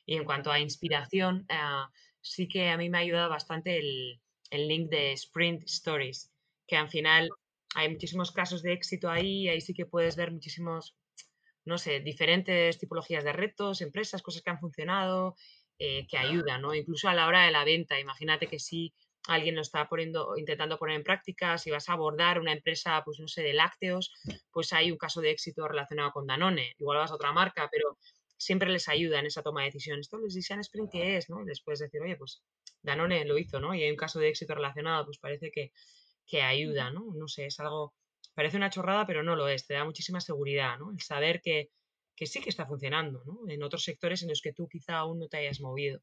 Y 0.06 0.16
en 0.16 0.24
cuanto 0.24 0.50
a 0.50 0.58
inspiración, 0.58 1.46
eh, 1.48 1.56
sí 2.20 2.48
que 2.48 2.68
a 2.68 2.76
mí 2.76 2.90
me 2.90 2.98
ha 2.98 3.02
ayudado 3.02 3.30
bastante 3.30 3.78
el, 3.78 4.20
el 4.50 4.68
link 4.68 4.90
de 4.90 5.12
Sprint 5.12 5.64
Stories, 5.64 6.32
que 6.66 6.76
al 6.76 6.88
final 6.88 7.30
hay 7.74 7.88
muchísimos 7.88 8.32
casos 8.32 8.62
de 8.62 8.72
éxito 8.72 9.10
ahí, 9.10 9.48
ahí 9.48 9.60
sí 9.60 9.74
que 9.74 9.86
puedes 9.86 10.16
ver 10.16 10.30
muchísimos, 10.30 10.96
no 11.64 11.78
sé, 11.78 12.00
diferentes 12.00 12.78
tipologías 12.78 13.24
de 13.24 13.32
retos, 13.32 13.80
empresas, 13.80 14.22
cosas 14.22 14.42
que 14.42 14.50
han 14.50 14.60
funcionado, 14.60 15.36
eh, 15.78 16.06
que 16.06 16.16
ayudan, 16.16 16.62
¿no? 16.62 16.74
Incluso 16.74 17.08
a 17.08 17.14
la 17.14 17.26
hora 17.26 17.44
de 17.44 17.50
la 17.52 17.64
venta, 17.64 17.98
imagínate 17.98 18.46
que 18.46 18.58
si 18.58 18.92
alguien 19.26 19.54
lo 19.54 19.62
está 19.62 19.88
poniendo, 19.88 20.36
intentando 20.36 20.78
poner 20.78 20.96
en 20.96 21.02
práctica, 21.02 21.58
si 21.58 21.70
vas 21.70 21.88
a 21.88 21.94
abordar 21.94 22.38
una 22.38 22.52
empresa, 22.52 23.02
pues 23.04 23.18
no 23.20 23.28
sé, 23.28 23.42
de 23.42 23.54
lácteos, 23.54 24.12
pues 24.52 24.72
hay 24.72 24.90
un 24.90 24.98
caso 24.98 25.20
de 25.20 25.30
éxito 25.30 25.66
relacionado 25.66 26.12
con 26.12 26.26
Danone, 26.26 26.74
igual 26.78 26.98
vas 26.98 27.10
a 27.10 27.14
otra 27.14 27.32
marca, 27.32 27.68
pero 27.72 27.98
siempre 28.36 28.70
les 28.70 28.88
ayuda 28.88 29.20
en 29.20 29.26
esa 29.26 29.42
toma 29.42 29.60
de 29.62 29.68
decisión. 29.68 30.00
Esto 30.00 30.18
les 30.18 30.34
design 30.34 30.60
sprint, 30.60 30.90
¿qué 30.92 31.16
es? 31.16 31.30
¿no? 31.30 31.42
Y 31.42 31.46
después 31.46 31.78
decir, 31.78 32.02
oye, 32.02 32.16
pues 32.16 32.42
Danone 32.82 33.24
lo 33.24 33.38
hizo, 33.38 33.60
¿no? 33.60 33.74
Y 33.74 33.82
hay 33.82 33.90
un 33.90 33.96
caso 33.96 34.18
de 34.18 34.28
éxito 34.28 34.54
relacionado, 34.54 35.06
pues 35.06 35.18
parece 35.18 35.50
que, 35.50 35.72
que 36.26 36.42
ayuda, 36.42 36.90
¿no? 36.90 37.14
No 37.14 37.28
sé, 37.28 37.46
es 37.46 37.58
algo, 37.60 37.94
parece 38.34 38.56
una 38.56 38.70
chorrada, 38.70 39.06
pero 39.06 39.22
no 39.22 39.36
lo 39.36 39.48
es, 39.48 39.66
te 39.66 39.74
da 39.74 39.84
muchísima 39.84 40.20
seguridad, 40.20 40.78
¿no? 40.78 40.90
El 40.90 41.00
saber 41.00 41.40
que, 41.40 41.70
que 42.16 42.26
sí 42.26 42.40
que 42.40 42.50
está 42.50 42.66
funcionando, 42.66 43.22
¿no? 43.24 43.48
En 43.48 43.62
otros 43.62 43.84
sectores 43.84 44.22
en 44.22 44.28
los 44.30 44.40
que 44.42 44.52
tú 44.52 44.68
quizá 44.68 44.96
aún 44.98 45.18
no 45.20 45.28
te 45.28 45.38
hayas 45.38 45.60
movido. 45.60 46.00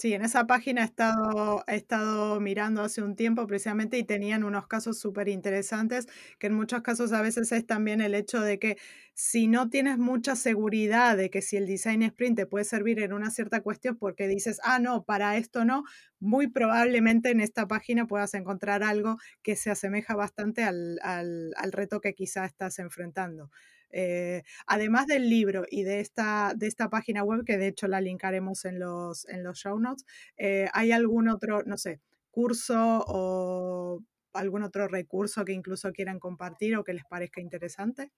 Sí, 0.00 0.14
en 0.14 0.22
esa 0.22 0.46
página 0.46 0.82
he 0.82 1.74
estado, 1.74 2.38
mirando 2.40 2.82
hace 2.82 3.02
un 3.02 3.16
tiempo 3.16 3.48
precisamente 3.48 3.98
y 3.98 4.04
tenían 4.04 4.44
unos 4.44 4.68
casos 4.68 5.00
súper 5.00 5.26
interesantes, 5.28 6.06
que 6.38 6.46
en 6.46 6.54
muchos 6.54 6.82
casos 6.82 7.12
a 7.12 7.20
veces 7.20 7.50
es 7.50 7.66
también 7.66 8.00
el 8.00 8.14
hecho 8.14 8.40
de 8.40 8.60
que 8.60 8.76
si 9.14 9.48
no 9.48 9.70
tienes 9.70 9.98
mucha 9.98 10.36
seguridad 10.36 11.16
de 11.16 11.30
que 11.30 11.42
si 11.42 11.56
el 11.56 11.66
design 11.66 12.02
sprint 12.02 12.36
te 12.36 12.46
puede 12.46 12.64
servir 12.64 13.00
en 13.00 13.12
una 13.12 13.30
cierta 13.32 13.60
cuestión 13.60 13.96
porque 13.98 14.28
dices, 14.28 14.60
ah, 14.62 14.78
no, 14.78 15.02
para 15.04 15.36
esto 15.36 15.64
no, 15.64 15.82
muy 16.20 16.46
probablemente 16.46 17.30
en 17.30 17.40
esta 17.40 17.66
página 17.66 18.06
puedas 18.06 18.34
encontrar 18.34 18.84
algo 18.84 19.16
que 19.42 19.56
se 19.56 19.70
asemeja 19.72 20.14
bastante 20.14 20.62
al, 20.62 21.00
al 21.02 21.72
reto 21.72 22.00
que 22.00 22.14
quizá 22.14 22.44
estás 22.44 22.78
enfrentando. 22.78 23.50
Eh, 23.90 24.42
además 24.66 25.06
del 25.06 25.28
libro 25.28 25.64
y 25.70 25.82
de 25.82 26.00
esta, 26.00 26.52
de 26.56 26.66
esta 26.66 26.88
página 26.88 27.22
web, 27.22 27.44
que 27.44 27.58
de 27.58 27.68
hecho 27.68 27.88
la 27.88 28.00
linkaremos 28.00 28.64
en 28.64 28.78
los, 28.78 29.28
en 29.28 29.42
los 29.42 29.58
show 29.58 29.78
notes, 29.78 30.04
eh, 30.36 30.68
¿hay 30.72 30.92
algún 30.92 31.28
otro, 31.28 31.62
no 31.64 31.76
sé, 31.76 32.00
curso 32.30 33.04
o 33.06 34.00
algún 34.32 34.62
otro 34.62 34.88
recurso 34.88 35.44
que 35.44 35.52
incluso 35.52 35.92
quieran 35.92 36.18
compartir 36.18 36.76
o 36.76 36.84
que 36.84 36.94
les 36.94 37.04
parezca 37.04 37.40
interesante? 37.40 38.12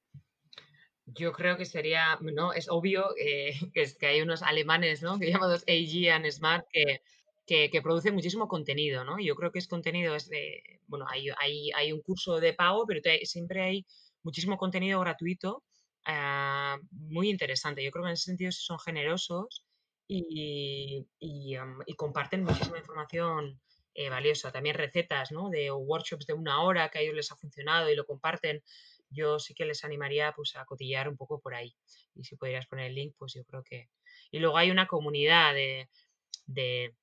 Yo 1.06 1.32
creo 1.32 1.56
que 1.56 1.64
sería, 1.64 2.18
no, 2.20 2.52
es 2.52 2.68
obvio 2.68 3.14
eh, 3.18 3.52
que, 3.74 3.84
que 3.98 4.06
hay 4.06 4.20
unos 4.22 4.42
alemanes, 4.42 5.02
¿no? 5.02 5.18
Que 5.18 5.30
llamados 5.30 5.64
AG 5.68 6.12
and 6.12 6.30
Smart 6.30 6.66
que, 6.70 7.00
que, 7.68 7.82
producen 7.82 8.14
muchísimo 8.14 8.46
contenido, 8.46 9.04
¿no? 9.04 9.18
Yo 9.18 9.34
creo 9.34 9.50
que 9.50 9.58
es 9.58 9.66
contenido, 9.66 10.14
es 10.14 10.28
de, 10.28 10.80
bueno, 10.86 11.06
hay, 11.08 11.30
hay, 11.38 11.70
hay 11.72 11.92
un 11.92 12.00
curso 12.00 12.38
de 12.38 12.52
pago, 12.52 12.86
pero 12.86 13.00
siempre 13.24 13.62
hay 13.62 13.86
muchísimo 14.22 14.56
contenido 14.56 15.00
gratuito, 15.00 15.64
ah, 16.06 16.78
muy 16.90 17.30
interesante. 17.30 17.82
Yo 17.82 17.90
creo 17.90 18.04
que 18.04 18.10
en 18.10 18.14
ese 18.14 18.24
sentido 18.24 18.52
son 18.52 18.78
generosos 18.78 19.64
y, 20.08 21.06
comparten 21.96 22.44
muchísima 22.44 22.78
información 22.78 23.60
eh, 23.94 24.08
valiosa. 24.08 24.50
También 24.50 24.74
recetas 24.74 25.30
¿no? 25.30 25.50
de 25.50 25.70
workshops 25.70 26.26
de 26.26 26.32
una 26.32 26.62
hora 26.62 26.88
que 26.88 26.98
a 26.98 27.02
ellos 27.02 27.14
les 27.14 27.30
ha 27.30 27.36
funcionado 27.36 27.90
y 27.90 27.96
lo 27.96 28.06
comparten. 28.06 28.62
Yo 29.10 29.38
sí 29.38 29.54
que 29.54 29.64
les 29.64 29.84
animaría 29.84 30.32
pues, 30.32 30.56
a 30.56 30.64
cotillar 30.64 31.08
un 31.08 31.16
poco 31.16 31.40
por 31.40 31.54
ahí. 31.54 31.74
Y 32.14 32.24
si 32.24 32.36
pudieras 32.36 32.66
poner 32.66 32.86
el 32.86 32.94
link, 32.94 33.14
pues 33.18 33.34
yo 33.34 33.44
creo 33.44 33.62
que... 33.62 33.90
Y 34.30 34.38
luego 34.38 34.56
hay 34.56 34.70
una 34.70 34.86
comunidad 34.86 35.54
de, 35.54 36.94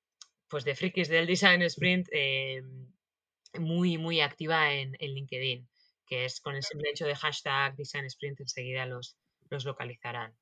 pues 0.48 0.64
de 0.64 0.74
frikis 0.74 1.08
del 1.08 1.26
Design 1.26 1.62
Sprint 1.62 2.08
eh, 2.12 2.62
muy, 3.58 3.98
muy 3.98 4.20
activa 4.20 4.72
en, 4.72 4.96
en 4.98 5.14
LinkedIn 5.14 5.68
que 6.08 6.24
es 6.24 6.40
con 6.40 6.56
el 6.56 6.62
simple 6.62 6.90
hecho 6.90 7.06
de 7.06 7.14
hashtag 7.14 7.76
Design 7.76 8.06
Sprint 8.06 8.40
enseguida 8.40 8.86
los, 8.86 9.16
los 9.50 9.64
localizarán. 9.64 10.34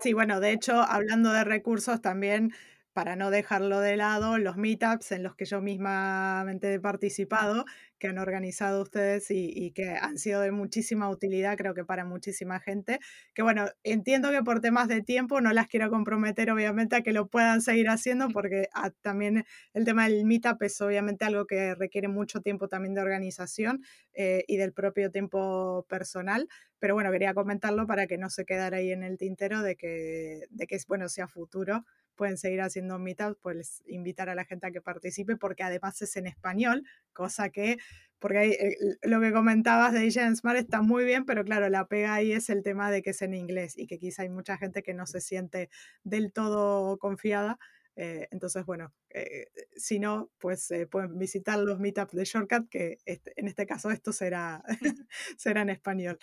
Sí, 0.00 0.12
bueno, 0.12 0.40
de 0.40 0.52
hecho, 0.52 0.82
hablando 0.82 1.32
de 1.32 1.44
recursos 1.44 2.00
también, 2.00 2.52
para 2.94 3.16
no 3.16 3.30
dejarlo 3.30 3.80
de 3.80 3.96
lado, 3.96 4.38
los 4.38 4.56
meetups 4.56 5.10
en 5.12 5.24
los 5.24 5.34
que 5.34 5.44
yo 5.46 5.60
mismamente 5.60 6.72
he 6.72 6.80
participado, 6.80 7.64
que 7.98 8.06
han 8.06 8.18
organizado 8.18 8.82
ustedes 8.82 9.30
y, 9.30 9.72
que 9.72 9.90
han 9.90 10.16
sido 10.16 10.40
de 10.40 10.52
muchísima 10.52 11.10
utilidad, 11.10 11.56
creo 11.56 11.74
que 11.74 11.84
para 11.84 12.04
muchísima 12.04 12.60
gente. 12.60 13.00
Que 13.34 13.42
bueno, 13.42 13.66
entiendo 13.82 14.30
que 14.30 14.42
por 14.42 14.60
temas 14.60 14.86
de 14.86 15.02
tiempo 15.02 15.40
no 15.40 15.52
las 15.52 15.66
quiero 15.66 15.90
comprometer, 15.90 16.52
obviamente, 16.52 16.94
a 16.94 17.02
que 17.02 17.12
lo 17.12 17.26
puedan 17.26 17.62
seguir 17.62 17.88
haciendo, 17.88 18.28
porque 18.28 18.68
ah, 18.74 18.90
también 19.02 19.44
el 19.72 19.84
tema 19.84 20.08
del 20.08 20.24
meetup 20.24 20.62
es 20.62 20.80
obviamente 20.80 21.24
algo 21.24 21.46
que 21.46 21.74
requiere 21.74 22.06
mucho 22.06 22.42
tiempo 22.42 22.68
también 22.68 22.94
de 22.94 23.00
organización 23.00 23.82
eh, 24.12 24.44
y 24.46 24.56
del 24.56 24.72
propio 24.72 25.10
tiempo 25.10 25.84
personal. 25.88 26.48
Pero 26.78 26.94
bueno, 26.94 27.10
quería 27.10 27.34
comentarlo 27.34 27.86
para 27.88 28.06
que 28.06 28.18
no 28.18 28.30
se 28.30 28.44
quedara 28.44 28.76
ahí 28.76 28.92
en 28.92 29.02
el 29.02 29.18
tintero 29.18 29.62
de 29.62 29.74
que, 29.74 30.42
de 30.50 30.66
que 30.68 30.78
bueno, 30.86 31.08
sea 31.08 31.26
futuro 31.26 31.84
pueden 32.14 32.36
seguir 32.38 32.60
haciendo 32.60 32.98
meetups, 32.98 33.38
pues 33.40 33.82
invitar 33.86 34.28
a 34.28 34.34
la 34.34 34.44
gente 34.44 34.66
a 34.66 34.70
que 34.70 34.80
participe, 34.80 35.36
porque 35.36 35.62
además 35.62 36.00
es 36.02 36.16
en 36.16 36.26
español, 36.26 36.84
cosa 37.12 37.50
que, 37.50 37.78
porque 38.18 38.50
eh, 38.50 38.76
lo 39.02 39.20
que 39.20 39.32
comentabas 39.32 39.92
de 39.92 40.06
Asian 40.06 40.36
Smart 40.36 40.58
está 40.58 40.82
muy 40.82 41.04
bien, 41.04 41.24
pero 41.24 41.44
claro, 41.44 41.68
la 41.68 41.86
pega 41.86 42.14
ahí 42.14 42.32
es 42.32 42.50
el 42.50 42.62
tema 42.62 42.90
de 42.90 43.02
que 43.02 43.10
es 43.10 43.22
en 43.22 43.34
inglés 43.34 43.76
y 43.76 43.86
que 43.86 43.98
quizá 43.98 44.22
hay 44.22 44.30
mucha 44.30 44.56
gente 44.56 44.82
que 44.82 44.94
no 44.94 45.06
se 45.06 45.20
siente 45.20 45.68
del 46.04 46.32
todo 46.32 46.98
confiada. 46.98 47.58
Eh, 47.96 48.28
entonces, 48.30 48.64
bueno, 48.64 48.92
eh, 49.10 49.46
si 49.76 49.98
no, 49.98 50.30
pues 50.38 50.72
pueden 50.90 51.18
visitar 51.18 51.58
los 51.58 51.78
meetups 51.78 52.14
de 52.14 52.24
Shortcut, 52.24 52.68
que 52.68 52.98
este, 53.04 53.32
en 53.36 53.48
este 53.48 53.66
caso 53.66 53.90
esto 53.90 54.12
será, 54.12 54.62
será 55.36 55.62
en 55.62 55.70
español. 55.70 56.18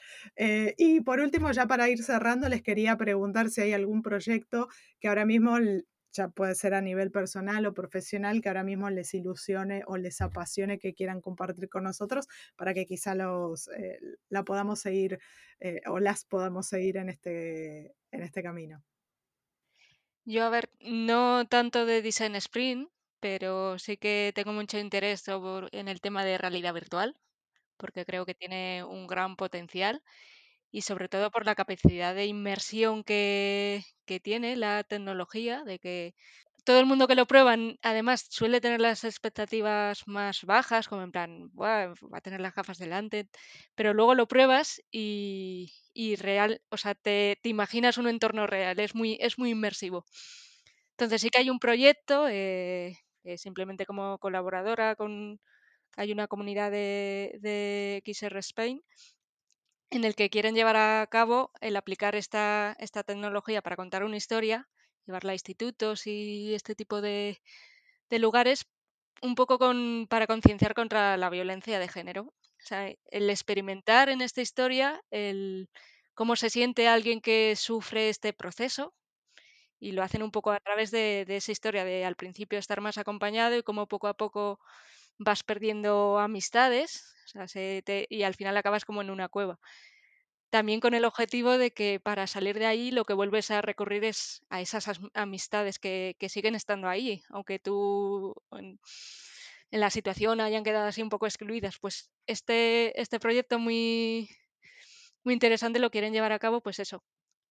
y 0.78 1.02
por 1.02 1.20
último, 1.20 1.52
ya 1.52 1.68
para 1.68 1.90
ir 1.90 2.04
cerrando, 2.04 2.50
les 2.50 2.62
quería 2.62 2.98
preguntar 2.98 3.50
si 3.50 3.62
hay 3.62 3.74
algún 3.74 4.02
proyecto 4.02 4.68
que 5.00 5.08
ahora 5.08 5.26
mismo 5.26 5.58
ya 6.12 6.30
puede 6.30 6.56
ser 6.56 6.74
a 6.74 6.82
nivel 6.82 7.12
personal 7.12 7.66
o 7.66 7.74
profesional, 7.74 8.42
que 8.42 8.50
ahora 8.50 8.64
mismo 8.64 8.90
les 8.90 9.14
ilusione 9.14 9.84
o 9.88 9.98
les 9.98 10.22
apasione 10.22 10.80
que 10.80 10.94
quieran 10.94 11.22
compartir 11.22 11.70
con 11.70 11.84
nosotros 11.84 12.28
para 12.56 12.74
que 12.74 12.86
quizá 12.86 13.16
los, 13.16 13.70
eh, 13.70 14.00
la 14.30 14.44
podamos 14.44 14.80
seguir 14.80 15.20
eh, 15.60 15.82
o 15.88 16.00
las 16.00 16.26
podamos 16.26 16.68
seguir 16.68 16.98
en 16.98 17.10
este, 17.10 17.96
en 18.12 18.24
este 18.24 18.44
camino. 18.44 18.84
Yo, 20.26 20.44
a 20.46 20.50
ver, 20.50 20.70
no 20.80 21.46
tanto 21.48 21.86
de 21.86 22.02
Design 22.02 22.36
Sprint, 22.36 22.90
pero 23.20 23.78
sí 23.80 23.98
que 23.98 24.32
tengo 24.36 24.52
mucho 24.54 24.78
interés 24.80 25.24
en 25.72 25.88
el 25.88 26.02
tema 26.02 26.24
de 26.26 26.38
realidad 26.38 26.74
virtual, 26.74 27.20
porque 27.78 28.06
creo 28.06 28.26
que 28.26 28.36
tiene 28.36 28.84
un 28.84 29.08
gran 29.08 29.36
potencial 29.38 30.04
y 30.72 30.82
sobre 30.84 31.10
todo 31.10 31.32
por 31.32 31.46
la 31.46 31.56
capacidad 31.56 32.16
de 32.16 32.26
inmersión 32.28 33.04
que, 33.04 33.84
que 34.06 34.20
tiene 34.22 34.56
la 34.58 34.84
tecnología, 34.86 35.64
de 35.66 35.80
que 35.80 36.16
todo 36.64 36.80
el 36.80 36.86
mundo 36.86 37.08
que 37.08 37.16
lo 37.16 37.26
prueba, 37.26 37.56
además, 37.82 38.26
suele 38.30 38.62
tener 38.62 38.82
las 38.82 39.04
expectativas 39.04 40.08
más 40.08 40.44
bajas, 40.44 40.88
como 40.88 41.02
en 41.04 41.12
plan, 41.12 41.50
va 41.60 41.94
a 42.14 42.22
tener 42.22 42.40
las 42.42 42.54
gafas 42.54 42.78
delante, 42.78 43.30
pero 43.76 43.94
luego 43.94 44.16
lo 44.16 44.28
pruebas 44.28 44.82
y, 44.92 45.72
real, 46.20 46.62
o 46.70 46.78
sea, 46.78 46.96
te, 46.96 47.40
imaginas 47.44 47.98
un 47.98 48.08
entorno 48.08 48.48
real, 48.48 48.80
es 48.80 48.96
muy, 48.96 49.18
es 49.22 49.40
muy 49.40 49.52
inmersivo. 49.52 50.06
Entonces 50.92 51.22
sí 51.22 51.30
que 51.30 51.40
hay 51.40 51.50
un 51.50 51.60
proyecto, 51.60 52.28
eh, 52.30 52.96
simplemente 53.38 53.86
como 53.86 54.20
colaboradora 54.20 54.96
con, 54.96 55.40
hay 55.98 56.12
una 56.12 56.28
comunidad 56.28 56.72
de, 56.72 57.38
de 57.42 58.04
XR 58.06 58.40
Spain 58.40 58.82
en 59.92 60.06
el 60.06 60.16
que 60.16 60.30
quieren 60.30 60.56
llevar 60.56 60.78
a 60.78 61.06
cabo 61.08 61.52
el 61.60 61.76
aplicar 61.76 62.16
esta, 62.16 62.76
esta 62.80 63.04
tecnología 63.04 63.62
para 63.62 63.76
contar 63.76 64.04
una 64.04 64.18
historia, 64.18 64.70
llevarla 65.06 65.32
a 65.32 65.36
institutos 65.36 66.08
y 66.08 66.54
este 66.54 66.76
tipo 66.76 67.02
de, 67.02 67.42
lugares, 68.10 68.66
un 69.22 69.36
poco 69.36 69.58
con, 69.60 70.08
para 70.10 70.28
concienciar 70.28 70.74
contra 70.74 71.18
la 71.18 71.30
violencia 71.30 71.80
de 71.80 71.88
género. 71.88 72.24
O 72.24 72.66
sea, 72.66 72.94
el 73.08 73.30
experimentar 73.30 74.10
en 74.10 74.22
esta 74.22 74.42
historia 74.42 75.02
el, 75.10 75.70
cómo 76.14 76.36
se 76.36 76.50
siente 76.50 76.88
alguien 76.88 77.22
que 77.22 77.56
sufre 77.56 78.10
este 78.10 78.34
proceso 78.34 78.94
y 79.80 79.94
lo 79.94 80.04
hacen 80.04 80.22
un 80.22 80.32
poco 80.32 80.52
a 80.52 80.60
través 80.60 80.92
de, 80.92 81.26
esa 81.28 81.52
historia 81.52 81.84
de 81.84 82.06
al 82.06 82.16
principio 82.16 82.60
estar 82.60 82.82
más 82.82 82.98
acompañado 83.00 83.58
y 83.58 83.64
cómo 83.64 83.88
poco 83.88 84.08
a 84.08 84.14
poco 84.14 84.60
vas 85.18 85.44
perdiendo 85.44 86.20
amistades 86.20 87.16
y 88.10 88.24
al 88.24 88.36
final 88.36 88.58
acabas 88.58 88.86
como 88.86 89.02
en 89.02 89.10
una 89.10 89.30
cueva. 89.30 89.60
También 90.52 90.82
con 90.82 90.94
el 90.94 91.06
objetivo 91.06 91.58
de 91.58 91.72
que 91.72 92.02
para 92.02 92.28
salir 92.28 92.60
de 92.60 92.66
ahí 92.66 92.92
lo 92.92 93.06
que 93.06 93.14
vuelves 93.14 93.50
a 93.52 93.62
recurrir 93.62 94.04
es 94.04 94.44
a 94.50 94.60
esas 94.60 94.86
amistades 95.14 95.80
que, 95.80 96.16
siguen 96.30 96.56
estando 96.56 96.90
ahí, 96.90 97.24
aunque 97.30 97.58
tú 97.58 98.36
en, 98.52 98.78
la 99.72 99.90
situación 99.90 100.42
hayan 100.42 100.66
quedado 100.66 100.88
así 100.88 101.02
un 101.02 101.10
poco 101.10 101.26
excluidas. 101.26 101.78
Pues 101.80 102.12
este, 102.28 103.00
este 103.02 103.18
proyecto 103.18 103.60
muy, 103.60 104.30
muy 105.24 105.34
interesante 105.34 105.80
lo 105.80 105.90
quieren 105.90 106.12
llevar 106.14 106.34
a 106.34 106.40
cabo, 106.40 106.62
pues 106.62 106.80
eso, 106.80 107.02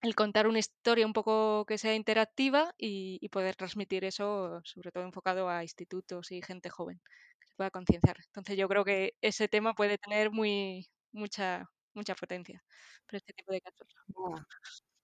el 0.03 0.15
contar 0.15 0.47
una 0.47 0.59
historia 0.59 1.07
un 1.07 1.15
poco 1.15 1.65
que 1.67 1.79
sea 1.79 1.95
interactiva 1.95 2.75
y, 2.79 3.27
poder 3.31 3.57
transmitir 3.57 4.05
eso, 4.05 4.61
sobre 4.65 4.93
todo 4.93 5.05
enfocado 5.05 5.49
a 5.49 5.63
institutos 5.63 6.33
y 6.33 6.43
gente 6.43 6.69
joven, 6.69 7.01
que 7.41 7.49
se 7.49 7.55
pueda 7.57 7.71
concienciar. 7.71 8.17
Entonces 8.27 8.59
yo 8.59 8.69
creo 8.69 8.85
que 8.85 9.15
ese 9.23 9.49
tema 9.49 9.75
puede 9.75 9.97
tener 9.99 10.31
muy 10.31 10.89
mucha 11.13 11.67
mucha 11.95 12.15
potencia 12.15 12.63
para 13.07 13.19
este 13.19 13.33
tipo 13.33 13.53
de 13.53 13.61
casos. 13.61 13.87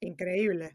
increíble. 0.01 0.75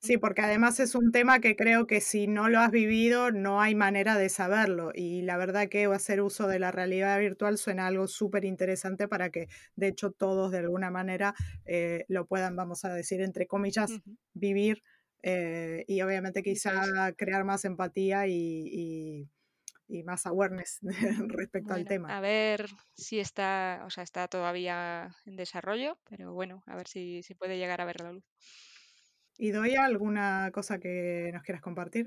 Sí, 0.00 0.16
porque 0.16 0.42
además 0.42 0.78
es 0.78 0.94
un 0.94 1.10
tema 1.10 1.40
que 1.40 1.56
creo 1.56 1.86
que 1.88 2.00
si 2.00 2.28
no 2.28 2.48
lo 2.48 2.60
has 2.60 2.70
vivido 2.70 3.32
no 3.32 3.60
hay 3.60 3.74
manera 3.74 4.16
de 4.16 4.28
saberlo 4.28 4.92
y 4.94 5.22
la 5.22 5.36
verdad 5.36 5.68
que 5.68 5.86
hacer 5.86 6.20
uso 6.20 6.46
de 6.46 6.60
la 6.60 6.70
realidad 6.70 7.18
virtual 7.18 7.58
suena 7.58 7.88
algo 7.88 8.06
súper 8.06 8.44
interesante 8.44 9.08
para 9.08 9.30
que 9.30 9.48
de 9.74 9.88
hecho 9.88 10.12
todos 10.12 10.52
de 10.52 10.58
alguna 10.58 10.90
manera 10.90 11.34
eh, 11.64 12.04
lo 12.08 12.26
puedan, 12.26 12.54
vamos 12.54 12.84
a 12.84 12.94
decir, 12.94 13.20
entre 13.22 13.46
comillas, 13.48 13.90
vivir 14.34 14.82
eh, 15.22 15.84
y 15.88 16.00
obviamente 16.02 16.42
quizá 16.42 17.12
crear 17.16 17.44
más 17.44 17.64
empatía 17.64 18.26
y 18.28 18.68
y 18.72 19.28
más 20.02 20.26
awareness 20.26 20.80
respecto 21.28 21.74
al 21.74 21.84
tema. 21.84 22.16
A 22.16 22.20
ver 22.20 22.66
si 22.94 23.20
está, 23.20 23.82
o 23.84 23.90
sea, 23.90 24.02
está 24.02 24.28
todavía 24.28 25.14
en 25.26 25.36
desarrollo, 25.36 25.98
pero 26.08 26.32
bueno, 26.32 26.62
a 26.66 26.76
ver 26.76 26.88
si, 26.88 27.22
si 27.22 27.34
puede 27.34 27.58
llegar 27.58 27.80
a 27.80 27.84
ver 27.84 28.00
la 28.00 28.12
luz. 28.12 28.24
¿Y 29.36 29.50
doy 29.50 29.74
alguna 29.74 30.50
cosa 30.52 30.78
que 30.78 31.30
nos 31.32 31.42
quieras 31.42 31.62
compartir? 31.62 32.06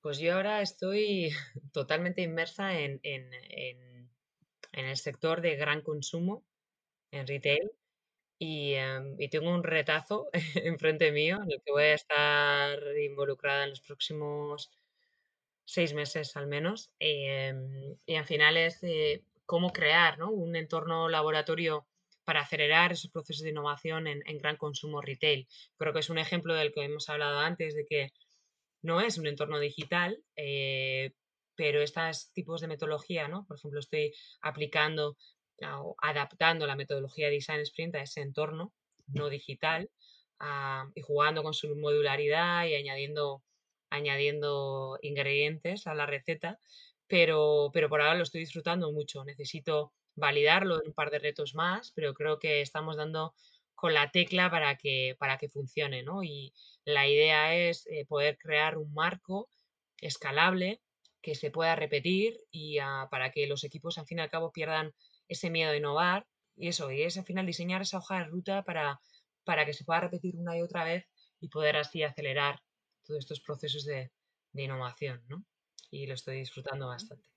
Pues 0.00 0.18
yo 0.18 0.34
ahora 0.34 0.60
estoy 0.60 1.30
totalmente 1.72 2.22
inmersa 2.22 2.78
en, 2.78 3.00
en, 3.02 3.32
en, 3.32 4.10
en 4.72 4.86
el 4.86 4.96
sector 4.96 5.40
de 5.40 5.56
gran 5.56 5.82
consumo, 5.82 6.44
en 7.10 7.26
retail, 7.26 7.70
y, 8.38 8.74
em, 8.74 9.16
y, 9.18 9.28
tengo 9.28 9.54
un 9.54 9.62
retazo 9.62 10.28
enfrente 10.56 11.12
mío 11.12 11.36
en 11.42 11.52
el 11.52 11.62
que 11.64 11.72
voy 11.72 11.84
a 11.84 11.94
estar 11.94 12.78
involucrada 12.98 13.64
en 13.64 13.70
los 13.70 13.80
próximos 13.80 14.70
seis 15.64 15.94
meses 15.94 16.36
al 16.36 16.46
menos. 16.46 16.90
Em, 16.98 17.96
y 18.06 18.16
al 18.16 18.24
final 18.24 18.56
es 18.56 18.82
eh, 18.82 19.22
cómo 19.46 19.72
crear 19.72 20.22
un 20.22 20.56
entorno 20.56 21.08
laboratorio 21.08 21.86
para 22.24 22.40
acelerar 22.40 22.92
esos 22.92 23.10
procesos 23.10 23.42
de 23.42 23.50
innovación 23.50 24.06
en, 24.06 24.38
gran 24.38 24.56
consumo 24.56 25.02
retail. 25.02 25.46
Creo 25.76 25.92
que 25.92 26.00
es 26.00 26.10
un 26.10 26.18
ejemplo 26.18 26.54
del 26.54 26.72
que 26.72 26.84
hemos 26.84 27.08
hablado 27.10 27.38
antes, 27.38 27.74
de 27.74 27.84
que 27.84 28.12
no 28.82 29.00
es 29.00 29.18
un 29.18 29.26
entorno 29.26 29.58
digital, 29.58 30.18
eh, 30.36 31.12
pero 31.54 31.82
estos 31.82 32.32
tipos 32.32 32.60
de 32.62 32.68
metodología, 32.68 33.28
¿no? 33.28 33.44
por 33.46 33.58
ejemplo, 33.58 33.80
estoy 33.80 34.12
aplicando 34.40 35.16
o 35.62 35.94
adaptando 36.02 36.66
la 36.66 36.76
metodología 36.76 37.26
de 37.26 37.34
Design 37.34 37.60
Sprint 37.60 37.94
a 37.94 38.02
ese 38.02 38.22
entorno 38.22 38.72
no 39.06 39.28
digital 39.28 39.90
y 40.94 41.00
jugando 41.00 41.42
con 41.42 41.54
su 41.54 41.74
modularidad 41.76 42.66
y 42.66 42.74
añadiendo 42.74 43.42
añadiendo 43.94 44.98
ingredientes 45.02 45.86
a 45.86 45.94
la 45.94 46.06
receta, 46.06 46.58
pero, 47.06 47.70
pero 47.72 47.88
por 47.88 48.00
ahora 48.00 48.14
lo 48.16 48.22
estoy 48.22 48.40
disfrutando 48.40 48.92
mucho. 48.92 49.24
Necesito 49.24 49.92
validarlo 50.14 50.80
en 50.80 50.88
un 50.88 50.94
par 50.94 51.10
de 51.10 51.18
retos 51.18 51.54
más, 51.54 51.92
pero 51.94 52.14
creo 52.14 52.38
que 52.38 52.60
estamos 52.60 52.96
dando 52.96 53.34
con 53.74 53.94
la 53.94 54.10
tecla 54.10 54.50
para 54.50 54.76
que, 54.76 55.16
para 55.18 55.36
que 55.38 55.48
funcione, 55.48 56.02
¿no? 56.02 56.22
Y 56.22 56.52
la 56.84 57.08
idea 57.08 57.54
es 57.56 57.86
eh, 57.86 58.06
poder 58.06 58.38
crear 58.38 58.78
un 58.78 58.92
marco 58.94 59.48
escalable 59.98 60.80
que 61.20 61.34
se 61.34 61.50
pueda 61.50 61.74
repetir 61.74 62.40
y 62.50 62.78
ah, 62.78 63.08
para 63.10 63.30
que 63.30 63.46
los 63.46 63.64
equipos 63.64 63.98
al 63.98 64.06
fin 64.06 64.18
y 64.18 64.22
al 64.22 64.30
cabo 64.30 64.52
pierdan 64.52 64.92
ese 65.28 65.50
miedo 65.50 65.72
a 65.72 65.76
innovar 65.76 66.26
y 66.56 66.68
eso, 66.68 66.90
y 66.90 67.02
es 67.02 67.16
al 67.16 67.24
final 67.24 67.46
diseñar 67.46 67.82
esa 67.82 67.98
hoja 67.98 68.18
de 68.18 68.24
ruta 68.24 68.62
para, 68.62 69.00
para 69.44 69.64
que 69.64 69.72
se 69.72 69.84
pueda 69.84 70.00
repetir 70.00 70.36
una 70.36 70.56
y 70.56 70.62
otra 70.62 70.84
vez 70.84 71.06
y 71.40 71.48
poder 71.48 71.76
así 71.76 72.02
acelerar 72.02 72.60
todos 73.04 73.20
estos 73.20 73.40
procesos 73.40 73.84
de, 73.84 74.10
innovación, 74.54 75.22
¿no? 75.28 75.44
Y 75.90 76.06
lo 76.06 76.14
estoy 76.14 76.38
disfrutando 76.38 76.86
bastante. 76.86 77.28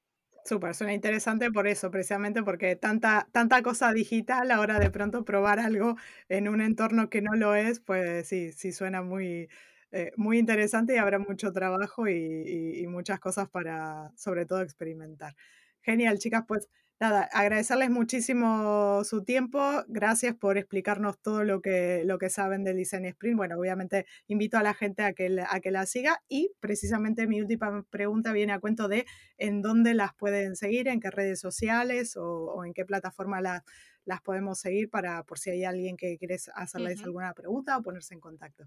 Súper, 0.45 0.75
suena 0.75 0.93
interesante 0.93 1.51
por 1.51 1.67
eso, 1.67 1.91
precisamente 1.91 2.41
porque 2.43 2.75
tanta, 2.75 3.27
tanta 3.31 3.61
cosa 3.63 3.91
digital, 3.91 4.51
ahora 4.51 4.79
de 4.79 4.89
pronto 4.91 5.25
probar 5.25 5.59
algo 5.59 5.97
en 6.29 6.47
un 6.47 6.61
entorno 6.61 7.09
que 7.09 7.21
no 7.21 7.33
lo 7.33 7.55
es, 7.55 7.79
pues 7.79 8.27
sí, 8.27 8.53
sí 8.53 8.71
suena 8.71 9.01
muy, 9.01 9.49
eh, 9.91 10.11
muy 10.15 10.37
interesante 10.37 10.93
y 10.95 10.97
habrá 10.97 11.19
mucho 11.19 11.51
trabajo 11.51 12.07
y, 12.07 12.85
muchas 12.87 13.19
cosas 13.19 13.49
para, 13.49 14.11
sobre 14.15 14.45
todo, 14.45 14.61
experimentar. 14.61 15.35
Genial, 15.81 16.19
chicas, 16.19 16.43
pues 16.47 16.69
nada, 16.99 17.29
agradecerles 17.31 17.89
muchísimo 17.89 19.03
su 19.03 19.23
tiempo. 19.23 19.83
Gracias 19.87 20.35
por 20.35 20.57
explicarnos 20.57 21.19
todo 21.21 21.43
lo 21.43 21.61
que, 21.61 22.03
lo 22.05 22.17
que 22.17 22.29
saben 22.29 22.63
del 22.63 22.77
Design 22.77 23.05
Sprint. 23.05 23.37
Bueno, 23.37 23.57
obviamente 23.57 24.05
invito 24.27 24.57
a 24.57 24.63
la 24.63 24.73
gente 24.73 25.03
a 25.03 25.13
que, 25.13 25.43
a 25.47 25.59
que 25.59 25.71
la 25.71 25.85
siga 25.85 26.23
y 26.27 26.51
precisamente 26.59 27.27
mi 27.27 27.41
última 27.41 27.83
pregunta 27.89 28.33
viene 28.33 28.53
a 28.53 28.59
cuento 28.59 28.87
de 28.87 29.05
en 29.37 29.61
dónde 29.61 29.93
las 29.93 30.15
pueden 30.15 30.55
seguir, 30.55 30.87
en 30.87 30.99
qué 30.99 31.11
redes 31.11 31.39
sociales 31.39 32.15
o, 32.17 32.65
en 32.65 32.73
qué 32.73 32.85
plataforma 32.85 33.41
las 33.41 33.61
las 34.05 34.21
podemos 34.21 34.59
seguir 34.59 34.89
para 34.89 35.23
por 35.23 35.37
si 35.37 35.49
hay 35.49 35.65
alguien 35.65 35.97
que 35.97 36.17
quiere 36.17 36.37
hacerles 36.55 37.03
alguna 37.03 37.33
pregunta 37.33 37.77
o 37.77 37.81
ponerse 37.81 38.13
en 38.13 38.21
contacto. 38.21 38.63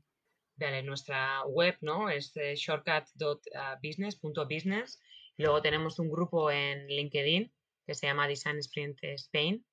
Vale, 0.56 0.82
nuestra 0.82 1.46
web 1.46 1.78
¿no? 1.80 2.10
es 2.10 2.36
eh, 2.36 2.54
shortcut.business.business. 2.54 5.00
Luego 5.38 5.62
tenemos 5.62 5.98
un 5.98 6.10
grupo 6.10 6.50
en 6.50 6.86
LinkedIn 6.88 7.50
que 7.90 7.96
se 7.96 8.06
llama 8.06 8.28
Design 8.28 8.58
Sprint 8.58 9.02
Spain, 9.02 9.66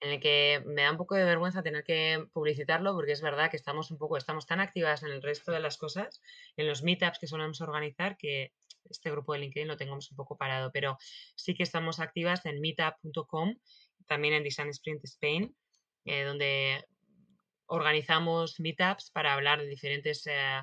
en 0.00 0.10
el 0.10 0.20
que 0.20 0.60
me 0.66 0.82
da 0.82 0.90
un 0.90 0.96
poco 0.96 1.14
de 1.14 1.22
vergüenza 1.22 1.62
tener 1.62 1.84
que 1.84 2.26
publicitarlo 2.32 2.94
porque 2.94 3.12
es 3.12 3.22
verdad 3.22 3.48
que 3.48 3.56
estamos 3.56 3.92
un 3.92 3.98
poco, 3.98 4.16
estamos 4.16 4.44
tan 4.44 4.58
activas 4.58 5.04
en 5.04 5.10
el 5.12 5.22
resto 5.22 5.52
de 5.52 5.60
las 5.60 5.76
cosas, 5.76 6.20
en 6.56 6.66
los 6.66 6.82
meetups 6.82 7.20
que 7.20 7.28
solemos 7.28 7.60
organizar, 7.60 8.16
que 8.16 8.52
este 8.86 9.12
grupo 9.12 9.34
de 9.34 9.38
LinkedIn 9.38 9.68
lo 9.68 9.76
tengamos 9.76 10.10
un 10.10 10.16
poco 10.16 10.36
parado, 10.36 10.72
pero 10.72 10.98
sí 11.36 11.54
que 11.54 11.62
estamos 11.62 12.00
activas 12.00 12.44
en 12.44 12.60
meetup.com, 12.60 13.54
también 14.08 14.34
en 14.34 14.42
Design 14.42 14.70
Sprint 14.70 15.04
Spain, 15.04 15.54
eh, 16.06 16.24
donde 16.24 16.84
organizamos 17.66 18.58
meetups 18.58 19.12
para 19.12 19.34
hablar 19.34 19.60
de 19.60 19.68
diferentes 19.68 20.26
eh, 20.26 20.60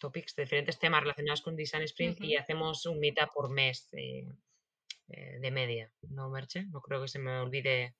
topics, 0.00 0.34
de 0.34 0.42
diferentes 0.42 0.80
temas 0.80 1.02
relacionados 1.02 1.42
con 1.42 1.54
Design 1.54 1.84
Sprint 1.84 2.20
y 2.20 2.34
hacemos 2.34 2.84
un 2.86 2.98
meetup 2.98 3.32
por 3.32 3.48
mes 3.48 3.88
eh, 3.92 4.26
de 5.40 5.50
media, 5.50 5.92
¿no, 6.08 6.30
Merche? 6.30 6.66
No 6.66 6.80
creo 6.80 7.02
que 7.02 7.08
se 7.08 7.18
me 7.18 7.38
olvide 7.38 7.94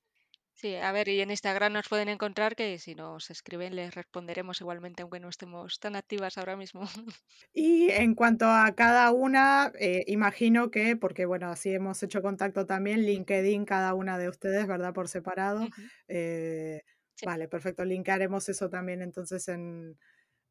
Sí, 0.55 0.77
a 0.77 0.93
ver, 0.93 1.09
y 1.09 1.21
en 1.23 1.31
Instagram 1.31 1.73
nos 1.73 1.89
pueden 1.89 2.09
encontrar 2.09 2.55
que 2.55 2.79
si 2.79 2.95
nos 2.95 3.31
escriben 3.31 3.75
les 3.75 3.95
responderemos 3.95 4.61
igualmente, 4.61 5.03
aunque 5.03 5.19
no 5.19 5.29
estemos 5.31 5.81
tan 5.81 5.97
activas 5.97 6.37
ahora 6.39 6.57
mismo. 6.57 6.83
Y 7.53 7.91
en 7.91 8.15
cuanto 8.15 8.47
a 8.47 8.73
cada 8.77 9.11
una, 9.13 9.73
eh, 9.79 10.05
imagino 10.07 10.71
que, 10.71 10.97
porque 10.97 11.27
bueno, 11.27 11.49
así 11.49 11.73
hemos 11.75 12.03
hecho 12.03 12.23
contacto 12.23 12.65
también, 12.67 13.03
LinkedIn 13.05 13.65
cada 13.65 13.95
una 13.95 14.19
de 14.19 14.29
ustedes, 14.29 14.67
¿verdad? 14.69 14.93
Por 14.95 15.09
separado. 15.09 15.69
Eh, 16.07 16.83
vale, 17.25 17.49
perfecto. 17.49 17.85
Linkaremos 17.85 18.49
eso 18.49 18.71
también 18.71 19.03
entonces 19.03 19.49
en, 19.49 19.99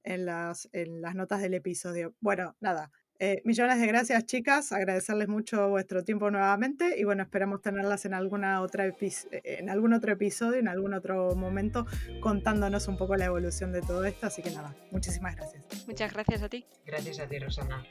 en, 0.04 0.26
las, 0.26 0.70
en 0.74 1.02
las 1.02 1.16
notas 1.16 1.42
del 1.42 1.54
episodio. 1.54 2.16
Bueno, 2.20 2.58
nada, 2.60 2.92
eh, 3.20 3.42
millones 3.46 3.80
de 3.80 3.88
gracias, 3.88 4.26
chicas. 4.26 4.72
Agradecerles 4.72 5.28
mucho 5.28 5.70
vuestro 5.70 6.04
tiempo 6.04 6.32
nuevamente 6.32 6.96
y 6.98 7.04
bueno, 7.04 7.24
esperamos 7.24 7.62
tenerlas 7.62 8.06
en, 8.06 8.14
alguna 8.14 8.62
otra 8.62 8.86
en 8.86 9.70
algún 9.70 9.94
otro 9.94 10.14
episodio, 10.14 10.60
en 10.60 10.68
algún 10.68 10.94
otro 10.94 11.36
momento, 11.36 11.86
contándonos 12.22 12.88
un 12.88 12.98
poco 12.98 13.16
la 13.16 13.26
evolución 13.26 13.72
de 13.72 13.82
todo 13.82 14.06
esto. 14.06 14.28
Así 14.28 14.42
que 14.42 14.52
nada, 14.52 14.76
muchísimas 14.92 15.36
gracias. 15.36 15.64
Muchas 15.88 16.14
gracias 16.14 16.42
a 16.44 16.50
ti. 16.50 16.66
Gracias 16.86 17.20
a 17.20 17.28
ti, 17.28 17.40
Rosana. 17.40 17.84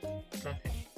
Gracias. 0.43 0.98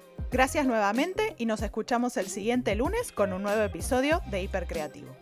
Gracias 0.31 0.65
nuevamente 0.65 1.35
y 1.37 1.45
nos 1.45 1.61
escuchamos 1.61 2.15
el 2.15 2.27
siguiente 2.27 2.73
lunes 2.75 3.11
con 3.11 3.33
un 3.33 3.43
nuevo 3.43 3.63
episodio 3.63 4.21
de 4.31 4.41
Hipercreativo. 4.41 5.13